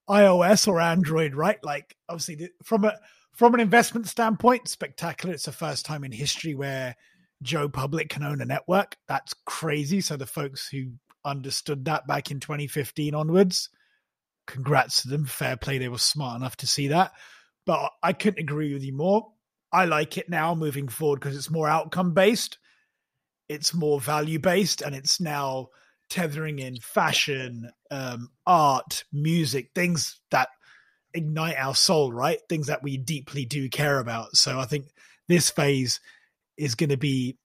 iOS 0.10 0.70
or 0.70 0.80
Android, 0.80 1.36
right? 1.36 1.62
Like, 1.62 1.94
obviously, 2.08 2.50
from 2.64 2.86
a 2.86 2.94
from 3.34 3.54
an 3.56 3.60
investment 3.60 4.08
standpoint, 4.08 4.70
spectacular. 4.70 5.34
It's 5.34 5.44
the 5.44 5.52
first 5.52 5.86
time 5.86 6.06
in 6.06 6.14
history 6.14 6.56
where 6.56 6.96
Joe 7.42 7.68
Public 7.68 8.08
can 8.08 8.24
own 8.24 8.40
a 8.40 8.46
network. 8.46 8.96
That's 9.10 9.34
crazy. 9.46 10.00
So 10.00 10.16
the 10.16 10.26
folks 10.26 10.70
who 10.70 10.94
understood 11.26 11.84
that 11.86 12.08
back 12.08 12.32
in 12.32 12.40
2015 12.40 13.14
onwards 13.14 13.70
congrats 14.48 15.04
to 15.04 15.10
them. 15.10 15.26
Fair 15.26 15.58
play. 15.58 15.78
They 15.78 15.90
were 15.90 15.98
smart 15.98 16.38
enough 16.38 16.58
to 16.58 16.68
see 16.68 16.90
that. 16.90 17.12
But 17.66 17.92
I 18.02 18.14
couldn't 18.14 18.42
agree 18.42 18.74
with 18.74 18.84
you 18.84 18.96
more. 18.96 19.32
I 19.72 19.86
like 19.86 20.18
it 20.18 20.30
now 20.30 20.54
moving 20.54 20.88
forward 20.88 21.20
because 21.20 21.36
it's 21.36 21.50
more 21.50 21.68
outcome 21.68 22.14
based, 22.14 22.60
it's 23.50 23.74
more 23.74 24.00
value 24.00 24.38
based, 24.38 24.82
and 24.82 24.94
it's 24.94 25.20
now 25.20 25.70
tethering 26.10 26.60
in 26.60 26.78
fashion, 26.78 27.72
um, 27.90 28.30
art, 28.46 29.04
music, 29.12 29.72
things 29.74 30.22
that 30.30 30.50
ignite 31.16 31.56
our 31.58 31.74
soul, 31.74 32.14
right? 32.14 32.40
Things 32.50 32.68
that 32.68 32.84
we 32.84 32.98
deeply 32.98 33.46
do 33.46 33.68
care 33.68 34.00
about. 34.00 34.36
So 34.36 34.60
I 34.60 34.66
think 34.66 34.86
this 35.28 35.50
phase 35.50 36.00
is 36.56 36.76
going 36.76 36.92
to 36.92 36.98
be 36.98 37.38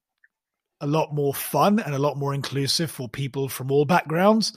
a 0.81 0.87
lot 0.87 1.15
more 1.15 1.35
fun 1.35 1.79
and 1.79 1.95
a 1.95 1.99
lot 1.99 2.19
more 2.19 2.35
inclusive 2.35 2.91
for 2.91 3.09
people 3.09 3.49
from 3.49 3.71
all 3.71 3.85
backgrounds. 3.87 4.53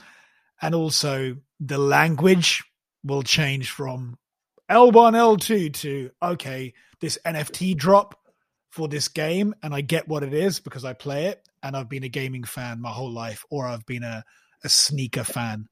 And 0.60 0.74
also, 0.74 1.36
the 1.64 1.78
language 1.78 2.62
will 3.04 3.22
change 3.22 3.70
from 3.70 4.18
L1, 4.68 5.12
L2 5.14 5.72
to, 5.74 6.10
okay, 6.20 6.74
this 7.00 7.18
NFT 7.24 7.76
drop 7.76 8.18
for 8.70 8.88
this 8.88 9.08
game. 9.08 9.54
And 9.62 9.72
I 9.72 9.80
get 9.80 10.08
what 10.08 10.24
it 10.24 10.34
is 10.34 10.58
because 10.58 10.84
I 10.84 10.92
play 10.92 11.26
it 11.26 11.48
and 11.62 11.76
I've 11.76 11.88
been 11.88 12.02
a 12.02 12.08
gaming 12.08 12.42
fan 12.44 12.80
my 12.80 12.90
whole 12.90 13.12
life, 13.12 13.44
or 13.48 13.66
I've 13.66 13.86
been 13.86 14.02
a, 14.02 14.24
a 14.64 14.68
sneaker 14.68 15.24
fan 15.24 15.68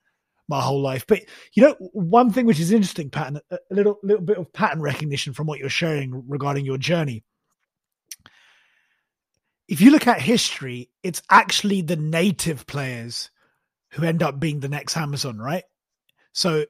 my 0.48 0.60
whole 0.60 0.80
life. 0.80 1.06
But 1.08 1.22
you 1.54 1.62
know, 1.62 1.74
one 1.92 2.30
thing 2.30 2.46
which 2.46 2.60
is 2.60 2.72
interesting, 2.72 3.10
pattern, 3.10 3.40
a 3.50 3.58
little 3.70 3.98
little 4.02 4.24
bit 4.24 4.38
of 4.38 4.52
pattern 4.52 4.80
recognition 4.80 5.32
from 5.32 5.46
what 5.46 5.58
you're 5.58 5.68
sharing 5.68 6.24
regarding 6.28 6.64
your 6.64 6.78
journey. 6.78 7.24
If 9.66 9.80
you 9.80 9.90
look 9.90 10.06
at 10.06 10.20
history, 10.20 10.90
it's 11.02 11.22
actually 11.30 11.82
the 11.82 11.96
native 11.96 12.66
players 12.66 13.30
who 13.92 14.04
end 14.04 14.22
up 14.22 14.38
being 14.38 14.60
the 14.60 14.68
next 14.68 14.96
Amazon, 14.96 15.38
right? 15.38 15.64
So, 16.32 16.64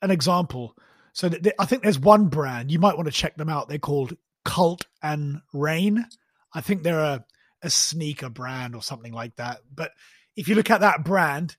an 0.00 0.10
example. 0.10 0.76
So, 1.12 1.28
th- 1.28 1.54
I 1.58 1.64
think 1.66 1.82
there's 1.82 1.98
one 1.98 2.28
brand 2.28 2.70
you 2.70 2.78
might 2.78 2.96
want 2.96 3.06
to 3.06 3.12
check 3.12 3.36
them 3.36 3.48
out. 3.48 3.68
They're 3.68 3.78
called 3.78 4.16
Cult 4.44 4.86
and 5.02 5.40
Rain. 5.52 6.06
I 6.52 6.60
think 6.60 6.82
they're 6.82 7.00
a, 7.00 7.24
a 7.62 7.70
sneaker 7.70 8.28
brand 8.28 8.74
or 8.74 8.82
something 8.82 9.12
like 9.12 9.36
that. 9.36 9.60
But 9.74 9.92
if 10.36 10.48
you 10.48 10.54
look 10.54 10.70
at 10.70 10.80
that 10.80 11.04
brand 11.04 11.56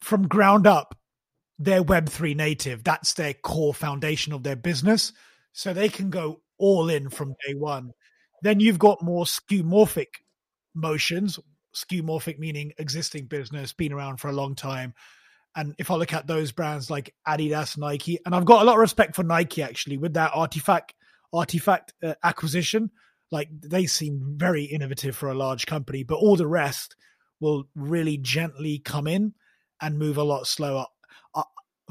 from 0.00 0.28
ground 0.28 0.66
up, 0.66 0.98
they're 1.58 1.82
Web3 1.82 2.36
native. 2.36 2.84
That's 2.84 3.14
their 3.14 3.34
core 3.34 3.74
foundation 3.74 4.32
of 4.32 4.42
their 4.42 4.56
business. 4.56 5.12
So 5.52 5.72
they 5.72 5.88
can 5.88 6.10
go 6.10 6.40
all 6.58 6.88
in 6.88 7.10
from 7.10 7.34
day 7.46 7.54
one. 7.54 7.92
Then 8.42 8.60
you've 8.60 8.78
got 8.78 9.02
more 9.02 9.24
skeuomorphic 9.24 10.06
motions, 10.74 11.38
skeuomorphic 11.74 12.38
meaning 12.38 12.72
existing 12.78 13.26
business, 13.26 13.72
been 13.72 13.92
around 13.92 14.18
for 14.18 14.28
a 14.28 14.32
long 14.32 14.54
time. 14.54 14.94
And 15.56 15.74
if 15.78 15.90
I 15.90 15.96
look 15.96 16.12
at 16.12 16.26
those 16.26 16.52
brands 16.52 16.90
like 16.90 17.14
Adidas, 17.26 17.76
Nike, 17.76 18.18
and 18.24 18.34
I've 18.34 18.44
got 18.44 18.62
a 18.62 18.64
lot 18.64 18.74
of 18.74 18.80
respect 18.80 19.16
for 19.16 19.22
Nike 19.22 19.62
actually 19.62 19.96
with 19.96 20.14
that 20.14 20.32
artifact 20.34 20.94
RTFKT 21.34 21.80
uh, 22.02 22.14
acquisition, 22.22 22.90
like 23.30 23.48
they 23.52 23.86
seem 23.86 24.34
very 24.36 24.64
innovative 24.64 25.16
for 25.16 25.28
a 25.28 25.34
large 25.34 25.66
company, 25.66 26.02
but 26.02 26.16
all 26.16 26.36
the 26.36 26.46
rest 26.46 26.96
will 27.40 27.64
really 27.74 28.16
gently 28.18 28.78
come 28.78 29.06
in 29.06 29.34
and 29.80 29.98
move 29.98 30.16
a 30.16 30.22
lot 30.22 30.46
slower. 30.46 30.86
Uh, 31.34 31.42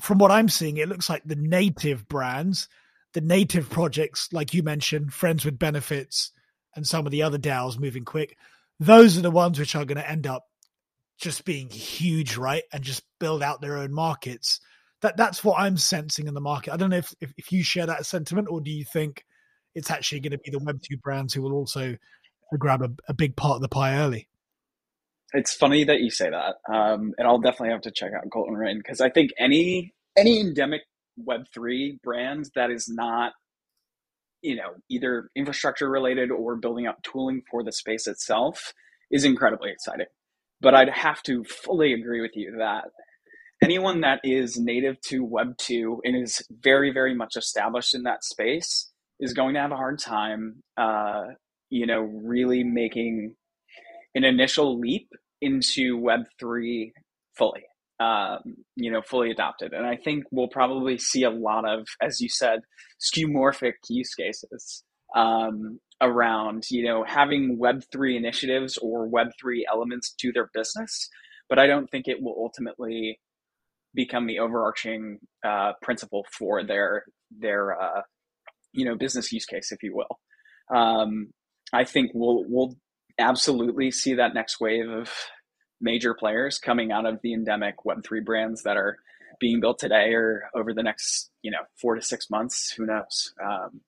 from 0.01 0.17
what 0.17 0.31
I'm 0.31 0.49
seeing, 0.49 0.77
it 0.77 0.89
looks 0.89 1.09
like 1.09 1.23
the 1.25 1.35
native 1.35 2.07
brands, 2.07 2.67
the 3.13 3.21
native 3.21 3.69
projects, 3.69 4.29
like 4.31 4.53
you 4.53 4.63
mentioned, 4.63 5.13
Friends 5.13 5.45
with 5.45 5.59
Benefits, 5.59 6.31
and 6.75 6.85
some 6.85 7.05
of 7.05 7.11
the 7.11 7.23
other 7.23 7.37
DAOs 7.37 7.79
moving 7.79 8.05
quick. 8.05 8.37
Those 8.79 9.17
are 9.17 9.21
the 9.21 9.31
ones 9.31 9.57
which 9.57 9.75
are 9.75 9.85
going 9.85 9.97
to 9.97 10.09
end 10.09 10.27
up 10.27 10.45
just 11.17 11.45
being 11.45 11.69
huge, 11.69 12.37
right? 12.37 12.63
And 12.71 12.83
just 12.83 13.03
build 13.19 13.43
out 13.43 13.61
their 13.61 13.77
own 13.77 13.93
markets. 13.93 14.59
That 15.01 15.17
that's 15.17 15.43
what 15.43 15.59
I'm 15.59 15.77
sensing 15.77 16.27
in 16.27 16.33
the 16.33 16.41
market. 16.41 16.73
I 16.73 16.77
don't 16.77 16.89
know 16.89 16.97
if 16.97 17.13
if, 17.21 17.33
if 17.37 17.51
you 17.51 17.63
share 17.63 17.85
that 17.85 18.05
sentiment, 18.05 18.47
or 18.49 18.61
do 18.61 18.71
you 18.71 18.85
think 18.85 19.25
it's 19.75 19.91
actually 19.91 20.21
going 20.21 20.31
to 20.31 20.39
be 20.39 20.51
the 20.51 20.59
Web 20.59 20.81
two 20.81 20.97
brands 20.97 21.33
who 21.33 21.41
will 21.41 21.53
also 21.53 21.95
grab 22.57 22.81
a, 22.81 22.89
a 23.07 23.13
big 23.13 23.35
part 23.35 23.57
of 23.57 23.61
the 23.61 23.67
pie 23.67 23.97
early? 23.99 24.27
It's 25.33 25.53
funny 25.53 25.83
that 25.83 25.99
you 25.99 26.09
say 26.09 26.29
that, 26.29 26.55
um, 26.73 27.13
and 27.17 27.27
I'll 27.27 27.39
definitely 27.39 27.71
have 27.71 27.81
to 27.81 27.91
check 27.91 28.11
out 28.15 28.31
Cult 28.31 28.47
and 28.47 28.57
Rain 28.57 28.77
because 28.77 29.01
I 29.01 29.09
think 29.09 29.31
any 29.37 29.93
any 30.17 30.39
endemic 30.39 30.81
Web 31.17 31.45
three 31.53 31.99
brand 32.03 32.49
that 32.55 32.71
is 32.71 32.87
not 32.87 33.33
you 34.41 34.55
know 34.55 34.73
either 34.89 35.29
infrastructure 35.35 35.89
related 35.89 36.31
or 36.31 36.55
building 36.55 36.87
out 36.87 37.03
tooling 37.03 37.41
for 37.49 37.63
the 37.63 37.71
space 37.71 38.07
itself 38.07 38.73
is 39.11 39.25
incredibly 39.25 39.71
exciting 39.71 40.05
but 40.61 40.73
I'd 40.73 40.89
have 40.89 41.21
to 41.23 41.43
fully 41.43 41.93
agree 41.93 42.21
with 42.21 42.31
you 42.35 42.55
that 42.59 42.85
anyone 43.63 44.01
that 44.01 44.19
is 44.23 44.57
native 44.57 44.99
to 45.01 45.23
Web 45.23 45.57
2 45.57 46.01
and 46.03 46.15
is 46.15 46.41
very, 46.49 46.91
very 46.91 47.15
much 47.15 47.35
established 47.35 47.95
in 47.95 48.03
that 48.03 48.23
space 48.23 48.91
is 49.19 49.33
going 49.33 49.55
to 49.55 49.59
have 49.59 49.71
a 49.71 49.77
hard 49.77 49.99
time, 49.99 50.63
uh, 50.77 51.23
you 51.69 51.85
know, 51.85 51.99
really 52.01 52.63
making 52.63 53.35
an 54.15 54.23
initial 54.23 54.79
leap 54.79 55.09
into 55.41 55.97
Web 55.97 56.21
3 56.39 56.93
fully, 57.35 57.63
um, 57.99 58.39
you 58.75 58.91
know, 58.91 59.01
fully 59.01 59.31
adopted. 59.31 59.73
And 59.73 59.85
I 59.85 59.95
think 59.95 60.25
we'll 60.31 60.47
probably 60.47 60.97
see 60.97 61.23
a 61.23 61.29
lot 61.29 61.67
of, 61.67 61.87
as 62.01 62.19
you 62.19 62.29
said, 62.29 62.61
skeuomorphic 62.99 63.73
use 63.89 64.13
cases 64.13 64.83
um, 65.15 65.79
around 66.01 66.63
you 66.69 66.83
know 66.83 67.03
having 67.03 67.57
web3 67.59 68.15
initiatives 68.15 68.77
or 68.77 69.09
web3 69.09 69.61
elements 69.71 70.13
to 70.13 70.31
their 70.31 70.49
business 70.53 71.09
but 71.49 71.57
i 71.57 71.65
don't 71.65 71.89
think 71.89 72.07
it 72.07 72.21
will 72.21 72.35
ultimately 72.37 73.19
become 73.97 74.27
the 74.27 74.39
overarching 74.39 75.17
uh, 75.43 75.73
principle 75.81 76.25
for 76.31 76.63
their 76.63 77.03
their 77.31 77.79
uh, 77.81 78.01
you 78.71 78.85
know 78.85 78.95
business 78.95 79.33
use 79.33 79.45
case 79.45 79.71
if 79.71 79.83
you 79.83 79.93
will. 79.93 80.19
Um, 80.73 81.27
i 81.73 81.83
think 81.83 82.11
we'll 82.13 82.45
we'll 82.47 82.75
absolutely 83.19 83.91
see 83.91 84.13
that 84.13 84.33
next 84.33 84.59
wave 84.61 84.89
of 84.89 85.09
major 85.81 86.13
players 86.13 86.59
coming 86.59 86.91
out 86.91 87.05
of 87.05 87.19
the 87.23 87.33
endemic 87.33 87.75
web3 87.85 88.23
brands 88.23 88.63
that 88.63 88.77
are 88.77 88.97
being 89.39 89.59
built 89.59 89.79
today 89.79 90.13
or 90.13 90.49
over 90.55 90.73
the 90.73 90.83
next 90.83 91.31
you 91.41 91.51
know 91.51 91.63
four 91.81 91.95
to 91.95 92.01
six 92.01 92.29
months. 92.29 92.71
Who 92.77 92.85
knows? 92.85 93.33
Um, 93.43 93.81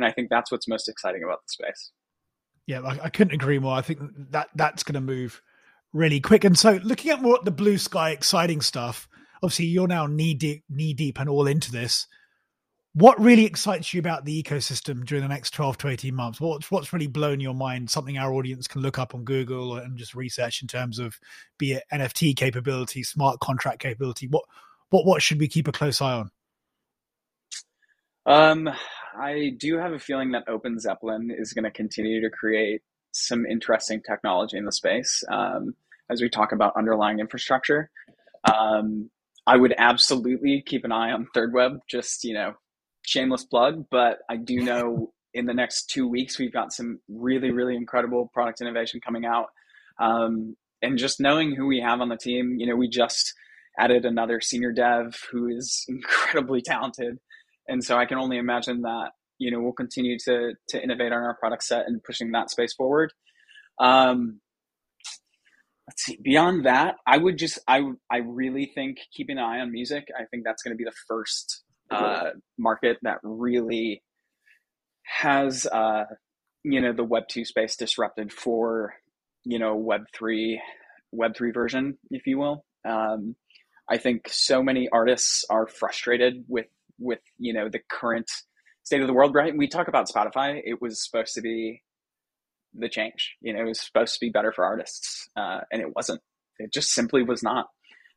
and 0.00 0.10
I 0.10 0.12
think 0.12 0.30
that's 0.30 0.50
what's 0.50 0.66
most 0.66 0.88
exciting 0.88 1.22
about 1.22 1.42
the 1.42 1.48
space. 1.48 1.90
Yeah, 2.66 2.80
I, 2.80 3.04
I 3.04 3.08
couldn't 3.10 3.34
agree 3.34 3.58
more. 3.58 3.74
I 3.76 3.82
think 3.82 4.00
that 4.30 4.48
that's 4.54 4.82
going 4.82 4.94
to 4.94 5.00
move 5.00 5.42
really 5.92 6.20
quick. 6.20 6.44
And 6.44 6.58
so, 6.58 6.80
looking 6.82 7.10
at 7.10 7.20
more 7.20 7.38
the 7.42 7.50
blue 7.50 7.76
sky 7.76 8.10
exciting 8.10 8.62
stuff, 8.62 9.08
obviously 9.42 9.66
you're 9.66 9.88
now 9.88 10.06
knee 10.06 10.32
deep, 10.32 10.64
knee 10.70 10.94
deep, 10.94 11.20
and 11.20 11.28
all 11.28 11.46
into 11.46 11.70
this. 11.70 12.06
what 12.94 13.20
really 13.20 13.44
excites 13.44 13.94
you 13.94 14.00
about 14.00 14.24
the 14.24 14.42
ecosystem 14.42 15.04
during 15.04 15.22
the 15.22 15.28
next 15.28 15.52
12 15.52 15.78
to 15.78 15.88
18 15.88 16.14
months 16.14 16.40
what's 16.40 16.70
what's 16.70 16.92
really 16.92 17.06
blown 17.06 17.38
your 17.38 17.54
mind 17.54 17.88
something 17.88 18.18
our 18.18 18.32
audience 18.32 18.66
can 18.66 18.82
look 18.82 18.98
up 18.98 19.14
on 19.14 19.24
google 19.24 19.76
and 19.76 19.96
just 19.96 20.14
research 20.14 20.60
in 20.62 20.68
terms 20.68 20.98
of 20.98 21.18
be 21.58 21.72
it 21.72 21.84
nft 21.92 22.36
capability 22.36 23.02
smart 23.02 23.38
contract 23.40 23.80
capability 23.80 24.26
what 24.26 24.44
what 24.90 25.06
what 25.06 25.22
should 25.22 25.38
we 25.38 25.46
keep 25.46 25.68
a 25.68 25.72
close 25.72 26.00
eye 26.00 26.14
on 26.14 26.30
um 28.26 28.68
i 29.18 29.52
do 29.58 29.76
have 29.78 29.92
a 29.92 29.98
feeling 29.98 30.32
that 30.32 30.46
OpenZeppelin 30.46 31.28
is 31.36 31.52
going 31.52 31.64
to 31.64 31.70
continue 31.70 32.20
to 32.20 32.30
create 32.30 32.82
some 33.12 33.44
interesting 33.46 34.00
technology 34.02 34.56
in 34.56 34.64
the 34.64 34.72
space 34.72 35.24
um, 35.30 35.74
as 36.10 36.20
we 36.20 36.28
talk 36.28 36.52
about 36.52 36.76
underlying 36.76 37.18
infrastructure 37.18 37.90
um, 38.44 39.10
I 39.46 39.56
would 39.56 39.74
absolutely 39.78 40.62
keep 40.64 40.84
an 40.84 40.92
eye 40.92 41.10
on 41.10 41.26
Third 41.34 41.52
Web, 41.52 41.80
just, 41.88 42.24
you 42.24 42.34
know, 42.34 42.54
shameless 43.02 43.44
plug, 43.44 43.86
but 43.90 44.18
I 44.28 44.36
do 44.36 44.56
know 44.62 45.12
in 45.32 45.46
the 45.46 45.54
next 45.54 45.90
two 45.90 46.08
weeks 46.08 46.38
we've 46.38 46.52
got 46.52 46.72
some 46.72 47.00
really, 47.08 47.50
really 47.50 47.76
incredible 47.76 48.30
product 48.32 48.60
innovation 48.60 49.00
coming 49.00 49.24
out. 49.24 49.46
Um, 50.00 50.56
and 50.82 50.98
just 50.98 51.20
knowing 51.20 51.54
who 51.54 51.66
we 51.66 51.80
have 51.80 52.00
on 52.00 52.08
the 52.08 52.16
team, 52.16 52.56
you 52.58 52.66
know, 52.66 52.76
we 52.76 52.88
just 52.88 53.34
added 53.78 54.04
another 54.04 54.40
senior 54.40 54.72
dev 54.72 55.16
who 55.30 55.48
is 55.48 55.84
incredibly 55.88 56.62
talented. 56.62 57.18
And 57.70 57.82
so 57.82 57.96
I 57.96 58.06
can 58.06 58.18
only 58.18 58.36
imagine 58.36 58.82
that, 58.82 59.12
you 59.38 59.50
know, 59.50 59.60
we'll 59.60 59.72
continue 59.72 60.18
to 60.26 60.54
to 60.68 60.82
innovate 60.82 61.12
on 61.12 61.22
our 61.22 61.36
product 61.36 61.64
set 61.64 61.86
and 61.86 62.02
pushing 62.02 62.32
that 62.32 62.50
space 62.50 62.74
forward. 62.74 63.12
Um, 63.78 64.40
let's 65.90 66.04
see 66.04 66.18
beyond 66.22 66.66
that 66.66 66.96
i 67.06 67.18
would 67.18 67.36
just 67.36 67.58
i 67.66 67.82
i 68.12 68.18
really 68.18 68.70
think 68.74 68.98
keeping 69.12 69.38
an 69.38 69.44
eye 69.44 69.58
on 69.58 69.72
music 69.72 70.06
i 70.16 70.24
think 70.30 70.44
that's 70.44 70.62
going 70.62 70.72
to 70.72 70.76
be 70.76 70.84
the 70.84 70.92
first 71.08 71.64
uh, 71.90 72.30
market 72.56 72.98
that 73.02 73.18
really 73.24 74.00
has 75.02 75.66
uh, 75.66 76.04
you 76.62 76.80
know 76.80 76.92
the 76.92 77.02
web 77.02 77.24
2 77.28 77.44
space 77.44 77.74
disrupted 77.76 78.32
for 78.32 78.94
you 79.44 79.58
know 79.58 79.74
web 79.74 80.02
3 80.14 80.60
web 81.10 81.34
3 81.36 81.50
version 81.50 81.98
if 82.12 82.24
you 82.26 82.38
will 82.38 82.64
um, 82.88 83.34
i 83.90 83.98
think 83.98 84.28
so 84.28 84.62
many 84.62 84.88
artists 84.92 85.44
are 85.50 85.66
frustrated 85.66 86.44
with 86.46 86.66
with 87.00 87.20
you 87.38 87.52
know 87.52 87.68
the 87.68 87.80
current 87.90 88.30
state 88.82 89.00
of 89.00 89.06
the 89.06 89.12
world 89.12 89.34
right 89.34 89.56
we 89.56 89.66
talk 89.66 89.88
about 89.88 90.08
spotify 90.08 90.60
it 90.64 90.80
was 90.80 91.04
supposed 91.04 91.34
to 91.34 91.40
be 91.40 91.82
the 92.74 92.88
change. 92.88 93.36
You 93.40 93.52
know, 93.52 93.60
it 93.60 93.68
was 93.68 93.80
supposed 93.80 94.14
to 94.14 94.20
be 94.20 94.30
better 94.30 94.52
for 94.52 94.64
artists, 94.64 95.28
uh, 95.36 95.60
and 95.70 95.80
it 95.80 95.94
wasn't. 95.94 96.20
It 96.58 96.72
just 96.72 96.90
simply 96.90 97.22
was 97.22 97.42
not. 97.42 97.68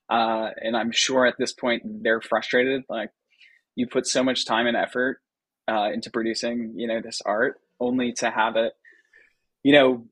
Uh, 0.09 0.49
and 0.61 0.75
I'm 0.75 0.91
sure 0.91 1.25
at 1.25 1.35
this 1.39 1.53
point 1.53 1.83
they're 2.03 2.21
frustrated. 2.21 2.83
Like, 2.89 3.09
you 3.75 3.87
put 3.87 4.05
so 4.05 4.23
much 4.23 4.45
time 4.45 4.67
and 4.67 4.77
effort 4.77 5.19
uh, 5.67 5.89
into 5.93 6.11
producing, 6.11 6.73
you 6.75 6.87
know, 6.87 7.01
this 7.01 7.21
art, 7.25 7.59
only 7.79 8.11
to 8.13 8.29
have 8.29 8.55
it, 8.57 8.73
you 9.63 9.73
know, 9.73 10.05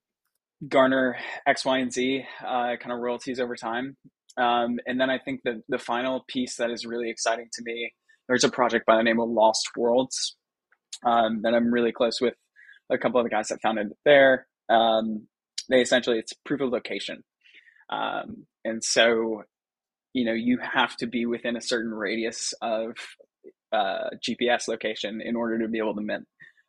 garner 0.67 1.17
X, 1.45 1.65
Y, 1.65 1.77
and 1.79 1.91
Z 1.91 2.25
uh, 2.41 2.75
kind 2.79 2.91
of 2.91 2.99
royalties 2.99 3.39
over 3.39 3.55
time. 3.55 3.97
Um, 4.37 4.79
and 4.85 4.99
then 4.99 5.09
I 5.09 5.19
think 5.19 5.41
that 5.43 5.61
the 5.67 5.77
final 5.77 6.23
piece 6.27 6.55
that 6.55 6.71
is 6.71 6.85
really 6.85 7.09
exciting 7.09 7.49
to 7.53 7.63
me, 7.63 7.93
there's 8.31 8.45
a 8.45 8.49
project 8.49 8.85
by 8.85 8.95
the 8.95 9.03
name 9.03 9.19
of 9.19 9.29
Lost 9.29 9.67
Worlds 9.75 10.37
um, 11.05 11.41
that 11.41 11.53
I'm 11.53 11.69
really 11.69 11.91
close 11.91 12.21
with 12.21 12.33
a 12.89 12.97
couple 12.97 13.19
of 13.19 13.25
the 13.25 13.29
guys 13.29 13.49
that 13.49 13.61
founded 13.61 13.87
it 13.87 13.97
there. 14.05 14.47
Um, 14.69 15.27
they 15.67 15.81
essentially 15.81 16.17
it's 16.17 16.31
proof 16.45 16.61
of 16.61 16.69
location, 16.69 17.25
um, 17.89 18.47
and 18.63 18.81
so 18.81 19.43
you 20.13 20.23
know 20.23 20.31
you 20.31 20.59
have 20.59 20.95
to 20.97 21.07
be 21.07 21.25
within 21.25 21.57
a 21.57 21.61
certain 21.61 21.91
radius 21.91 22.53
of 22.61 22.95
uh, 23.73 24.11
GPS 24.25 24.69
location 24.69 25.19
in 25.19 25.35
order 25.35 25.59
to 25.59 25.67
be 25.67 25.79
able 25.79 25.95
to 25.95 26.01
mint. 26.01 26.25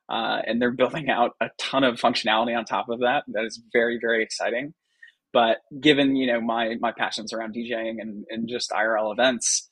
Uh, 0.08 0.42
and 0.44 0.60
they're 0.60 0.72
building 0.72 1.10
out 1.10 1.36
a 1.40 1.46
ton 1.58 1.84
of 1.84 2.00
functionality 2.00 2.58
on 2.58 2.64
top 2.64 2.88
of 2.88 3.00
that. 3.00 3.22
That 3.28 3.44
is 3.44 3.62
very 3.72 4.00
very 4.00 4.24
exciting. 4.24 4.74
But 5.32 5.58
given 5.80 6.16
you 6.16 6.26
know 6.26 6.40
my 6.40 6.74
my 6.80 6.90
passions 6.90 7.32
around 7.32 7.54
DJing 7.54 8.00
and 8.00 8.24
and 8.30 8.48
just 8.48 8.70
IRL 8.70 9.12
events, 9.12 9.70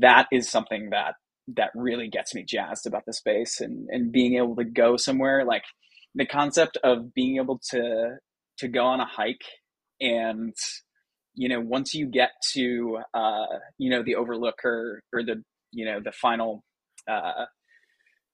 that 0.00 0.26
is 0.32 0.48
something 0.48 0.90
that 0.90 1.14
that 1.56 1.70
really 1.74 2.08
gets 2.08 2.34
me 2.34 2.44
jazzed 2.44 2.86
about 2.86 3.04
the 3.06 3.12
space 3.12 3.60
and 3.60 3.88
and 3.90 4.12
being 4.12 4.36
able 4.36 4.56
to 4.56 4.64
go 4.64 4.96
somewhere. 4.96 5.44
Like 5.44 5.64
the 6.14 6.26
concept 6.26 6.78
of 6.84 7.14
being 7.14 7.36
able 7.36 7.60
to 7.70 8.16
to 8.58 8.68
go 8.68 8.84
on 8.84 9.00
a 9.00 9.06
hike 9.06 9.44
and 10.00 10.54
you 11.34 11.48
know 11.48 11.60
once 11.60 11.94
you 11.94 12.06
get 12.06 12.30
to 12.52 12.98
uh 13.14 13.46
you 13.78 13.90
know 13.90 14.02
the 14.02 14.16
overlook 14.16 14.56
or 14.64 15.00
or 15.12 15.22
the 15.22 15.42
you 15.72 15.84
know 15.84 16.00
the 16.02 16.12
final 16.12 16.64
uh 17.08 17.44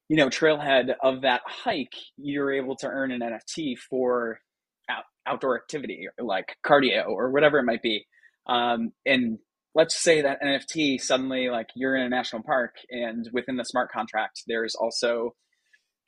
you 0.09 0.17
know 0.17 0.29
trailhead 0.29 0.95
of 1.03 1.23
that 1.23 1.43
hike 1.47 1.95
you're 2.17 2.53
able 2.53 2.77
to 2.77 2.87
earn 2.87 3.13
an 3.13 3.21
nft 3.21 3.77
for 3.91 4.41
out, 4.89 5.05
outdoor 5.27 5.57
activity 5.57 6.09
like 6.19 6.57
cardio 6.65 7.09
or 7.09 7.31
whatever 7.31 7.59
it 7.59 7.65
might 7.65 7.83
be. 7.83 8.05
Um 8.49 8.93
and 9.05 9.39
let's 9.77 9.95
say 9.95 10.23
that 10.23 10.43
NFT 10.43 11.01
suddenly 11.01 11.51
like 11.51 11.69
you're 11.77 11.95
in 11.95 12.03
a 12.03 12.09
national 12.09 12.43
park 12.43 12.77
and 12.91 13.29
within 13.33 13.57
the 13.57 13.65
smart 13.65 13.93
contract 13.93 14.43
there's 14.47 14.75
also 14.75 15.35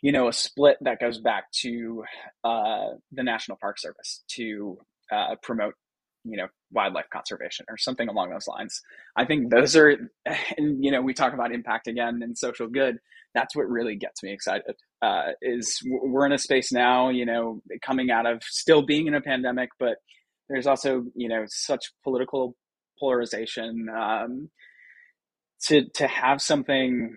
you 0.00 0.10
know 0.10 0.28
a 0.28 0.32
split 0.32 0.78
that 0.80 1.00
goes 1.00 1.18
back 1.18 1.50
to 1.60 2.04
uh, 2.44 2.88
the 3.12 3.22
National 3.22 3.58
Park 3.60 3.78
Service 3.78 4.22
to 4.28 4.78
uh, 5.12 5.34
promote 5.42 5.74
you 6.24 6.36
know 6.36 6.46
wildlife 6.72 7.08
conservation 7.12 7.66
or 7.68 7.76
something 7.76 8.08
along 8.08 8.30
those 8.30 8.46
lines. 8.46 8.80
I 9.16 9.24
think 9.24 9.50
those 9.50 9.76
are 9.76 9.88
and 10.56 10.82
you 10.82 10.90
know 10.90 11.02
we 11.02 11.14
talk 11.14 11.34
about 11.34 11.52
impact 11.52 11.88
again 11.88 12.20
and 12.22 12.36
social 12.36 12.68
good. 12.68 12.98
That's 13.34 13.54
what 13.54 13.68
really 13.68 13.96
gets 13.96 14.22
me 14.22 14.32
excited. 14.32 14.76
Uh, 15.02 15.32
is 15.42 15.80
we're 15.84 16.26
in 16.26 16.32
a 16.32 16.38
space 16.38 16.72
now, 16.72 17.10
you 17.10 17.26
know, 17.26 17.60
coming 17.82 18.10
out 18.10 18.26
of 18.26 18.42
still 18.42 18.82
being 18.82 19.06
in 19.06 19.14
a 19.14 19.20
pandemic, 19.20 19.68
but 19.78 19.98
there's 20.48 20.66
also 20.66 21.04
you 21.14 21.28
know 21.28 21.44
such 21.48 21.92
political 22.04 22.56
polarization 22.98 23.88
um, 23.88 24.50
to 25.66 25.88
to 25.94 26.06
have 26.06 26.40
something 26.40 27.16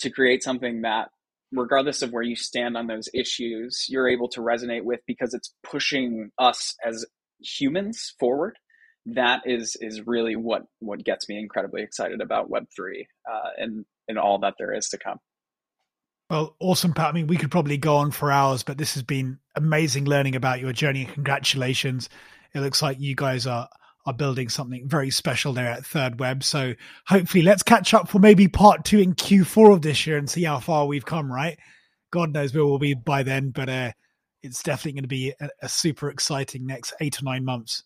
to 0.00 0.10
create 0.10 0.42
something 0.42 0.82
that 0.82 1.08
regardless 1.52 2.02
of 2.02 2.10
where 2.10 2.22
you 2.22 2.34
stand 2.34 2.76
on 2.76 2.86
those 2.86 3.08
issues 3.14 3.86
you're 3.88 4.08
able 4.08 4.28
to 4.28 4.40
resonate 4.40 4.82
with 4.82 5.00
because 5.06 5.32
it's 5.32 5.54
pushing 5.62 6.30
us 6.38 6.74
as 6.84 7.04
humans 7.40 8.14
forward 8.18 8.58
that 9.06 9.42
is 9.46 9.76
is 9.80 10.06
really 10.06 10.34
what 10.34 10.62
what 10.80 11.04
gets 11.04 11.28
me 11.28 11.38
incredibly 11.38 11.82
excited 11.82 12.20
about 12.20 12.50
web3 12.50 13.06
uh, 13.30 13.50
and 13.58 13.84
and 14.08 14.18
all 14.18 14.38
that 14.40 14.54
there 14.58 14.74
is 14.74 14.88
to 14.88 14.98
come 14.98 15.18
well, 16.28 16.56
awesome, 16.58 16.92
Pat. 16.92 17.10
I 17.10 17.12
mean, 17.12 17.28
we 17.28 17.36
could 17.36 17.52
probably 17.52 17.78
go 17.78 17.96
on 17.96 18.10
for 18.10 18.32
hours, 18.32 18.64
but 18.64 18.78
this 18.78 18.94
has 18.94 19.04
been 19.04 19.38
amazing 19.54 20.06
learning 20.06 20.34
about 20.34 20.60
your 20.60 20.72
journey. 20.72 21.04
Congratulations. 21.04 22.08
It 22.52 22.60
looks 22.60 22.82
like 22.82 22.98
you 22.98 23.14
guys 23.14 23.46
are 23.46 23.68
are 24.06 24.14
building 24.14 24.48
something 24.48 24.88
very 24.88 25.10
special 25.10 25.52
there 25.52 25.68
at 25.68 25.84
Third 25.84 26.20
Web. 26.20 26.44
So 26.44 26.74
hopefully, 27.06 27.42
let's 27.42 27.62
catch 27.62 27.92
up 27.92 28.08
for 28.08 28.18
maybe 28.18 28.48
part 28.48 28.84
two 28.84 29.00
in 29.00 29.14
Q4 29.14 29.74
of 29.74 29.82
this 29.82 30.06
year 30.06 30.16
and 30.16 30.30
see 30.30 30.44
how 30.44 30.60
far 30.60 30.86
we've 30.86 31.04
come. 31.04 31.30
Right? 31.30 31.58
God 32.12 32.32
knows 32.32 32.54
where 32.54 32.64
we'll 32.64 32.78
be 32.78 32.94
by 32.94 33.22
then, 33.24 33.50
but 33.50 33.68
uh, 33.68 33.92
it's 34.42 34.62
definitely 34.62 34.92
going 34.92 35.02
to 35.02 35.08
be 35.08 35.34
a, 35.40 35.48
a, 35.62 35.68
super 35.68 36.08
exciting 36.08 36.66
next 36.66 36.94
eight 37.00 37.20
or 37.20 37.24
nine 37.24 37.44
months. 37.44 37.82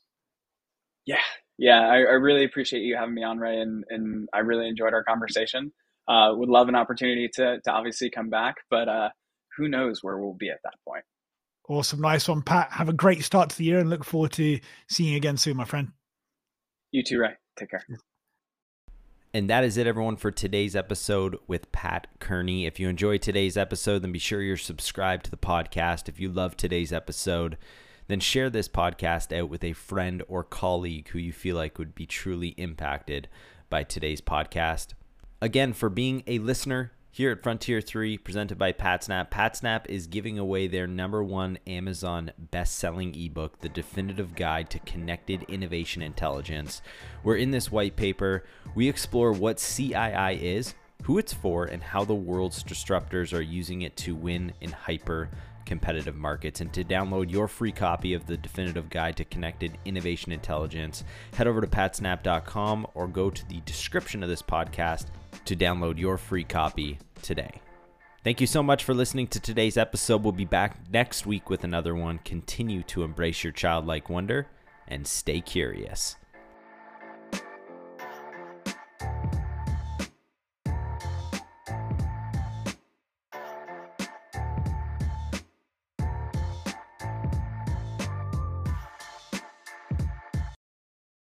Yeah, 1.06 1.22
yeah, 1.58 1.80
I, 1.80 1.96
I, 1.96 2.16
really 2.20 2.44
appreciate 2.44 2.82
you 2.82 2.96
having 2.96 3.14
me 3.14 3.24
on, 3.24 3.38
Ray, 3.38 3.60
and 3.60 3.84
and 3.88 4.28
I 4.32 4.40
really 4.40 4.68
enjoyed 4.68 4.92
our 4.92 5.02
conversation. 5.02 5.72
Uh, 6.06 6.32
would 6.34 6.48
love 6.48 6.68
an 6.68 6.74
opportunity 6.74 7.28
to 7.34 7.60
to 7.62 7.70
obviously 7.72 8.10
come 8.10 8.28
back, 8.28 8.56
but 8.70 8.88
uh, 8.88 9.08
who 9.56 9.68
knows 9.68 10.02
where 10.02 10.18
we'll 10.18 10.34
be 10.34 10.50
at 10.50 10.60
that 10.64 10.74
point. 10.86 11.04
Awesome, 11.68 12.00
nice 12.00 12.28
one, 12.28 12.42
Pat. 12.42 12.72
Have 12.72 12.88
a 12.88 12.94
great 12.94 13.24
start 13.24 13.50
to 13.50 13.58
the 13.58 13.64
year, 13.64 13.78
and 13.78 13.88
look 13.88 14.04
forward 14.04 14.32
to 14.32 14.60
seeing 14.88 15.12
you 15.12 15.16
again 15.16 15.36
soon, 15.36 15.56
my 15.56 15.64
friend. 15.64 15.92
You 16.93 17.03
too, 17.03 17.18
Ray. 17.20 17.34
Take 17.57 17.70
care. 17.70 17.84
And 19.32 19.49
that 19.49 19.62
is 19.62 19.76
it, 19.76 19.86
everyone, 19.86 20.16
for 20.16 20.32
today's 20.32 20.74
episode 20.74 21.38
with 21.47 21.70
Pat 21.70 22.09
Kearney. 22.18 22.66
If 22.66 22.80
you 22.80 22.88
enjoyed 22.88 23.22
today's 23.22 23.57
episode, 23.57 24.01
then 24.03 24.11
be 24.11 24.18
sure 24.18 24.43
you're 24.43 24.57
subscribed 24.57 25.26
to 25.26 25.30
the 25.30 25.36
podcast. 25.36 26.09
If 26.09 26.18
you 26.18 26.28
love 26.28 26.57
today's 26.57 26.93
episode, 26.93 27.57
then 28.09 28.18
share 28.18 28.51
this 28.51 28.66
podcast 28.68 29.36
out 29.36 29.49
with 29.49 29.62
a 29.62 29.72
friend 29.72 30.24
or 30.26 30.43
colleague 30.43 31.09
who 31.11 31.20
you 31.20 31.32
feel 31.32 31.55
like 31.55 31.78
would 31.78 31.95
be 31.95 32.07
truly 32.07 32.49
impacted 32.57 33.28
by 33.68 33.84
today's 33.84 34.20
podcast. 34.20 34.95
Again, 35.41 35.72
for 35.74 35.88
being 35.88 36.24
a 36.26 36.41
listener, 36.41 36.91
here 37.12 37.32
at 37.32 37.42
Frontier 37.42 37.80
3, 37.80 38.18
presented 38.18 38.56
by 38.56 38.72
PatSnap, 38.72 39.30
PatSnap 39.30 39.86
is 39.88 40.06
giving 40.06 40.38
away 40.38 40.68
their 40.68 40.86
number 40.86 41.24
one 41.24 41.58
Amazon 41.66 42.30
best 42.38 42.76
selling 42.76 43.14
ebook, 43.16 43.61
The 43.61 43.68
Definitive 43.68 44.36
Guide 44.36 44.70
to 44.70 44.78
Connected 44.78 45.42
Innovation 45.48 46.02
Intelligence. 46.02 46.82
Where 47.24 47.34
in 47.34 47.50
this 47.50 47.72
white 47.72 47.96
paper, 47.96 48.44
we 48.76 48.88
explore 48.88 49.32
what 49.32 49.56
CII 49.56 50.40
is, 50.40 50.74
who 51.02 51.18
it's 51.18 51.32
for, 51.32 51.64
and 51.64 51.82
how 51.82 52.04
the 52.04 52.14
world's 52.14 52.62
disruptors 52.62 53.36
are 53.36 53.42
using 53.42 53.82
it 53.82 53.96
to 53.96 54.14
win 54.14 54.52
in 54.61 54.70
hyper 54.70 55.30
competitive 55.66 56.16
markets. 56.16 56.61
And 56.61 56.72
to 56.74 56.84
download 56.84 57.28
your 57.28 57.48
free 57.48 57.72
copy 57.72 58.14
of 58.14 58.26
the 58.26 58.36
definitive 58.36 58.88
guide 58.88 59.16
to 59.16 59.24
connected 59.24 59.78
innovation 59.84 60.30
intelligence, 60.30 61.02
head 61.34 61.48
over 61.48 61.61
to 61.61 61.66
patsnap.com 61.66 62.86
or 62.94 63.08
go 63.08 63.30
to 63.30 63.48
the 63.48 63.61
description 63.62 64.22
of 64.22 64.28
this 64.28 64.42
podcast 64.42 65.06
to 65.51 65.57
download 65.57 65.98
your 65.98 66.16
free 66.16 66.44
copy 66.44 66.98
today. 67.22 67.61
Thank 68.22 68.40
you 68.40 68.46
so 68.46 68.62
much 68.62 68.84
for 68.84 68.94
listening 68.94 69.26
to 69.28 69.40
today's 69.40 69.76
episode. 69.76 70.22
We'll 70.22 70.32
be 70.32 70.44
back 70.44 70.76
next 70.92 71.26
week 71.26 71.51
with 71.51 71.64
another 71.64 71.94
one. 71.94 72.20
Continue 72.24 72.82
to 72.84 73.03
embrace 73.03 73.42
your 73.42 73.53
childlike 73.53 74.09
wonder 74.09 74.46
and 74.86 75.07
stay 75.07 75.40
curious. 75.40 76.16